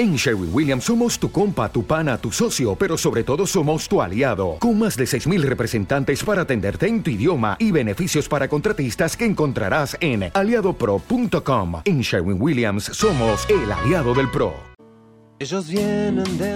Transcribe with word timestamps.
En 0.00 0.16
Sherwin 0.16 0.48
Williams 0.50 0.84
somos 0.84 1.18
tu 1.18 1.30
compa, 1.30 1.70
tu 1.70 1.84
pana, 1.84 2.16
tu 2.16 2.32
socio, 2.32 2.74
pero 2.74 2.96
sobre 2.96 3.22
todo 3.22 3.46
somos 3.46 3.86
tu 3.86 4.00
aliado, 4.00 4.56
con 4.58 4.78
más 4.78 4.96
de 4.96 5.04
6.000 5.04 5.42
representantes 5.42 6.24
para 6.24 6.40
atenderte 6.40 6.86
en 6.86 7.02
tu 7.02 7.10
idioma 7.10 7.58
y 7.58 7.70
beneficios 7.70 8.26
para 8.26 8.48
contratistas 8.48 9.14
que 9.14 9.26
encontrarás 9.26 9.98
en 10.00 10.30
aliadopro.com. 10.32 11.82
En 11.84 12.00
Sherwin 12.00 12.40
Williams 12.40 12.84
somos 12.84 13.46
el 13.50 13.70
aliado 13.70 14.14
del 14.14 14.30
PRO. 14.30 14.54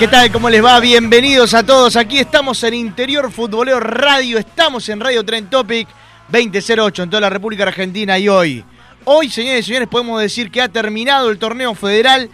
¿Qué 0.00 0.08
tal? 0.08 0.32
¿Cómo 0.32 0.48
les 0.48 0.64
va? 0.64 0.80
Bienvenidos 0.80 1.52
a 1.52 1.62
todos. 1.62 1.94
Aquí 1.94 2.18
estamos 2.18 2.64
en 2.64 2.72
Interior 2.72 3.30
Futbolero 3.30 3.80
Radio. 3.80 4.38
Estamos 4.38 4.88
en 4.88 4.98
Radio 4.98 5.22
Tren 5.26 5.50
Topic 5.50 5.86
2008 6.30 7.02
en 7.02 7.10
toda 7.10 7.20
la 7.20 7.28
República 7.28 7.64
Argentina 7.64 8.18
y 8.18 8.26
hoy. 8.26 8.64
Hoy, 9.04 9.28
señores 9.28 9.60
y 9.60 9.66
señores, 9.66 9.88
podemos 9.88 10.18
decir 10.22 10.50
que 10.50 10.62
ha 10.62 10.70
terminado 10.70 11.28
el 11.28 11.38
torneo 11.38 11.74
federal 11.74 12.30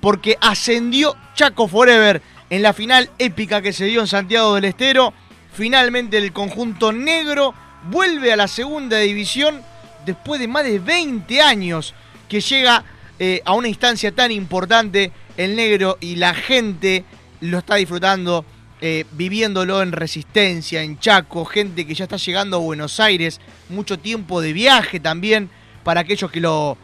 porque 0.00 0.38
ascendió 0.40 1.14
Chaco 1.34 1.68
Forever 1.68 2.22
en 2.48 2.62
la 2.62 2.72
final 2.72 3.10
épica 3.18 3.60
que 3.60 3.74
se 3.74 3.84
dio 3.84 4.00
en 4.00 4.06
Santiago 4.06 4.54
del 4.54 4.64
Estero. 4.64 5.12
Finalmente 5.52 6.16
el 6.16 6.32
conjunto 6.32 6.90
negro 6.90 7.52
vuelve 7.90 8.32
a 8.32 8.36
la 8.36 8.48
segunda 8.48 8.96
división 8.96 9.60
después 10.06 10.40
de 10.40 10.48
más 10.48 10.64
de 10.64 10.78
20 10.78 11.42
años 11.42 11.92
que 12.30 12.40
llega 12.40 12.82
eh, 13.18 13.42
a 13.44 13.52
una 13.52 13.68
instancia 13.68 14.10
tan 14.10 14.30
importante. 14.30 15.12
El 15.40 15.56
negro 15.56 15.96
y 16.02 16.16
la 16.16 16.34
gente 16.34 17.02
lo 17.40 17.60
está 17.60 17.76
disfrutando, 17.76 18.44
eh, 18.82 19.06
viviéndolo 19.12 19.80
en 19.80 19.92
resistencia, 19.92 20.82
en 20.82 20.98
Chaco, 20.98 21.46
gente 21.46 21.86
que 21.86 21.94
ya 21.94 22.04
está 22.04 22.18
llegando 22.18 22.58
a 22.58 22.60
Buenos 22.60 23.00
Aires, 23.00 23.40
mucho 23.70 23.98
tiempo 23.98 24.42
de 24.42 24.52
viaje 24.52 25.00
también 25.00 25.48
para 25.82 26.02
aquellos 26.02 26.30
que 26.30 26.40
lo, 26.42 26.76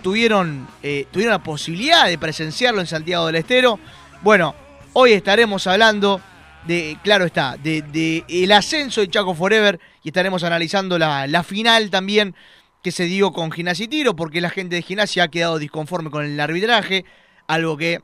tuvieron, 0.00 0.66
eh, 0.82 1.04
tuvieron 1.10 1.32
la 1.32 1.42
posibilidad 1.42 2.06
de 2.06 2.16
presenciarlo 2.16 2.80
en 2.80 2.86
Santiago 2.86 3.26
del 3.26 3.34
Estero. 3.34 3.78
Bueno, 4.22 4.54
hoy 4.94 5.12
estaremos 5.12 5.66
hablando 5.66 6.22
de, 6.66 6.96
claro 7.04 7.26
está, 7.26 7.58
de, 7.58 7.82
de 7.82 8.24
el 8.26 8.52
ascenso 8.52 9.02
de 9.02 9.08
Chaco 9.08 9.34
Forever 9.34 9.78
y 10.02 10.08
estaremos 10.08 10.44
analizando 10.44 10.98
la, 10.98 11.26
la 11.26 11.42
final 11.42 11.90
también 11.90 12.34
que 12.82 12.90
se 12.90 13.04
dio 13.04 13.32
con 13.32 13.52
Gimnasia 13.52 13.84
y 13.84 13.88
Tiro, 13.88 14.16
porque 14.16 14.40
la 14.40 14.48
gente 14.48 14.76
de 14.76 14.82
Gimnasia 14.82 15.24
ha 15.24 15.28
quedado 15.28 15.58
disconforme 15.58 16.08
con 16.10 16.24
el 16.24 16.40
arbitraje, 16.40 17.04
algo 17.48 17.76
que 17.76 18.00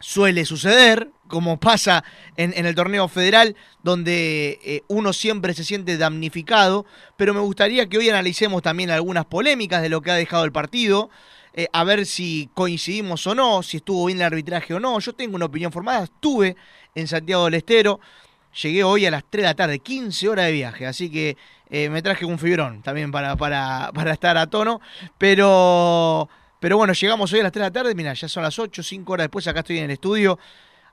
suele 0.00 0.44
suceder, 0.44 1.10
como 1.28 1.60
pasa 1.60 2.02
en, 2.36 2.66
el 2.66 2.74
torneo 2.74 3.06
federal, 3.06 3.54
donde 3.82 4.58
eh, 4.64 4.82
uno 4.88 5.12
siempre 5.12 5.54
se 5.54 5.62
siente 5.62 5.96
damnificado, 5.98 6.86
pero 7.16 7.34
me 7.34 7.40
gustaría 7.40 7.86
que 7.88 7.98
hoy 7.98 8.08
analicemos 8.08 8.62
también 8.62 8.90
algunas 8.90 9.26
polémicas 9.26 9.82
de 9.82 9.90
lo 9.90 10.00
que 10.00 10.10
ha 10.10 10.14
dejado 10.14 10.44
el 10.44 10.52
partido, 10.52 11.10
eh, 11.52 11.68
a 11.72 11.84
ver 11.84 12.06
si 12.06 12.48
coincidimos 12.54 13.26
o 13.26 13.34
no, 13.34 13.62
si 13.62 13.76
estuvo 13.76 14.06
bien 14.06 14.18
el 14.18 14.24
arbitraje 14.24 14.74
o 14.74 14.80
no. 14.80 14.98
Yo 14.98 15.12
tengo 15.12 15.36
una 15.36 15.46
opinión 15.46 15.70
formada, 15.70 16.04
estuve 16.04 16.56
en 16.94 17.06
Santiago 17.06 17.44
del 17.44 17.54
Estero, 17.54 18.00
llegué 18.62 18.82
hoy 18.82 19.06
a 19.06 19.10
las 19.10 19.24
3 19.28 19.42
de 19.42 19.48
la 19.48 19.54
tarde, 19.54 19.78
15 19.78 20.28
horas 20.28 20.46
de 20.46 20.52
viaje, 20.52 20.86
así 20.86 21.10
que 21.10 21.36
eh, 21.68 21.90
me 21.90 22.02
traje 22.02 22.24
un 22.24 22.38
fibrón 22.38 22.82
también 22.82 23.12
para, 23.12 23.36
para, 23.36 23.90
para 23.94 24.12
estar 24.12 24.36
a 24.38 24.48
tono, 24.48 24.80
pero... 25.18 26.28
Pero 26.60 26.76
bueno, 26.76 26.92
llegamos 26.92 27.32
hoy 27.32 27.40
a 27.40 27.44
las 27.44 27.52
3 27.52 27.62
de 27.62 27.66
la 27.66 27.72
tarde, 27.72 27.94
mira, 27.94 28.12
ya 28.12 28.28
son 28.28 28.42
las 28.42 28.58
8, 28.58 28.82
5 28.82 29.12
horas 29.12 29.24
después, 29.24 29.46
acá 29.48 29.60
estoy 29.60 29.78
en 29.78 29.84
el 29.84 29.92
estudio 29.92 30.38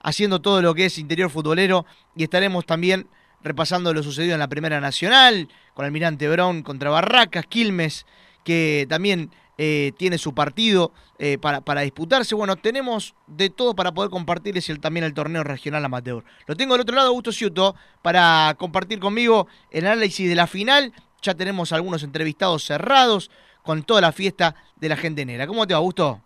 haciendo 0.01 0.39
todo 0.39 0.61
lo 0.61 0.73
que 0.73 0.85
es 0.85 0.97
interior 0.97 1.29
futbolero 1.29 1.85
y 2.16 2.23
estaremos 2.23 2.66
también 2.66 3.07
repasando 3.44 3.94
lo 3.94 4.01
sucedido 4.01 4.33
en 4.33 4.39
la 4.39 4.47
Primera 4.47 4.79
Nacional, 4.79 5.50
con 5.73 5.85
Almirante 5.85 6.29
Brown 6.29 6.63
contra 6.63 6.89
Barracas, 6.89 7.45
Quilmes, 7.47 8.05
que 8.45 8.85
también 8.89 9.29
eh, 9.57 9.91
tiene 9.97 10.17
su 10.17 10.33
partido 10.33 10.94
eh, 11.19 11.38
para, 11.38 11.59
para, 11.59 11.81
disputarse. 11.81 12.34
Bueno, 12.34 12.55
tenemos 12.55 13.16
de 13.28 13.49
todo 13.49 13.75
para 13.75 13.91
poder 13.91 14.09
compartirles 14.09 14.69
el, 14.69 14.79
también 14.79 15.03
el 15.03 15.13
torneo 15.13 15.44
regional 15.44 15.84
amateur. 15.84 16.23
Lo 16.45 16.55
tengo 16.55 16.75
del 16.75 16.81
otro 16.81 16.95
lado, 16.95 17.09
Augusto 17.09 17.34
Ciuto, 17.34 17.75
para 18.01 18.55
compartir 18.57 18.99
conmigo 18.99 19.47
el 19.72 19.85
análisis 19.85 20.29
de 20.29 20.35
la 20.35 20.47
final. 20.47 20.94
Ya 21.22 21.34
tenemos 21.34 21.73
algunos 21.73 22.03
entrevistados 22.03 22.63
cerrados 22.63 23.31
con 23.67 23.83
toda 23.83 24.00
la 24.00 24.13
fiesta 24.13 24.55
de 24.78 24.88
la 24.88 24.95
gente 24.95 25.25
negra. 25.25 25.45
¿Cómo 25.45 25.67
te 25.67 25.73
va, 25.73 25.79
Augusto? 25.79 26.22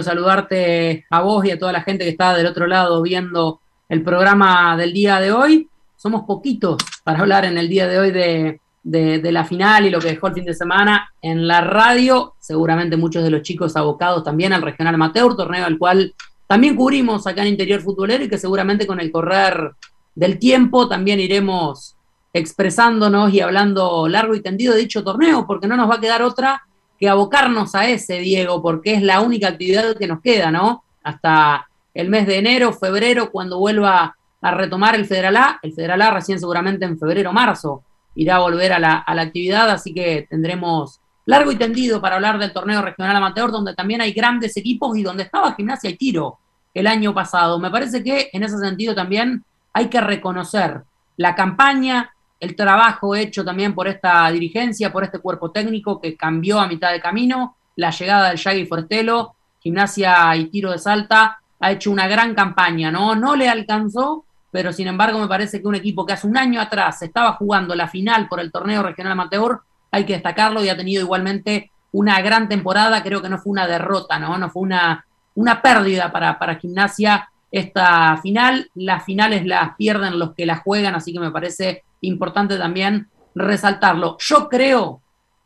Saludarte 0.00 1.06
a 1.10 1.20
vos 1.22 1.44
y 1.44 1.50
a 1.50 1.58
toda 1.58 1.72
la 1.72 1.82
gente 1.82 2.04
que 2.04 2.10
está 2.10 2.34
del 2.34 2.46
otro 2.46 2.68
lado 2.68 3.02
viendo 3.02 3.60
el 3.88 4.04
programa 4.04 4.76
del 4.76 4.92
día 4.92 5.18
de 5.18 5.32
hoy. 5.32 5.68
Somos 5.96 6.22
poquitos 6.22 6.76
para 7.02 7.18
hablar 7.18 7.44
en 7.44 7.58
el 7.58 7.68
día 7.68 7.88
de 7.88 7.98
hoy 7.98 8.12
de, 8.12 8.60
de, 8.84 9.18
de, 9.18 9.32
la 9.32 9.44
final 9.44 9.86
y 9.86 9.90
lo 9.90 9.98
que 9.98 10.10
dejó 10.10 10.28
el 10.28 10.34
fin 10.34 10.44
de 10.44 10.54
semana 10.54 11.12
en 11.20 11.48
la 11.48 11.62
radio. 11.62 12.34
Seguramente 12.38 12.96
muchos 12.96 13.24
de 13.24 13.30
los 13.30 13.42
chicos 13.42 13.76
abocados 13.76 14.22
también 14.22 14.52
al 14.52 14.62
Regional 14.62 14.94
Amateur, 14.94 15.34
torneo 15.34 15.66
al 15.66 15.78
cual 15.78 16.14
también 16.46 16.76
cubrimos 16.76 17.26
acá 17.26 17.42
en 17.42 17.48
Interior 17.48 17.80
Futbolero 17.80 18.22
y 18.22 18.28
que 18.28 18.38
seguramente 18.38 18.86
con 18.86 19.00
el 19.00 19.10
correr 19.10 19.72
del 20.14 20.38
tiempo 20.38 20.88
también 20.88 21.18
iremos 21.18 21.97
expresándonos 22.32 23.32
y 23.32 23.40
hablando 23.40 24.08
largo 24.08 24.34
y 24.34 24.40
tendido 24.40 24.74
de 24.74 24.80
dicho 24.80 25.02
torneo, 25.02 25.46
porque 25.46 25.66
no 25.66 25.76
nos 25.76 25.90
va 25.90 25.96
a 25.96 26.00
quedar 26.00 26.22
otra 26.22 26.62
que 26.98 27.08
abocarnos 27.08 27.74
a 27.74 27.88
ese, 27.88 28.18
Diego, 28.18 28.60
porque 28.60 28.94
es 28.94 29.02
la 29.02 29.20
única 29.20 29.48
actividad 29.48 29.96
que 29.96 30.08
nos 30.08 30.20
queda, 30.20 30.50
¿no? 30.50 30.82
Hasta 31.02 31.68
el 31.94 32.08
mes 32.08 32.26
de 32.26 32.38
enero, 32.38 32.72
febrero, 32.72 33.30
cuando 33.30 33.58
vuelva 33.58 34.16
a 34.40 34.50
retomar 34.52 34.94
el 34.94 35.06
Federal 35.06 35.36
A, 35.36 35.58
el 35.62 35.72
Federal 35.72 36.02
A 36.02 36.10
recién 36.10 36.38
seguramente 36.38 36.84
en 36.84 36.98
febrero, 36.98 37.32
marzo, 37.32 37.82
irá 38.14 38.36
a 38.36 38.40
volver 38.40 38.72
a 38.72 38.78
la, 38.78 38.98
a 38.98 39.14
la 39.14 39.22
actividad, 39.22 39.70
así 39.70 39.94
que 39.94 40.26
tendremos 40.28 41.00
largo 41.24 41.52
y 41.52 41.56
tendido 41.56 42.00
para 42.00 42.16
hablar 42.16 42.38
del 42.38 42.52
torneo 42.52 42.82
regional 42.82 43.14
amateur, 43.14 43.50
donde 43.50 43.74
también 43.74 44.00
hay 44.00 44.12
grandes 44.12 44.56
equipos 44.56 44.96
y 44.96 45.02
donde 45.02 45.24
estaba 45.24 45.54
gimnasia 45.54 45.90
y 45.90 45.96
tiro 45.96 46.38
el 46.74 46.86
año 46.86 47.14
pasado. 47.14 47.58
Me 47.58 47.70
parece 47.70 48.02
que 48.02 48.30
en 48.32 48.42
ese 48.42 48.58
sentido 48.58 48.94
también 48.94 49.44
hay 49.72 49.88
que 49.88 50.00
reconocer 50.00 50.82
la 51.16 51.34
campaña, 51.34 52.14
el 52.40 52.54
trabajo 52.54 53.14
hecho 53.14 53.44
también 53.44 53.74
por 53.74 53.88
esta 53.88 54.30
dirigencia, 54.30 54.92
por 54.92 55.04
este 55.04 55.18
cuerpo 55.18 55.50
técnico 55.50 56.00
que 56.00 56.16
cambió 56.16 56.60
a 56.60 56.68
mitad 56.68 56.92
de 56.92 57.00
camino, 57.00 57.56
la 57.76 57.90
llegada 57.90 58.28
del 58.28 58.38
Shaggy 58.38 58.66
Fortelo, 58.66 59.34
gimnasia 59.60 60.34
y 60.36 60.46
tiro 60.46 60.70
de 60.70 60.78
salta, 60.78 61.40
ha 61.60 61.72
hecho 61.72 61.90
una 61.90 62.06
gran 62.06 62.34
campaña, 62.34 62.90
¿no? 62.90 63.14
No 63.14 63.34
le 63.34 63.48
alcanzó, 63.48 64.24
pero 64.50 64.72
sin 64.72 64.86
embargo 64.86 65.18
me 65.18 65.26
parece 65.26 65.60
que 65.60 65.68
un 65.68 65.74
equipo 65.74 66.06
que 66.06 66.12
hace 66.12 66.26
un 66.26 66.36
año 66.36 66.60
atrás 66.60 67.02
estaba 67.02 67.32
jugando 67.32 67.74
la 67.74 67.88
final 67.88 68.28
por 68.28 68.40
el 68.40 68.52
torneo 68.52 68.82
regional 68.82 69.12
amateur, 69.12 69.60
hay 69.90 70.04
que 70.04 70.14
destacarlo 70.14 70.62
y 70.62 70.68
ha 70.68 70.76
tenido 70.76 71.02
igualmente 71.02 71.70
una 71.92 72.20
gran 72.20 72.48
temporada, 72.48 73.02
creo 73.02 73.22
que 73.22 73.28
no 73.28 73.38
fue 73.38 73.52
una 73.52 73.66
derrota, 73.66 74.18
¿no? 74.18 74.38
No 74.38 74.50
fue 74.50 74.62
una, 74.62 75.04
una 75.34 75.60
pérdida 75.62 76.12
para, 76.12 76.38
para 76.38 76.56
gimnasia 76.56 77.30
esta 77.50 78.16
final, 78.18 78.70
las 78.74 79.04
finales 79.04 79.46
las 79.46 79.74
pierden 79.76 80.18
los 80.18 80.34
que 80.34 80.46
las 80.46 80.60
juegan, 80.60 80.94
así 80.94 81.12
que 81.12 81.20
me 81.20 81.30
parece 81.30 81.84
importante 82.00 82.56
también 82.56 83.08
resaltarlo. 83.34 84.16
Yo 84.20 84.48
creo, 84.48 85.00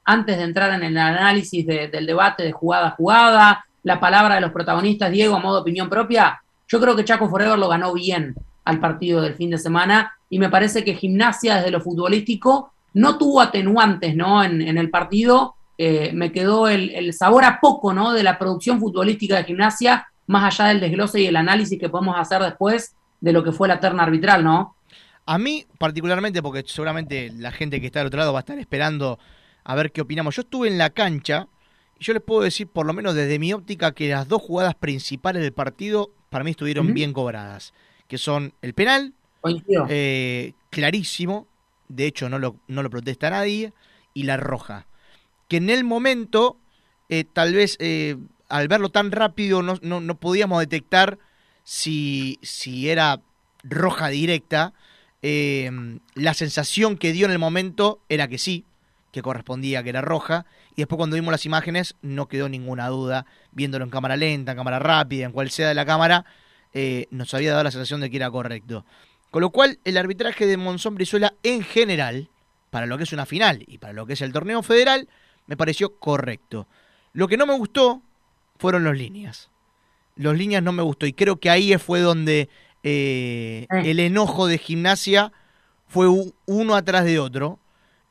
antes 0.04 0.36
de 0.36 0.44
entrar 0.44 0.72
en 0.72 0.82
el 0.82 0.98
análisis 0.98 1.66
de, 1.66 1.88
del 1.88 2.06
debate 2.06 2.42
de 2.42 2.52
jugada 2.52 2.88
a 2.88 2.90
jugada, 2.92 3.66
la 3.82 4.00
palabra 4.00 4.36
de 4.36 4.40
los 4.40 4.52
protagonistas, 4.52 5.10
Diego, 5.10 5.36
a 5.36 5.40
modo 5.40 5.56
de 5.56 5.62
opinión 5.62 5.88
propia, 5.88 6.42
yo 6.68 6.80
creo 6.80 6.96
que 6.96 7.04
Chaco 7.04 7.28
Forever 7.28 7.58
lo 7.58 7.68
ganó 7.68 7.92
bien 7.92 8.34
al 8.64 8.80
partido 8.80 9.20
del 9.20 9.34
fin 9.34 9.50
de 9.50 9.58
semana 9.58 10.12
y 10.30 10.38
me 10.38 10.48
parece 10.48 10.84
que 10.84 10.94
Gimnasia 10.94 11.56
desde 11.56 11.70
lo 11.70 11.80
futbolístico 11.80 12.72
no 12.94 13.18
tuvo 13.18 13.40
atenuantes 13.40 14.14
¿no? 14.14 14.42
En, 14.44 14.62
el 14.78 14.90
partido 14.90 15.54
eh, 15.78 16.12
me 16.14 16.32
quedó 16.32 16.68
el, 16.68 17.12
sabor 17.12 17.44
a 17.44 17.60
poco, 17.60 17.92
¿no? 17.92 18.12
De 18.12 18.22
la 18.22 18.38
producción 18.38 18.78
futbolística 18.78 19.36
de 19.36 19.44
gimnasia, 19.44 20.06
más 20.26 20.44
allá 20.44 20.68
del 20.68 20.80
desglose 20.80 21.20
y 21.20 21.26
el 21.26 21.36
análisis 21.36 21.78
que 21.78 21.88
podemos 21.88 22.16
hacer 22.18 22.42
después 22.42 22.94
de 23.20 23.32
lo 23.32 23.42
que 23.42 23.52
fue 23.52 23.68
la 23.68 23.80
terna 23.80 24.02
arbitral, 24.02 24.44
¿no? 24.44 24.76
A 25.26 25.38
mí, 25.38 25.66
particularmente, 25.78 26.42
porque 26.42 26.64
seguramente 26.66 27.30
la 27.36 27.52
gente 27.52 27.80
que 27.80 27.86
está 27.86 28.00
al 28.00 28.08
otro 28.08 28.18
lado 28.18 28.32
va 28.32 28.40
a 28.40 28.42
estar 28.46 28.58
esperando 28.58 29.18
a 29.64 29.74
ver 29.74 29.92
qué 29.92 30.00
opinamos. 30.00 30.36
Yo 30.36 30.42
estuve 30.42 30.68
en 30.68 30.78
la 30.78 30.90
cancha 30.90 31.48
y 31.98 32.04
yo 32.04 32.12
les 32.12 32.22
puedo 32.22 32.42
decir, 32.42 32.66
por 32.66 32.86
lo 32.86 32.92
menos 32.92 33.14
desde 33.14 33.38
mi 33.38 33.52
óptica, 33.52 33.92
que 33.92 34.08
las 34.08 34.28
dos 34.28 34.42
jugadas 34.42 34.74
principales 34.74 35.42
del 35.42 35.52
partido 35.52 36.10
para 36.30 36.44
mí 36.44 36.50
estuvieron 36.50 36.94
bien 36.94 37.12
cobradas, 37.12 37.74
que 38.08 38.18
son 38.18 38.54
el 38.62 38.74
penal, 38.74 39.14
eh, 39.88 40.54
clarísimo, 40.70 41.46
de 41.88 42.06
hecho 42.06 42.28
no 42.28 42.38
lo, 42.38 42.56
no 42.68 42.82
lo 42.82 42.90
protesta 42.90 43.30
nadie, 43.30 43.72
y 44.14 44.24
la 44.24 44.36
roja. 44.36 44.86
Que 45.48 45.58
en 45.58 45.70
el 45.70 45.84
momento, 45.84 46.58
eh, 47.08 47.24
tal 47.30 47.52
vez 47.54 47.76
eh, 47.80 48.16
al 48.48 48.68
verlo 48.68 48.90
tan 48.90 49.12
rápido, 49.12 49.62
no, 49.62 49.78
no, 49.82 50.14
podíamos 50.18 50.60
detectar 50.60 51.18
si, 51.64 52.38
si 52.42 52.88
era 52.88 53.20
roja 53.62 54.08
directa. 54.08 54.72
La 55.22 56.34
sensación 56.34 56.96
que 56.96 57.12
dio 57.12 57.26
en 57.26 57.32
el 57.32 57.38
momento 57.38 58.00
era 58.08 58.28
que 58.28 58.38
sí, 58.38 58.64
que 59.12 59.22
correspondía 59.22 59.82
que 59.82 59.90
era 59.90 60.00
roja, 60.00 60.46
y 60.74 60.82
después 60.82 60.96
cuando 60.96 61.14
vimos 61.14 61.30
las 61.30 61.46
imágenes 61.46 61.94
no 62.02 62.26
quedó 62.28 62.48
ninguna 62.48 62.88
duda, 62.88 63.26
viéndolo 63.52 63.84
en 63.84 63.90
cámara 63.90 64.16
lenta, 64.16 64.52
en 64.52 64.58
cámara 64.58 64.78
rápida, 64.78 65.26
en 65.26 65.32
cual 65.32 65.50
sea 65.50 65.68
de 65.68 65.74
la 65.74 65.86
cámara, 65.86 66.24
eh, 66.72 67.06
nos 67.10 67.32
había 67.34 67.52
dado 67.52 67.62
la 67.62 67.70
sensación 67.70 68.00
de 68.00 68.10
que 68.10 68.16
era 68.16 68.30
correcto. 68.30 68.84
Con 69.30 69.42
lo 69.42 69.50
cual, 69.50 69.78
el 69.84 69.96
arbitraje 69.96 70.46
de 70.46 70.56
Monzón 70.56 70.94
Brizuela 70.94 71.34
en 71.42 71.62
general, 71.62 72.28
para 72.70 72.86
lo 72.86 72.96
que 72.96 73.04
es 73.04 73.12
una 73.12 73.26
final 73.26 73.64
y 73.66 73.78
para 73.78 73.92
lo 73.92 74.06
que 74.06 74.14
es 74.14 74.22
el 74.22 74.32
torneo 74.32 74.62
federal, 74.62 75.08
me 75.46 75.56
pareció 75.56 75.96
correcto. 75.96 76.66
Lo 77.12 77.28
que 77.28 77.36
no 77.36 77.46
me 77.46 77.56
gustó 77.56 78.02
fueron 78.58 78.84
los 78.84 78.96
líneas. 78.96 79.50
Los 80.16 80.36
líneas 80.36 80.62
no 80.62 80.72
me 80.72 80.82
gustó 80.82 81.06
y 81.06 81.12
creo 81.12 81.36
que 81.36 81.50
ahí 81.50 81.76
fue 81.78 82.00
donde 82.00 82.48
eh, 82.82 83.66
el 83.70 84.00
enojo 84.00 84.46
de 84.46 84.58
gimnasia 84.58 85.32
fue 85.88 86.08
uno 86.46 86.74
atrás 86.74 87.04
de 87.04 87.18
otro 87.18 87.58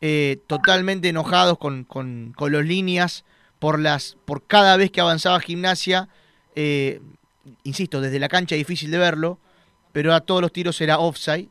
eh, 0.03 0.39
totalmente 0.47 1.09
enojados 1.09 1.59
con, 1.59 1.83
con, 1.83 2.33
los 2.39 2.65
líneas 2.65 3.23
por, 3.59 3.79
las, 3.79 4.17
por 4.25 4.43
cada 4.47 4.75
vez 4.75 4.89
que 4.89 4.99
avanzaba 4.99 5.39
gimnasia. 5.39 6.09
Eh, 6.55 6.99
insisto, 7.63 8.01
desde 8.01 8.17
la 8.17 8.27
cancha 8.27 8.55
difícil 8.55 8.89
de 8.89 8.97
verlo, 8.97 9.37
pero 9.91 10.15
a 10.15 10.21
todos 10.21 10.41
los 10.41 10.51
tiros 10.51 10.81
era 10.81 10.97
offside. 10.97 11.49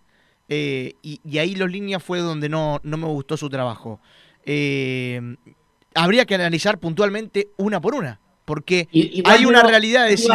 Eh, 0.49 0.95
y, 1.01 1.39
ahí 1.39 1.55
los 1.55 1.71
líneas 1.71 2.03
fue 2.03 2.19
donde 2.19 2.49
no, 2.49 2.81
no 2.83 2.97
me 2.97 3.07
gustó 3.07 3.37
su 3.37 3.49
trabajo. 3.49 4.01
habría 5.95 6.25
que 6.27 6.35
analizar 6.35 6.79
puntualmente 6.79 7.51
una 7.57 7.81
por 7.81 7.95
una, 7.95 8.19
porque 8.47 8.89
hay 9.25 9.47
una 9.47 9.63
realidad 9.63 10.07
de 10.07 10.11
decir, 10.11 10.33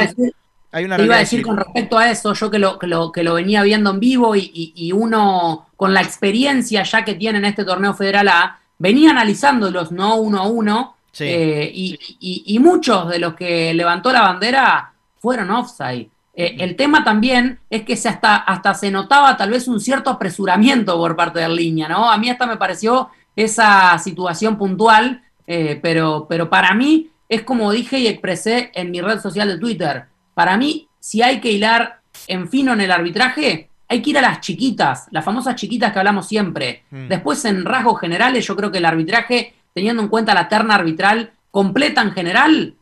iba 0.81 1.15
a 1.15 1.19
decir 1.19 1.41
con 1.41 1.57
respecto 1.57 1.97
a 1.97 2.09
eso, 2.09 2.33
yo 2.33 2.51
que 2.51 2.59
lo, 2.59 2.77
que 2.77 2.87
lo, 2.87 3.11
que 3.11 3.23
lo 3.23 3.35
venía 3.35 3.63
viendo 3.63 3.91
en 3.91 3.99
vivo 3.99 4.35
y, 4.35 4.91
uno 4.93 5.67
con 5.75 5.93
la 5.93 6.01
experiencia 6.01 6.83
ya 6.83 7.03
que 7.03 7.15
tiene 7.15 7.37
en 7.39 7.45
este 7.45 7.63
torneo 7.63 7.93
federal 7.93 8.27
A, 8.27 8.59
venía 8.77 9.11
analizándolos 9.11 9.91
no 9.91 10.15
uno 10.15 10.39
a 10.39 10.47
uno, 10.47 10.95
eh, 11.19 11.71
y, 11.73 12.59
muchos 12.59 13.09
de 13.09 13.19
los 13.19 13.35
que 13.35 13.73
levantó 13.73 14.11
la 14.11 14.21
bandera 14.21 14.91
fueron 15.19 15.51
offside. 15.51 16.09
Eh, 16.33 16.57
el 16.59 16.75
tema 16.75 17.03
también 17.03 17.59
es 17.69 17.83
que 17.83 17.95
se 17.95 18.09
hasta, 18.09 18.35
hasta 18.35 18.73
se 18.73 18.91
notaba 18.91 19.37
tal 19.37 19.51
vez 19.51 19.69
un 19.69 19.79
cierto 19.79 20.09
apresuramiento 20.09 20.97
por 20.97 21.15
parte 21.15 21.39
de 21.39 21.47
línea, 21.47 21.87
¿no? 21.87 22.11
A 22.11 22.17
mí 22.17 22.29
hasta 22.29 22.45
me 22.45 22.57
pareció 22.57 23.09
esa 23.35 23.97
situación 23.99 24.57
puntual, 24.57 25.21
eh, 25.47 25.79
pero, 25.81 26.25
pero 26.27 26.49
para 26.49 26.73
mí 26.73 27.09
es 27.29 27.43
como 27.43 27.71
dije 27.71 27.99
y 27.99 28.07
expresé 28.07 28.71
en 28.73 28.91
mi 28.91 28.99
red 28.99 29.21
social 29.21 29.47
de 29.47 29.57
Twitter 29.57 30.05
para 30.35 30.57
mí, 30.57 30.87
si 30.99 31.23
hay 31.23 31.41
que 31.41 31.51
hilar 31.51 32.01
en 32.27 32.47
fino 32.49 32.73
en 32.73 32.81
el 32.81 32.91
arbitraje, 32.91 33.69
hay 33.87 34.01
que 34.01 34.11
ir 34.11 34.17
a 34.17 34.21
las 34.21 34.41
chiquitas, 34.41 35.07
las 35.11 35.25
famosas 35.25 35.55
chiquitas 35.55 35.91
que 35.91 35.99
hablamos 35.99 36.27
siempre. 36.27 36.83
Mm. 36.91 37.07
Después, 37.07 37.43
en 37.45 37.65
rasgos 37.65 37.99
generales, 37.99 38.45
yo 38.45 38.55
creo 38.55 38.71
que 38.71 38.79
el 38.79 38.85
arbitraje, 38.85 39.55
teniendo 39.73 40.03
en 40.03 40.09
cuenta 40.09 40.33
la 40.33 40.47
terna 40.47 40.75
arbitral 40.75 41.31
completa 41.51 42.01
en 42.01 42.11
general, 42.11 42.75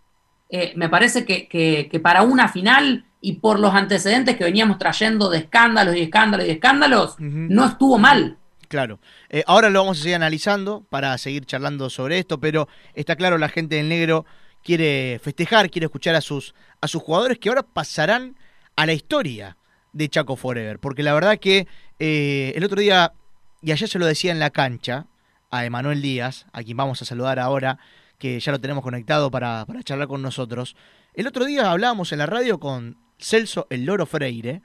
eh, 0.50 0.74
me 0.76 0.90
parece 0.90 1.26
que, 1.26 2.00
para 2.02 2.24
una 2.24 2.48
final 2.48 3.06
y 3.22 3.34
por 3.34 3.60
los 3.60 3.74
antecedentes 3.74 4.36
que 4.36 4.44
veníamos 4.44 4.78
trayendo 4.78 5.30
de 5.30 5.40
escándalos 5.40 5.96
y 5.96 6.02
escándalos 6.02 6.48
y 6.48 6.52
escándalos, 6.52 7.16
no 7.20 7.66
estuvo 7.66 7.98
mal. 7.98 8.38
Claro. 8.68 9.00
Eh, 9.30 9.44
ahora 9.46 9.70
lo 9.70 9.80
vamos 9.80 10.00
a 10.00 10.02
seguir 10.02 10.16
analizando 10.16 10.84
para 10.90 11.16
seguir 11.20 11.46
charlando 11.46 11.90
sobre 11.90 12.18
esto, 12.18 12.40
pero 12.40 12.68
está 12.96 13.16
claro, 13.16 13.38
la 13.38 13.50
gente 13.50 13.76
del 13.76 13.88
negro 13.88 14.26
quiere 14.64 15.20
festejar, 15.22 15.70
quiere 15.70 15.86
escuchar 15.86 16.16
a 16.16 16.22
sus, 16.22 16.56
a 16.82 16.88
sus 16.88 17.02
jugadores 17.02 17.38
que 17.38 17.50
ahora 17.50 17.64
pasarán 17.64 18.36
a 18.76 18.86
la 18.86 18.94
historia 18.94 19.58
de 19.92 20.10
Chaco 20.10 20.36
Forever. 20.36 20.80
Porque 20.80 21.04
la 21.04 21.14
verdad 21.14 21.40
que 21.40 21.68
eh, 22.00 22.54
el 22.56 22.64
otro 22.64 22.82
día, 22.82 23.14
y 23.62 23.72
ayer 23.72 23.88
se 23.88 24.00
lo 24.00 24.06
decía 24.06 24.32
en 24.32 24.40
la 24.40 24.50
cancha, 24.50 25.06
a 25.52 25.66
Emanuel 25.66 26.02
Díaz, 26.02 26.48
a 26.52 26.64
quien 26.64 26.78
vamos 26.78 27.02
a 27.02 27.06
saludar 27.06 27.40
ahora, 27.40 27.78
que 28.18 28.40
ya 28.40 28.52
lo 28.52 28.60
tenemos 28.60 28.84
conectado 28.84 29.30
para, 29.30 29.66
para 29.66 29.84
charlar 29.84 30.08
con 30.08 30.22
nosotros. 30.22 30.76
El 31.14 31.28
otro 31.28 31.46
día 31.46 31.70
hablábamos 31.70 32.12
en 32.12 32.20
la 32.20 32.26
radio 32.26 32.60
con 32.60 32.98
Celso 33.20 33.68
El 33.70 33.86
Loro 33.86 34.06
Freire, 34.06 34.62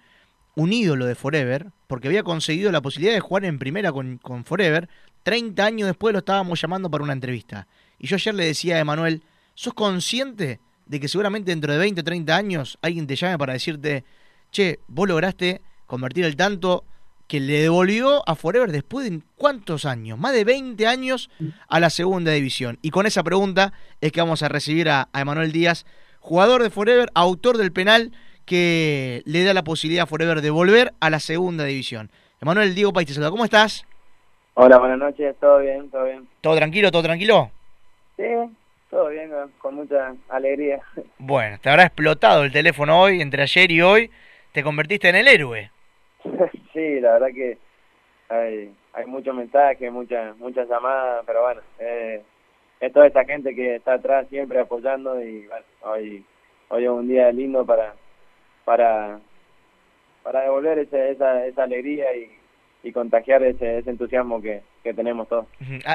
un 0.54 0.72
ídolo 0.72 1.06
de 1.06 1.14
Forever, 1.14 1.66
porque 1.86 2.08
había 2.08 2.22
conseguido 2.22 2.72
la 2.72 2.80
posibilidad 2.80 3.14
de 3.14 3.20
jugar 3.20 3.44
en 3.44 3.58
primera 3.58 3.92
con, 3.92 4.18
con 4.18 4.44
Forever. 4.44 4.88
30 5.24 5.64
años 5.64 5.86
después 5.86 6.12
lo 6.12 6.20
estábamos 6.20 6.60
llamando 6.60 6.90
para 6.90 7.04
una 7.04 7.12
entrevista. 7.12 7.66
Y 7.98 8.06
yo 8.06 8.16
ayer 8.16 8.34
le 8.34 8.46
decía 8.46 8.76
a 8.76 8.80
Emanuel, 8.80 9.22
¿Sos 9.58 9.74
consciente 9.74 10.60
de 10.86 11.00
que 11.00 11.08
seguramente 11.08 11.50
dentro 11.50 11.72
de 11.72 11.80
20 11.80 12.02
o 12.02 12.04
30 12.04 12.36
años 12.36 12.78
alguien 12.80 13.08
te 13.08 13.16
llame 13.16 13.36
para 13.38 13.54
decirte, 13.54 14.04
che, 14.52 14.78
vos 14.86 15.08
lograste 15.08 15.62
convertir 15.84 16.24
el 16.26 16.36
tanto 16.36 16.84
que 17.26 17.40
le 17.40 17.62
devolvió 17.62 18.22
a 18.28 18.36
Forever 18.36 18.70
después 18.70 19.10
de 19.10 19.20
cuántos 19.34 19.84
años, 19.84 20.16
más 20.16 20.32
de 20.32 20.44
20 20.44 20.86
años 20.86 21.28
a 21.66 21.80
la 21.80 21.90
segunda 21.90 22.30
división. 22.30 22.78
Y 22.82 22.90
con 22.90 23.04
esa 23.06 23.24
pregunta 23.24 23.72
es 24.00 24.12
que 24.12 24.20
vamos 24.20 24.44
a 24.44 24.48
recibir 24.48 24.88
a, 24.90 25.08
Emanuel 25.12 25.50
Díaz, 25.50 25.86
jugador 26.20 26.62
de 26.62 26.70
Forever, 26.70 27.10
autor 27.14 27.56
del 27.56 27.72
penal 27.72 28.12
que 28.44 29.22
le 29.24 29.42
da 29.42 29.54
la 29.54 29.64
posibilidad 29.64 30.04
a 30.04 30.06
Forever 30.06 30.40
de 30.40 30.50
volver 30.50 30.94
a 31.00 31.10
la 31.10 31.18
segunda 31.18 31.64
división. 31.64 32.12
Emanuel 32.40 32.76
Diego 32.76 32.92
País 32.92 33.08
te 33.08 33.14
saluda, 33.14 33.32
¿cómo 33.32 33.44
estás? 33.44 33.84
Hola, 34.54 34.78
buenas 34.78 34.98
noches, 35.00 35.34
todo 35.40 35.58
bien, 35.58 35.90
todo 35.90 36.04
bien. 36.04 36.28
¿Todo 36.42 36.54
tranquilo, 36.54 36.92
todo 36.92 37.02
tranquilo? 37.02 37.50
Sí, 38.16 38.22
todo 38.90 39.08
bien, 39.08 39.30
con 39.58 39.74
mucha 39.74 40.14
alegría. 40.28 40.80
Bueno, 41.18 41.58
te 41.60 41.70
habrá 41.70 41.84
explotado 41.84 42.44
el 42.44 42.52
teléfono 42.52 43.00
hoy, 43.00 43.20
entre 43.20 43.42
ayer 43.42 43.70
y 43.70 43.82
hoy, 43.82 44.10
te 44.52 44.62
convertiste 44.62 45.08
en 45.08 45.16
el 45.16 45.28
héroe. 45.28 45.70
sí, 46.72 47.00
la 47.00 47.12
verdad 47.12 47.28
que 47.34 47.58
hay, 48.28 48.72
hay 48.92 49.06
muchos 49.06 49.34
mensajes, 49.34 49.92
muchas 49.92 50.36
muchas 50.38 50.68
llamadas, 50.68 51.24
pero 51.26 51.42
bueno, 51.42 51.60
eh, 51.78 52.22
es 52.80 52.92
toda 52.92 53.06
esta 53.06 53.24
gente 53.24 53.54
que 53.54 53.76
está 53.76 53.94
atrás 53.94 54.26
siempre 54.28 54.60
apoyando 54.60 55.20
y 55.22 55.46
bueno, 55.46 55.64
hoy, 55.82 56.24
hoy 56.68 56.84
es 56.84 56.90
un 56.90 57.08
día 57.08 57.30
lindo 57.32 57.64
para 57.64 57.94
para 58.64 59.20
para 60.22 60.42
devolver 60.42 60.78
ese, 60.78 61.12
esa, 61.12 61.46
esa 61.46 61.62
alegría 61.62 62.14
y, 62.14 62.30
y 62.82 62.92
contagiar 62.92 63.42
ese, 63.42 63.78
ese 63.78 63.90
entusiasmo 63.90 64.42
que, 64.42 64.60
que 64.82 64.92
tenemos 64.92 65.26
todos. 65.28 65.46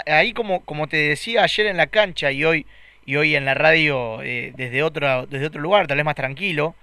Ahí 0.07 0.33
como, 0.33 0.65
como 0.65 0.87
te 0.87 0.97
decía 0.97 1.43
ayer 1.43 1.67
en 1.67 1.77
la 1.77 1.87
cancha 1.87 2.31
y 2.31 2.43
hoy 2.43 2.65
y 3.05 3.15
hoy 3.15 3.35
en 3.35 3.45
la 3.45 3.53
radio 3.53 4.21
eh, 4.23 4.53
desde, 4.55 4.83
otro, 4.83 5.25
desde 5.27 5.47
otro 5.47 5.61
lugar, 5.61 5.87
tal 5.87 5.97
vez 5.97 6.05
más 6.05 6.15
tranquilo, 6.15 6.75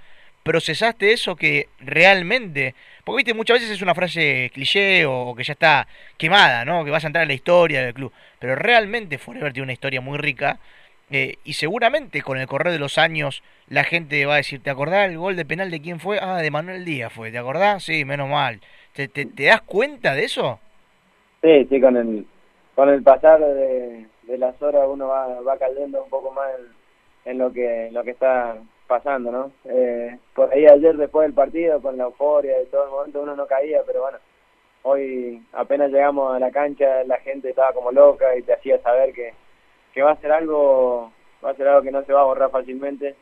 procesaste 0.42 1.12
eso 1.12 1.36
que 1.36 1.68
realmente, 1.80 2.74
porque 3.04 3.18
viste, 3.18 3.34
muchas 3.34 3.60
veces 3.60 3.70
es 3.70 3.82
una 3.82 3.94
frase 3.94 4.50
cliché 4.52 5.04
o, 5.06 5.34
que 5.34 5.44
ya 5.44 5.52
está 5.52 5.86
quemada, 6.16 6.64
¿no? 6.64 6.84
Que 6.84 6.90
vas 6.90 7.04
a 7.04 7.08
entrar 7.08 7.22
en 7.22 7.28
la 7.28 7.34
historia 7.34 7.82
del 7.82 7.94
club, 7.94 8.12
pero 8.38 8.54
realmente 8.54 9.18
Forever 9.18 9.52
tiene 9.52 9.64
una 9.64 9.72
historia 9.72 10.00
muy 10.00 10.18
rica 10.18 10.58
eh, 11.10 11.36
y 11.44 11.54
seguramente 11.54 12.22
con 12.22 12.38
el 12.38 12.46
correr 12.46 12.72
de 12.72 12.78
los 12.78 12.96
años 12.96 13.42
la 13.68 13.84
gente 13.84 14.24
va 14.26 14.34
a 14.34 14.38
decir, 14.38 14.62
¿te 14.62 14.70
acordás 14.70 15.08
el 15.08 15.18
gol 15.18 15.36
de 15.36 15.44
penal 15.44 15.70
de 15.70 15.80
quién 15.80 16.00
fue? 16.00 16.18
Ah, 16.20 16.38
de 16.38 16.50
Manuel 16.50 16.84
Díaz 16.84 17.12
fue, 17.12 17.30
¿te 17.30 17.38
acordás? 17.38 17.84
Sí, 17.84 18.04
menos 18.04 18.28
mal. 18.28 18.60
¿Te, 18.94 19.08
te, 19.08 19.26
te 19.26 19.44
das 19.44 19.62
cuenta 19.62 20.14
de 20.14 20.24
eso? 20.24 20.60
Sí, 21.42 21.66
sí, 21.68 21.80
con 21.80 21.96
el, 21.96 22.26
con 22.74 22.88
el 22.88 23.02
pasar 23.02 23.40
de, 23.40 24.06
de 24.30 24.38
las 24.38 24.60
horas 24.62 24.87
uno 24.88 25.08
va, 25.08 25.40
va 25.40 25.58
cayendo 25.58 26.04
un 26.04 26.08
poco 26.08 26.30
más 26.30 26.49
en, 27.25 27.38
lo 27.38 27.52
que 27.52 27.90
lo 27.92 28.04
que 28.04 28.12
está 28.12 28.56
pasando, 28.87 29.32
¿no? 29.32 29.52
Eh, 29.64 30.18
por 30.34 30.52
ahí 30.52 30.66
ayer 30.66 30.96
después 30.96 31.26
del 31.26 31.34
partido, 31.34 31.80
con 31.82 31.96
la 31.96 32.04
euforia 32.04 32.58
de 32.58 32.66
todo 32.66 32.84
el 32.84 32.90
momento, 32.90 33.22
uno 33.22 33.34
no 33.34 33.46
caía, 33.46 33.82
pero 33.84 34.02
bueno, 34.02 34.18
hoy 34.82 35.42
apenas 35.52 35.90
llegamos 35.90 36.34
a 36.34 36.38
la 36.38 36.50
cancha, 36.50 37.02
la 37.04 37.18
gente 37.18 37.50
estaba 37.50 37.72
como 37.72 37.90
loca 37.90 38.37
y 38.37 38.42
te 38.42 38.52
hacía 38.52 38.80
saber 38.82 39.12
que, 39.12 39.34
que 39.92 40.02
va 40.02 40.12
a 40.12 40.20
ser 40.20 40.32
algo, 40.32 41.12
va 41.44 41.50
a 41.50 41.54
ser 41.54 41.66
algo 41.66 41.82
que 41.82 41.90
no 41.90 42.04
se 42.04 42.12
va 42.12 42.20
a 42.20 42.25
borrar 42.25 42.50
fácilmente, 42.50 43.16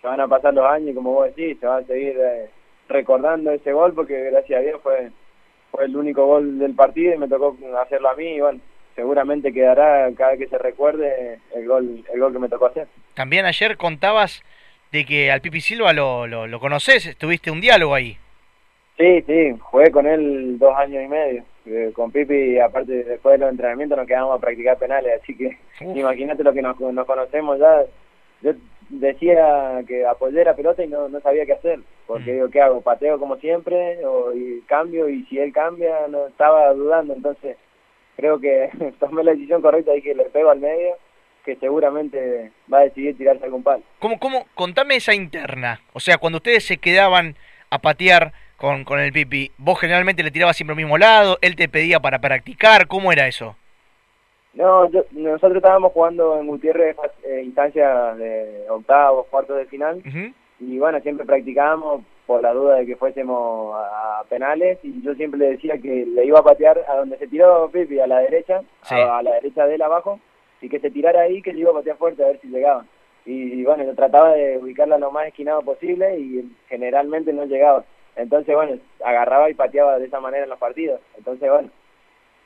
que 0.00 0.06
van 0.06 0.20
a 0.20 0.28
pasar 0.28 0.54
los 0.54 0.64
años 0.64 0.90
y 0.90 0.94
como 0.94 1.12
vos 1.12 1.26
decís, 1.26 1.58
se 1.60 1.66
va 1.66 1.78
a 1.78 1.84
seguir 1.84 2.16
eh, 2.18 2.48
recordando 2.88 3.50
ese 3.50 3.72
gol 3.72 3.92
porque 3.94 4.30
gracias 4.30 4.58
a 4.58 4.62
Dios 4.62 4.80
fue, 4.82 5.10
fue 5.70 5.84
el 5.84 5.96
único 5.96 6.24
gol 6.24 6.58
del 6.58 6.74
partido 6.74 7.14
y 7.14 7.18
me 7.18 7.28
tocó 7.28 7.56
hacerlo 7.78 8.08
a 8.08 8.16
mí 8.16 8.36
y 8.36 8.40
bueno, 8.40 8.60
seguramente 8.96 9.52
quedará 9.52 10.10
cada 10.16 10.30
vez 10.32 10.40
que 10.40 10.48
se 10.48 10.58
recuerde 10.58 11.38
el 11.54 11.68
gol, 11.68 12.04
el 12.12 12.20
gol 12.20 12.32
que 12.32 12.38
me 12.40 12.48
tocó 12.48 12.66
hacer. 12.66 12.88
También 13.14 13.44
ayer 13.46 13.76
contabas 13.76 14.42
de 14.90 15.04
que 15.04 15.30
al 15.30 15.40
Pipi 15.40 15.60
Silva 15.60 15.92
lo, 15.92 16.26
lo, 16.26 16.46
lo 16.48 16.58
conoces, 16.58 17.16
tuviste 17.16 17.50
un 17.52 17.60
diálogo 17.60 17.94
ahí. 17.94 18.16
Sí, 18.98 19.22
sí, 19.26 19.54
jugué 19.60 19.90
con 19.90 20.06
él 20.06 20.58
dos 20.58 20.74
años 20.76 21.04
y 21.04 21.08
medio. 21.08 21.44
Eh, 21.66 21.90
con 21.94 22.10
Pipi, 22.10 22.58
aparte 22.58 23.04
después 23.04 23.32
de 23.34 23.38
los 23.44 23.50
entrenamientos, 23.50 23.98
nos 23.98 24.06
quedamos 24.06 24.36
a 24.36 24.40
practicar 24.40 24.78
penales, 24.78 25.20
así 25.22 25.36
que 25.36 25.58
imagínate 25.94 26.42
lo 26.42 26.52
que 26.52 26.62
nos, 26.62 26.78
nos 26.80 27.06
conocemos 27.06 27.58
ya. 27.58 27.82
Yo 28.42 28.52
decía 28.88 29.82
que 29.86 30.06
apoyé 30.06 30.44
la 30.44 30.54
pelota 30.54 30.84
y 30.84 30.88
no, 30.88 31.08
no 31.08 31.20
sabía 31.20 31.44
qué 31.44 31.52
hacer, 31.54 31.80
porque 32.06 32.30
Mm. 32.30 32.34
digo, 32.34 32.50
¿qué 32.50 32.60
hago? 32.60 32.80
¿Pateo 32.80 33.18
como 33.18 33.36
siempre 33.36 33.98
o 34.06 34.32
y 34.32 34.60
cambio? 34.66 35.08
Y 35.08 35.24
si 35.24 35.38
él 35.38 35.52
cambia, 35.52 36.06
no 36.08 36.28
estaba 36.28 36.72
dudando, 36.72 37.12
entonces 37.14 37.56
creo 38.16 38.40
que 38.40 38.70
tomé 39.00 39.22
la 39.24 39.32
decisión 39.32 39.62
correcta, 39.62 39.92
dije, 39.92 40.14
le 40.14 40.24
pego 40.24 40.50
al 40.50 40.60
medio, 40.60 40.96
que 41.44 41.56
seguramente 41.56 42.50
va 42.72 42.78
a 42.78 42.82
decidir 42.84 43.16
tirarse 43.16 43.44
algún 43.44 43.62
palo. 43.62 43.82
¿Cómo, 44.00 44.18
cómo? 44.18 44.46
Contame 44.54 44.96
esa 44.96 45.14
interna. 45.14 45.80
O 45.92 46.00
sea, 46.00 46.18
cuando 46.18 46.38
ustedes 46.38 46.64
se 46.64 46.78
quedaban 46.78 47.36
a 47.70 47.78
patear 47.78 48.32
con, 48.56 48.84
con 48.84 48.98
el 48.98 49.12
Pipi, 49.12 49.52
¿vos 49.58 49.78
generalmente 49.78 50.22
le 50.24 50.30
tirabas 50.30 50.56
siempre 50.56 50.72
al 50.72 50.78
mismo 50.78 50.98
lado? 50.98 51.38
¿Él 51.42 51.54
te 51.54 51.68
pedía 51.68 52.00
para 52.00 52.18
practicar? 52.18 52.86
¿Cómo 52.88 53.12
era 53.12 53.28
eso? 53.28 53.56
No, 54.54 54.90
yo- 54.90 55.04
nosotros 55.12 55.56
estábamos 55.56 55.92
jugando 55.92 56.38
en 56.40 56.46
Gutiérrez 56.46 56.96
eh, 57.24 57.42
instancias 57.44 58.16
de 58.16 58.64
octavos, 58.70 59.26
cuartos 59.28 59.56
de 59.58 59.66
final, 59.66 60.02
y 60.58 60.78
bueno, 60.78 60.98
siempre 61.00 61.26
practicábamos 61.26 62.02
por 62.26 62.42
la 62.42 62.52
duda 62.52 62.76
de 62.76 62.86
que 62.86 62.96
fuésemos 62.96 63.74
a, 63.76 64.22
penales, 64.28 64.78
y 64.82 65.00
yo 65.02 65.14
siempre 65.14 65.38
le 65.38 65.50
decía 65.50 65.78
que 65.78 66.04
le 66.06 66.24
iba 66.24 66.40
a 66.40 66.44
patear 66.44 66.84
a 66.88 66.96
donde 66.96 67.16
se 67.18 67.28
tiró 67.28 67.68
Pipi, 67.70 68.00
a 68.00 68.06
la 68.06 68.18
derecha, 68.20 68.62
Sí. 68.82 68.94
a, 68.96 69.18
a 69.18 69.22
la 69.22 69.34
derecha 69.34 69.66
de 69.66 69.76
él 69.76 69.82
abajo, 69.82 70.18
y 70.60 70.68
que 70.68 70.80
se 70.80 70.90
tirara 70.90 71.20
ahí, 71.22 71.40
que 71.42 71.52
le 71.52 71.60
iba 71.60 71.70
a 71.70 71.74
patear 71.74 71.96
fuerte 71.96 72.24
a 72.24 72.28
ver 72.28 72.40
si 72.40 72.48
llegaba. 72.48 72.84
Y, 73.24 73.60
y 73.60 73.64
bueno, 73.64 73.84
yo 73.84 73.94
trataba 73.94 74.32
de 74.34 74.58
ubicarla 74.58 74.98
lo 74.98 75.10
más 75.10 75.26
esquinado 75.28 75.62
posible 75.62 76.18
y 76.18 76.50
generalmente 76.68 77.32
no 77.32 77.44
llegaba. 77.44 77.84
Entonces, 78.16 78.54
bueno, 78.54 78.78
agarraba 79.04 79.50
y 79.50 79.54
pateaba 79.54 79.98
de 79.98 80.06
esa 80.06 80.20
manera 80.20 80.44
en 80.44 80.50
los 80.50 80.58
partidos. 80.58 81.00
Entonces, 81.18 81.50
bueno, 81.50 81.68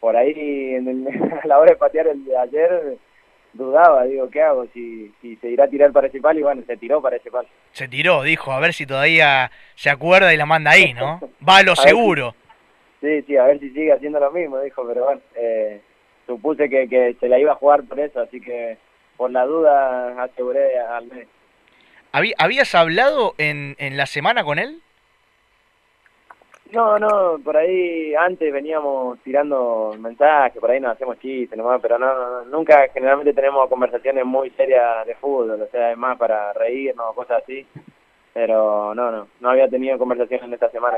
por 0.01 0.17
ahí 0.17 0.75
en 0.75 0.89
el- 0.89 1.09
a 1.43 1.47
la 1.47 1.59
hora 1.59 1.71
de 1.73 1.77
patear 1.77 2.07
el 2.09 2.25
de 2.25 2.37
ayer 2.37 2.97
dudaba, 3.53 4.05
digo, 4.05 4.29
¿qué 4.31 4.43
hago? 4.43 4.67
Si, 4.73 5.13
si 5.21 5.37
se 5.37 5.49
irá 5.49 5.65
a 5.65 5.69
tirar 5.69 5.93
para 5.93 6.07
ese 6.07 6.21
palo 6.21 6.39
y 6.39 6.43
bueno, 6.43 6.63
se 6.67 6.77
tiró 6.77 7.01
para 7.03 7.17
ese 7.17 7.31
palo. 7.31 7.49
Se 7.73 7.89
tiró, 7.89 8.23
dijo, 8.23 8.53
a 8.53 8.61
ver 8.61 8.73
si 8.73 8.87
todavía 8.87 9.51
se 9.75 9.91
acuerda 9.91 10.33
y 10.33 10.37
la 10.37 10.47
manda 10.47 10.71
ahí, 10.73 10.95
¿no? 10.95 11.21
Va 11.49 11.59
a 11.59 11.63
lo 11.63 11.73
A 11.73 11.75
ver 11.75 11.77
si- 11.77 11.89
seguro. 11.89 12.35
Sí, 13.01 13.23
sí, 13.23 13.37
a 13.37 13.45
ver 13.45 13.59
si 13.61 13.71
sigue 13.71 13.93
haciendo 13.93 14.21
lo 14.21 14.31
mismo, 14.31 14.61
dijo, 14.61 14.87
pero 14.87 15.05
bueno, 15.07 15.21
eh, 15.35 15.81
supuse 16.27 16.69
que, 16.69 16.87
que 16.89 17.17
se 17.19 17.29
la 17.29 17.39
iba 17.39 17.53
a 17.53 17.57
jugar 17.57 17.83
por 17.85 17.99
eso, 17.99 18.21
así 18.21 18.41
que 18.41 18.77
por 19.17 19.31
la 19.31 19.45
duda 19.47 20.23
aseguré 20.23 20.79
al. 20.79 21.11
¿Habí- 22.13 22.35
¿Habías 22.39 22.75
hablado 22.75 23.35
en, 23.39 23.75
en 23.79 23.97
la 23.97 24.07
semana 24.07 24.45
con 24.45 24.59
él? 24.59 24.81
No, 26.73 26.99
no, 27.01 27.39
por 27.43 27.57
ahí 27.57 28.15
antes 28.15 28.53
veníamos 28.53 29.19
tirando 29.25 29.93
mensajes, 29.99 30.61
por 30.61 30.71
ahí 30.71 30.79
nos 30.79 30.93
hacemos 30.93 31.19
chistes 31.19 31.59
nomás, 31.59 31.81
pero 31.83 31.99
no, 31.99 32.07
no, 32.15 32.45
nunca 32.45 32.87
generalmente 32.95 33.33
tenemos 33.33 33.69
conversaciones 33.69 34.25
muy 34.25 34.51
serias 34.51 35.05
de 35.05 35.17
fútbol, 35.17 35.63
o 35.63 35.67
sea, 35.69 35.91
es 35.91 35.99
más 35.99 36.17
para 36.17 36.53
reírnos, 36.53 37.13
cosas 37.15 37.43
así, 37.43 37.67
pero 38.33 38.95
no, 38.95 39.11
no, 39.11 39.27
no 39.41 39.51
había 39.51 39.69
tenido 39.69 39.99
conversaciones 39.99 40.47
en 40.47 40.55
esta 40.55 40.71
semana. 40.71 40.97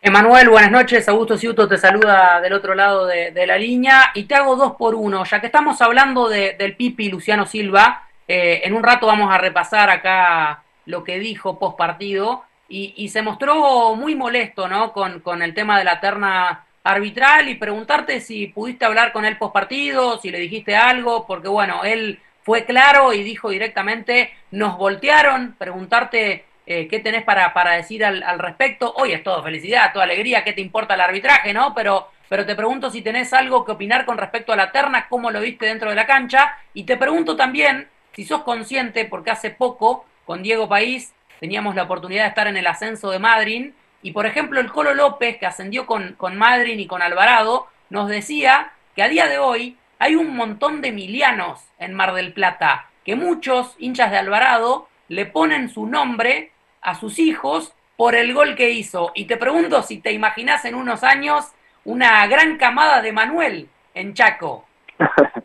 Emanuel, 0.00 0.48
buenas 0.48 0.70
noches. 0.70 1.06
Augusto 1.08 1.36
Ciuto 1.36 1.68
te 1.68 1.76
saluda 1.76 2.40
del 2.40 2.52
otro 2.54 2.74
lado 2.74 3.06
de, 3.06 3.30
de 3.30 3.46
la 3.46 3.58
línea 3.58 4.10
y 4.14 4.24
te 4.24 4.34
hago 4.34 4.56
dos 4.56 4.72
por 4.76 4.94
uno. 4.94 5.24
Ya 5.24 5.40
que 5.40 5.46
estamos 5.46 5.80
hablando 5.82 6.28
de- 6.28 6.54
del 6.54 6.76
Pipi 6.76 7.10
Luciano 7.10 7.46
Silva, 7.46 8.02
eh, 8.28 8.62
en 8.64 8.74
un 8.74 8.82
rato 8.82 9.06
vamos 9.06 9.30
a 9.32 9.38
repasar 9.38 9.88
acá 9.90 10.62
lo 10.86 11.04
que 11.04 11.18
dijo 11.18 11.58
post 11.58 11.76
partido 11.78 12.42
y, 12.74 12.92
y 12.96 13.08
se 13.08 13.22
mostró 13.22 13.94
muy 13.94 14.16
molesto 14.16 14.68
¿no? 14.68 14.92
con, 14.92 15.20
con 15.20 15.42
el 15.42 15.54
tema 15.54 15.78
de 15.78 15.84
la 15.84 16.00
terna 16.00 16.66
arbitral 16.82 17.48
y 17.48 17.54
preguntarte 17.54 18.20
si 18.20 18.48
pudiste 18.48 18.84
hablar 18.84 19.12
con 19.12 19.24
él 19.24 19.38
post 19.38 19.54
partido, 19.54 20.18
si 20.18 20.32
le 20.32 20.40
dijiste 20.40 20.74
algo, 20.74 21.24
porque 21.24 21.46
bueno, 21.46 21.84
él 21.84 22.18
fue 22.42 22.64
claro 22.64 23.12
y 23.12 23.22
dijo 23.22 23.50
directamente, 23.50 24.32
nos 24.50 24.76
voltearon, 24.76 25.54
preguntarte 25.56 26.46
eh, 26.66 26.88
qué 26.88 26.98
tenés 26.98 27.22
para, 27.22 27.54
para 27.54 27.76
decir 27.76 28.04
al, 28.04 28.24
al 28.24 28.40
respecto. 28.40 28.92
Hoy 28.96 29.12
es 29.12 29.22
todo 29.22 29.40
felicidad, 29.44 29.92
toda 29.92 30.04
alegría, 30.04 30.42
qué 30.42 30.52
te 30.52 30.60
importa 30.60 30.94
el 30.94 31.00
arbitraje, 31.00 31.54
¿no? 31.54 31.74
Pero, 31.74 32.08
pero 32.28 32.44
te 32.44 32.56
pregunto 32.56 32.90
si 32.90 33.02
tenés 33.02 33.32
algo 33.32 33.64
que 33.64 33.70
opinar 33.70 34.04
con 34.04 34.18
respecto 34.18 34.52
a 34.52 34.56
la 34.56 34.72
terna, 34.72 35.06
cómo 35.08 35.30
lo 35.30 35.40
viste 35.40 35.66
dentro 35.66 35.90
de 35.90 35.96
la 35.96 36.06
cancha, 36.06 36.58
y 36.74 36.82
te 36.82 36.96
pregunto 36.96 37.36
también 37.36 37.86
si 38.14 38.24
sos 38.24 38.42
consciente, 38.42 39.04
porque 39.04 39.30
hace 39.30 39.50
poco 39.50 40.06
con 40.26 40.42
Diego 40.42 40.68
País 40.68 41.14
teníamos 41.44 41.74
la 41.74 41.82
oportunidad 41.82 42.22
de 42.22 42.28
estar 42.30 42.46
en 42.46 42.56
el 42.56 42.66
ascenso 42.66 43.10
de 43.10 43.18
Madrid, 43.18 43.72
y 44.00 44.12
por 44.12 44.24
ejemplo 44.24 44.60
el 44.60 44.72
Colo 44.72 44.94
López, 44.94 45.36
que 45.36 45.44
ascendió 45.44 45.84
con, 45.84 46.14
con 46.14 46.38
Madrid 46.38 46.78
y 46.78 46.86
con 46.86 47.02
Alvarado, 47.02 47.66
nos 47.90 48.08
decía 48.08 48.72
que 48.96 49.02
a 49.02 49.10
día 49.10 49.26
de 49.26 49.36
hoy 49.36 49.76
hay 49.98 50.16
un 50.16 50.34
montón 50.34 50.80
de 50.80 50.88
emilianos 50.88 51.62
en 51.78 51.92
Mar 51.92 52.14
del 52.14 52.32
Plata, 52.32 52.88
que 53.04 53.14
muchos 53.14 53.76
hinchas 53.78 54.10
de 54.10 54.16
Alvarado 54.16 54.88
le 55.08 55.26
ponen 55.26 55.68
su 55.68 55.86
nombre 55.86 56.50
a 56.80 56.94
sus 56.94 57.18
hijos 57.18 57.74
por 57.98 58.14
el 58.14 58.32
gol 58.32 58.54
que 58.54 58.70
hizo. 58.70 59.12
Y 59.14 59.26
te 59.26 59.36
pregunto 59.36 59.82
si 59.82 59.98
te 59.98 60.12
imaginas 60.12 60.64
en 60.64 60.74
unos 60.74 61.04
años 61.04 61.52
una 61.84 62.26
gran 62.26 62.56
camada 62.56 63.02
de 63.02 63.12
Manuel 63.12 63.68
en 63.92 64.14
Chaco. 64.14 64.64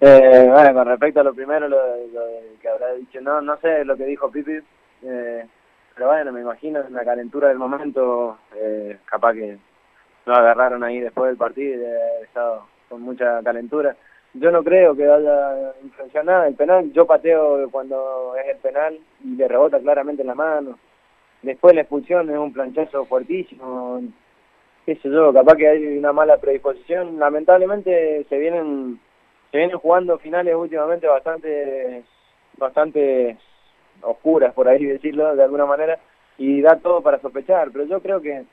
Eh, 0.00 0.46
bueno, 0.48 0.74
con 0.74 0.86
respecto 0.86 1.18
a 1.18 1.24
lo 1.24 1.34
primero, 1.34 1.66
lo, 1.66 1.76
lo 1.76 2.22
que 2.62 2.68
habrá 2.68 2.92
dicho, 2.92 3.20
no, 3.20 3.40
no 3.40 3.56
sé 3.56 3.84
lo 3.84 3.96
que 3.96 4.04
dijo 4.04 4.30
Pipi, 4.30 4.60
eh, 5.02 5.46
pero 5.94 6.08
bueno, 6.08 6.32
me 6.32 6.40
imagino 6.40 6.80
en 6.80 6.92
la 6.92 7.04
calentura 7.04 7.48
del 7.48 7.58
momento, 7.58 8.38
eh, 8.54 8.98
capaz 9.04 9.34
que 9.34 9.58
lo 10.26 10.34
agarraron 10.34 10.84
ahí 10.84 11.00
después 11.00 11.28
del 11.28 11.36
partido 11.36 11.82
y 11.82 12.24
estado 12.24 12.66
con 12.88 13.02
mucha 13.02 13.42
calentura. 13.42 13.96
Yo 14.34 14.50
no 14.50 14.62
creo 14.62 14.94
que 14.94 15.04
haya 15.04 15.72
influenciado 15.82 16.26
nada 16.26 16.46
el 16.46 16.54
penal, 16.54 16.92
yo 16.92 17.06
pateo 17.06 17.68
cuando 17.70 18.34
es 18.36 18.48
el 18.54 18.58
penal 18.58 18.98
y 19.24 19.36
le 19.36 19.48
rebota 19.48 19.80
claramente 19.80 20.22
en 20.22 20.28
la 20.28 20.34
mano. 20.34 20.78
Después 21.42 21.74
la 21.74 21.82
expulsión 21.82 22.30
es 22.30 22.36
un 22.36 22.52
planchazo 22.52 23.04
fuertísimo, 23.06 24.02
qué 24.84 24.96
sé 24.96 25.08
capaz 25.32 25.56
que 25.56 25.68
hay 25.68 25.98
una 25.98 26.12
mala 26.12 26.36
predisposición. 26.38 27.18
Lamentablemente 27.18 28.24
se 28.28 28.38
vienen 28.38 29.00
se 29.50 29.58
vienen 29.58 29.78
jugando 29.78 30.18
finales 30.18 30.54
últimamente 30.54 31.06
bastante 31.06 32.04
bastante 32.58 33.36
oscuras 34.02 34.54
por 34.54 34.68
ahí 34.68 34.84
decirlo 34.84 35.34
de 35.34 35.42
alguna 35.42 35.66
manera 35.66 35.98
y 36.36 36.60
da 36.60 36.76
todo 36.76 37.00
para 37.00 37.20
sospechar 37.20 37.70
pero 37.72 37.84
yo 37.84 38.00
creo 38.00 38.20
que, 38.20 38.44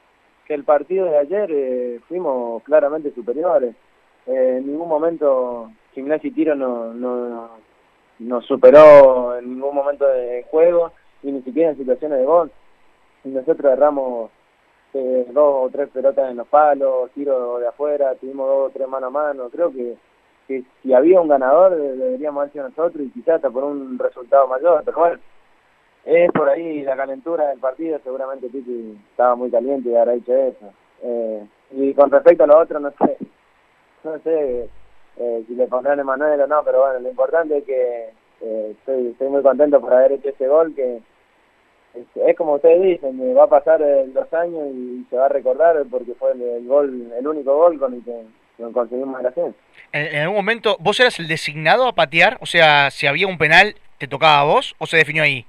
que 0.46 0.54
el 0.54 0.64
partido 0.64 1.06
de 1.06 1.18
ayer 1.18 1.50
eh, 1.52 2.00
fuimos 2.08 2.64
claramente 2.64 3.12
superiores 3.14 3.76
Eh, 4.28 4.58
en 4.58 4.66
ningún 4.66 4.90
momento 4.90 5.70
Gimnasia 5.94 6.30
y 6.30 6.32
Tiro 6.34 6.56
no, 6.56 6.94
no 6.94 7.50
nos 8.18 8.44
superó 8.46 9.38
en 9.38 9.46
ningún 9.54 9.76
momento 9.76 10.06
de 10.08 10.44
juego 10.50 10.92
y 11.22 11.32
ni 11.32 11.42
siquiera 11.44 11.70
en 11.70 11.78
situaciones 11.78 12.18
de 12.20 12.26
gol 12.26 12.50
nosotros 13.26 13.74
erramos 13.74 14.32
eh, 14.94 15.26
dos 15.32 15.66
o 15.66 15.70
tres 15.72 15.90
pelotas 15.90 16.32
en 16.32 16.38
los 16.38 16.48
palos, 16.48 17.12
tiro 17.12 17.60
de 17.60 17.68
afuera, 17.68 18.16
tuvimos 18.16 18.48
dos 18.48 18.70
o 18.70 18.72
tres 18.74 18.88
mano 18.88 19.08
a 19.08 19.10
mano. 19.10 19.50
Creo 19.50 19.72
que, 19.72 19.98
que 20.48 20.64
si 20.82 20.94
había 20.94 21.20
un 21.20 21.28
ganador 21.28 21.76
deberíamos 21.76 22.42
haber 22.42 22.54
sido 22.54 22.70
nosotros 22.70 23.06
y 23.06 23.10
quizás 23.10 23.36
hasta 23.36 23.50
por 23.50 23.64
un 23.64 23.98
resultado 24.00 24.48
mayor. 24.48 24.84
Pero 24.86 24.98
bueno, 24.98 25.20
es 26.06 26.32
por 26.32 26.48
ahí 26.48 26.84
la 26.84 26.96
calentura 26.96 27.50
del 27.50 27.60
partido. 27.60 28.00
Seguramente 28.04 28.48
Pipi 28.48 28.98
estaba 29.10 29.36
muy 29.36 29.50
caliente 29.50 29.90
y 29.90 29.96
habrá 29.96 30.14
dicho 30.14 30.34
eso. 30.34 30.72
Eh, 31.02 31.46
y 31.72 31.94
con 31.94 32.12
respecto 32.12 32.44
a 32.44 32.48
lo 32.48 32.60
otro, 32.60 32.80
no 32.80 32.92
sé, 32.92 33.18
no 34.04 34.20
sé 34.20 34.70
eh, 35.18 35.44
si 35.48 35.56
le 35.56 35.68
pondrán 35.68 36.00
Emanuel 36.00 36.42
o 36.42 36.48
no, 36.48 36.64
pero 36.64 36.82
bueno, 36.82 37.00
lo 37.00 37.10
importante 37.10 37.58
es 37.58 37.64
que 37.64 38.10
eh, 38.42 38.76
estoy, 38.78 39.30
muy 39.30 39.42
contento 39.42 39.82
por 39.82 39.94
haber 39.94 40.14
hecho 40.14 40.30
ese 40.30 40.48
gol 40.48 40.76
que 40.76 41.02
es, 42.28 42.36
como 42.36 42.56
ustedes 42.56 42.82
dicen, 42.82 43.20
eh, 43.22 43.34
va 43.34 43.46
a 43.46 43.50
pasar 43.50 43.80
los 43.80 44.34
años 44.34 44.68
y 44.74 45.06
se 45.10 45.16
va 45.16 45.26
a 45.26 45.30
recordar 45.30 45.78
porque 45.90 46.14
fue 46.16 46.34
el, 46.34 46.68
gol, 46.68 47.12
el 47.18 47.28
único 47.28 47.56
gol 47.56 47.80
con 47.80 47.94
el 47.94 48.04
que 48.04 48.22
conseguimos 48.74 49.20
el 49.22 49.26
ascenso. 49.28 49.58
En, 49.94 50.08
en 50.08 50.22
algún 50.24 50.38
momento, 50.38 50.76
¿vos 50.82 51.00
eras 51.00 51.18
el 51.20 51.28
designado 51.28 51.88
a 51.88 51.94
patear? 51.94 52.38
O 52.42 52.46
sea, 52.46 52.92
si 52.92 53.08
había 53.08 53.28
un 53.28 53.38
penal, 53.38 53.76
¿te 53.98 54.08
tocaba 54.08 54.42
a 54.42 54.44
vos 54.44 54.76
o 54.78 54.86
se 54.86 54.98
definió 54.98 55.24
ahí? 55.24 55.46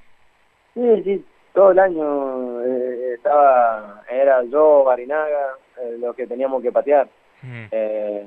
Sí, 0.76 1.02
sí, 1.04 1.25
todo 1.54 1.71
el 1.71 1.78
año 1.78 2.62
eh, 2.62 3.14
estaba, 3.14 4.02
era 4.11 4.42
yo, 4.45 4.85
Barinaga, 4.85 5.54
eh, 5.80 5.97
los 5.99 6.14
que 6.14 6.26
teníamos 6.26 6.62
que 6.62 6.71
patear. 6.71 7.09
Mm. 7.40 7.64
Eh, 7.71 8.26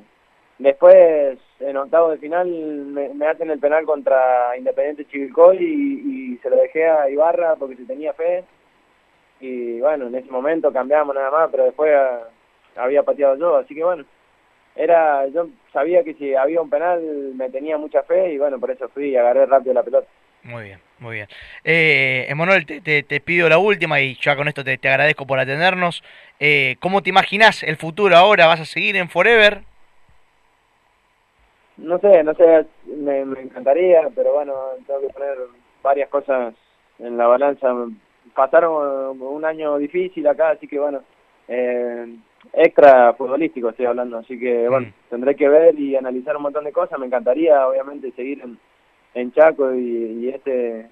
después, 0.57 1.37
en 1.59 1.77
octavo 1.77 2.09
de 2.09 2.17
final, 2.17 2.47
me, 2.47 3.09
me 3.09 3.27
hacen 3.27 3.51
el 3.51 3.59
penal 3.59 3.85
contra 3.85 4.57
Independiente 4.57 5.05
Chivilcoy 5.05 5.57
y, 5.57 6.33
y 6.33 6.37
se 6.39 6.49
lo 6.49 6.55
dejé 6.55 6.89
a 6.89 7.07
Ibarra 7.07 7.55
porque 7.55 7.75
se 7.75 7.85
tenía 7.85 8.13
fe. 8.13 8.43
Y 9.39 9.79
bueno, 9.79 10.07
en 10.07 10.15
ese 10.15 10.31
momento 10.31 10.73
cambiamos 10.73 11.13
nada 11.13 11.29
más, 11.29 11.49
pero 11.51 11.65
después 11.65 11.93
ah, 11.95 12.27
había 12.77 13.03
pateado 13.03 13.35
yo, 13.35 13.57
así 13.57 13.75
que 13.75 13.83
bueno, 13.83 14.05
era, 14.75 15.27
yo 15.27 15.49
sabía 15.71 16.03
que 16.03 16.15
si 16.15 16.33
había 16.33 16.61
un 16.61 16.69
penal 16.71 16.99
me 17.35 17.51
tenía 17.51 17.77
mucha 17.77 18.01
fe 18.01 18.33
y 18.33 18.39
bueno, 18.39 18.59
por 18.59 18.71
eso 18.71 18.89
fui 18.89 19.09
y 19.09 19.15
agarré 19.17 19.45
rápido 19.45 19.75
la 19.75 19.83
pelota. 19.83 20.07
Muy 20.43 20.63
bien, 20.63 20.79
muy 20.99 21.15
bien. 21.15 21.27
Eh, 21.63 22.25
Emanuel, 22.29 22.65
te, 22.65 22.79
te, 22.81 23.03
te, 23.03 23.19
pido 23.19 23.49
la 23.49 23.57
última 23.57 23.99
y 23.99 24.15
ya 24.21 24.35
con 24.35 24.47
esto 24.47 24.63
te, 24.63 24.77
te 24.77 24.87
agradezco 24.89 25.27
por 25.27 25.37
atendernos. 25.37 26.01
Eh, 26.39 26.77
¿Cómo 26.79 27.03
te 27.03 27.09
imaginas 27.09 27.61
el 27.63 27.75
futuro 27.75 28.15
ahora? 28.15 28.47
¿Vas 28.47 28.61
a 28.61 28.65
seguir 28.65 28.95
en 28.95 29.09
Forever? 29.09 29.61
No 31.77 31.99
sé, 31.99 32.23
no 32.23 32.33
sé, 32.35 32.65
me, 32.85 33.25
me 33.25 33.41
encantaría, 33.41 34.09
pero 34.15 34.33
bueno, 34.33 34.53
tengo 34.87 35.01
que 35.01 35.13
poner 35.13 35.37
varias 35.83 36.09
cosas 36.09 36.53
en 36.99 37.17
la 37.17 37.27
balanza. 37.27 37.67
Pasaron 38.33 39.21
un 39.21 39.45
año 39.45 39.77
difícil 39.77 40.25
acá, 40.27 40.51
así 40.51 40.67
que 40.67 40.79
bueno, 40.79 41.03
eh, 41.47 42.15
extra 42.53 43.13
futbolístico 43.13 43.69
estoy 43.69 43.85
hablando, 43.87 44.17
así 44.19 44.39
que 44.39 44.67
bueno, 44.69 44.87
Mm. 44.87 45.09
tendré 45.09 45.35
que 45.35 45.47
ver 45.49 45.79
y 45.79 45.95
analizar 45.95 46.35
un 46.37 46.43
montón 46.43 46.63
de 46.63 46.71
cosas. 46.71 46.99
Me 46.99 47.05
encantaría, 47.05 47.67
obviamente, 47.67 48.11
seguir 48.11 48.41
en, 48.41 48.57
en 49.19 49.31
Chaco 49.33 49.73
y, 49.73 50.23
y 50.23 50.29
este 50.29 50.87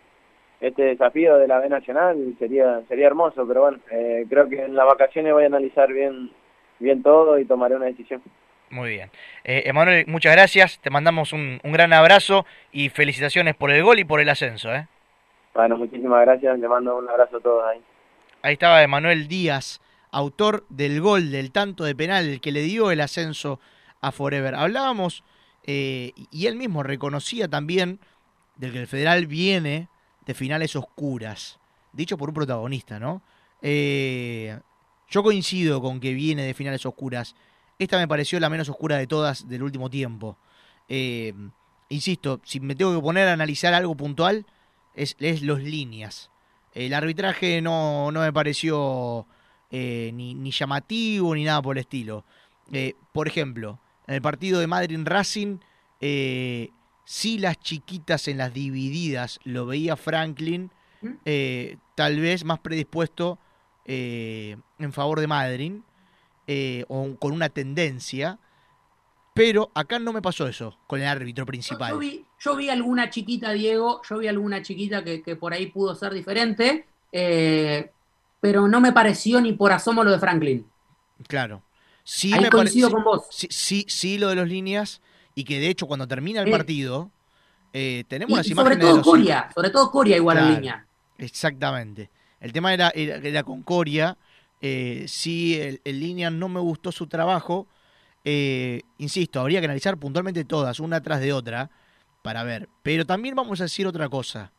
este 0.60 0.84
desafío 0.84 1.38
de 1.38 1.48
la 1.48 1.60
B 1.60 1.70
Nacional 1.70 2.36
sería 2.40 2.82
sería 2.88 3.08
hermoso, 3.08 3.48
pero 3.48 3.62
bueno, 3.62 3.80
eh, 3.92 4.26
creo 4.30 4.50
que 4.50 4.64
en 4.64 4.76
las 4.76 4.86
vacaciones 4.86 5.34
voy 5.34 5.44
a 5.44 5.48
analizar 5.48 5.92
bien 5.92 6.32
bien 6.80 7.04
todo 7.04 7.38
y 7.40 7.46
tomaré 7.46 7.76
una 7.76 7.86
decisión. 7.86 8.22
Muy 8.70 8.90
bien. 8.90 9.10
Eh, 9.44 9.64
Emanuel, 9.66 10.06
muchas 10.08 10.34
gracias. 10.34 10.80
Te 10.82 10.90
mandamos 10.90 11.32
un, 11.32 11.60
un 11.64 11.72
gran 11.72 11.94
abrazo 11.94 12.46
y 12.72 12.90
felicitaciones 12.90 13.56
por 13.56 13.72
el 13.72 13.82
gol 13.82 14.00
y 14.00 14.04
por 14.04 14.20
el 14.20 14.28
ascenso. 14.30 14.74
¿eh? 14.74 14.88
Bueno, 15.54 15.78
muchísimas 15.78 16.22
gracias, 16.22 16.60
le 16.60 16.68
mando 16.68 16.98
un 16.98 17.10
abrazo 17.10 17.38
a 17.38 17.40
todos 17.40 17.64
ahí. 17.66 17.82
Ahí 18.44 18.54
estaba 18.54 18.84
Emanuel 18.84 19.28
Díaz, 19.28 19.82
autor 20.12 20.66
del 20.70 21.02
gol, 21.02 21.32
del 21.32 21.52
tanto 21.52 21.84
de 21.84 21.96
penal, 21.96 22.40
que 22.42 22.52
le 22.52 22.62
dio 22.62 22.92
el 22.92 23.02
ascenso 23.02 23.60
a 24.02 24.12
Forever. 24.12 24.54
Hablábamos, 24.54 25.24
eh, 25.66 26.12
y 26.32 26.46
él 26.46 26.58
mismo 26.58 26.84
reconocía 26.84 27.48
también 27.48 28.00
del 28.58 28.72
que 28.72 28.80
el 28.80 28.88
Federal 28.88 29.28
viene 29.28 29.90
de 30.26 30.34
finales 30.34 30.76
oscuras, 30.76 31.60
dicho 31.94 32.18
por 32.18 32.30
un 32.30 32.36
protagonista, 32.36 33.00
¿no? 33.00 33.22
Eh, 33.62 34.60
yo 35.10 35.24
coincido 35.24 35.82
con 35.82 36.00
que 36.00 36.14
viene 36.14 36.44
de 36.44 36.54
finales 36.54 36.86
oscuras. 36.86 37.36
Esta 37.80 37.98
me 37.98 38.08
pareció 38.08 38.40
la 38.40 38.50
menos 38.50 38.70
oscura 38.70 38.98
de 38.98 39.08
todas 39.08 39.48
del 39.48 39.64
último 39.64 39.90
tiempo. 39.90 40.38
Eh, 40.90 41.34
insisto, 41.90 42.42
si 42.44 42.60
me 42.60 42.76
tengo 42.76 42.94
que 42.94 43.02
poner 43.02 43.28
a 43.28 43.34
analizar 43.34 43.74
algo 43.74 43.96
puntual, 43.96 44.46
es, 44.94 45.16
es 45.20 45.42
los 45.42 45.62
líneas. 45.62 46.30
El 46.74 46.94
arbitraje 46.94 47.62
no, 47.62 48.12
no 48.12 48.22
me 48.22 48.34
pareció 48.34 49.26
eh, 49.72 50.12
ni, 50.14 50.52
llamativo 50.52 51.34
ni 51.36 51.44
nada 51.44 51.62
por 51.62 51.78
el 51.78 51.82
estilo. 51.82 52.26
Eh, 52.72 52.96
por 53.14 53.28
ejemplo, 53.28 53.80
en 54.08 54.16
el 54.16 54.22
partido 54.22 54.60
de 54.60 54.68
Madrid 54.68 55.00
Racing, 55.04 55.60
si 57.10 57.38
las 57.40 57.58
chiquitas 57.62 58.28
en 58.28 58.38
las 58.38 58.54
divididas 58.54 59.40
lo 59.46 59.66
veía 59.66 59.96
Franklin, 59.96 60.72
eh, 61.24 61.78
tal 61.96 62.20
vez 62.20 62.44
más 62.44 62.60
predispuesto 62.60 63.40
eh, 63.86 64.58
en 64.78 64.92
favor 64.92 65.22
de 65.22 65.28
Madrid, 65.28 65.74
o 66.90 67.16
con 67.18 67.32
una 67.32 67.48
tendencia. 67.48 68.40
Pero 69.34 69.72
acá 69.74 70.00
no 70.00 70.12
me 70.12 70.22
pasó 70.22 70.50
eso 70.50 70.78
con 70.86 71.00
el 71.00 71.08
árbitro 71.08 71.46
principal. 71.46 71.92
Yo, 71.92 71.96
yo, 71.96 72.00
vi, 72.00 72.26
yo 72.40 72.56
vi, 72.58 72.70
alguna 72.70 73.10
chiquita, 73.10 73.52
Diego, 73.52 74.02
yo 74.10 74.18
vi 74.18 74.28
alguna 74.28 74.62
chiquita 74.62 75.02
que, 75.04 75.22
que 75.22 75.38
por 75.38 75.54
ahí 75.54 75.68
pudo 75.68 75.96
ser 75.96 76.12
diferente, 76.14 76.88
eh, 77.14 77.90
pero 78.42 78.68
no 78.68 78.82
me 78.82 78.92
pareció 78.92 79.40
ni 79.40 79.54
por 79.54 79.72
asomo 79.72 80.04
lo 80.04 80.12
de 80.12 80.20
Franklin. 80.20 80.68
Claro. 81.26 81.64
Sí 82.04 82.34
ahí 82.34 82.42
me 82.42 82.50
coincido 82.50 82.92
con 82.92 83.04
vos. 83.04 83.28
Sí, 83.30 83.48
sí, 83.50 83.86
sí, 83.88 84.18
lo 84.18 84.30
de 84.30 84.36
las 84.36 84.48
líneas, 84.48 85.02
y 85.38 85.44
que 85.44 85.60
de 85.60 85.70
hecho 85.70 85.86
cuando 85.86 86.08
termina 86.08 86.42
el 86.42 86.50
partido, 86.50 87.12
eh, 87.72 88.04
tenemos 88.08 88.34
y, 88.34 88.38
las 88.38 88.48
y 88.48 88.52
imágenes 88.54 88.74
sobre 88.74 88.82
todo 88.82 88.90
de 88.90 88.98
los... 88.98 89.06
Coria, 89.06 89.50
sobre 89.54 89.70
todo 89.70 89.92
Coria 89.92 90.18
igual 90.18 90.38
claro, 90.38 90.50
en 90.50 90.56
línea. 90.56 90.88
Exactamente. 91.20 92.10
El 92.40 92.52
tema 92.52 92.74
era, 92.74 92.90
era, 92.90 93.18
era 93.18 93.44
con 93.44 93.62
Coria, 93.62 94.18
eh, 94.62 95.06
sí, 95.08 95.54
el, 95.62 95.80
el 95.84 96.00
línea 96.00 96.32
no 96.32 96.50
me 96.50 96.60
gustó 96.60 96.92
su 96.92 97.06
trabajo, 97.06 97.68
eh, 98.26 98.82
insisto, 98.98 99.40
habría 99.40 99.60
que 99.60 99.66
analizar 99.68 99.96
puntualmente 99.98 100.44
todas, 100.44 100.80
una 100.80 101.02
tras 101.02 101.20
de 101.20 101.34
otra, 101.34 101.70
para 102.24 102.44
ver. 102.44 102.68
Pero 102.82 103.06
también 103.06 103.36
vamos 103.36 103.62
a 103.62 103.66
decir 103.66 103.86
otra 103.86 104.10
cosa 104.10 104.52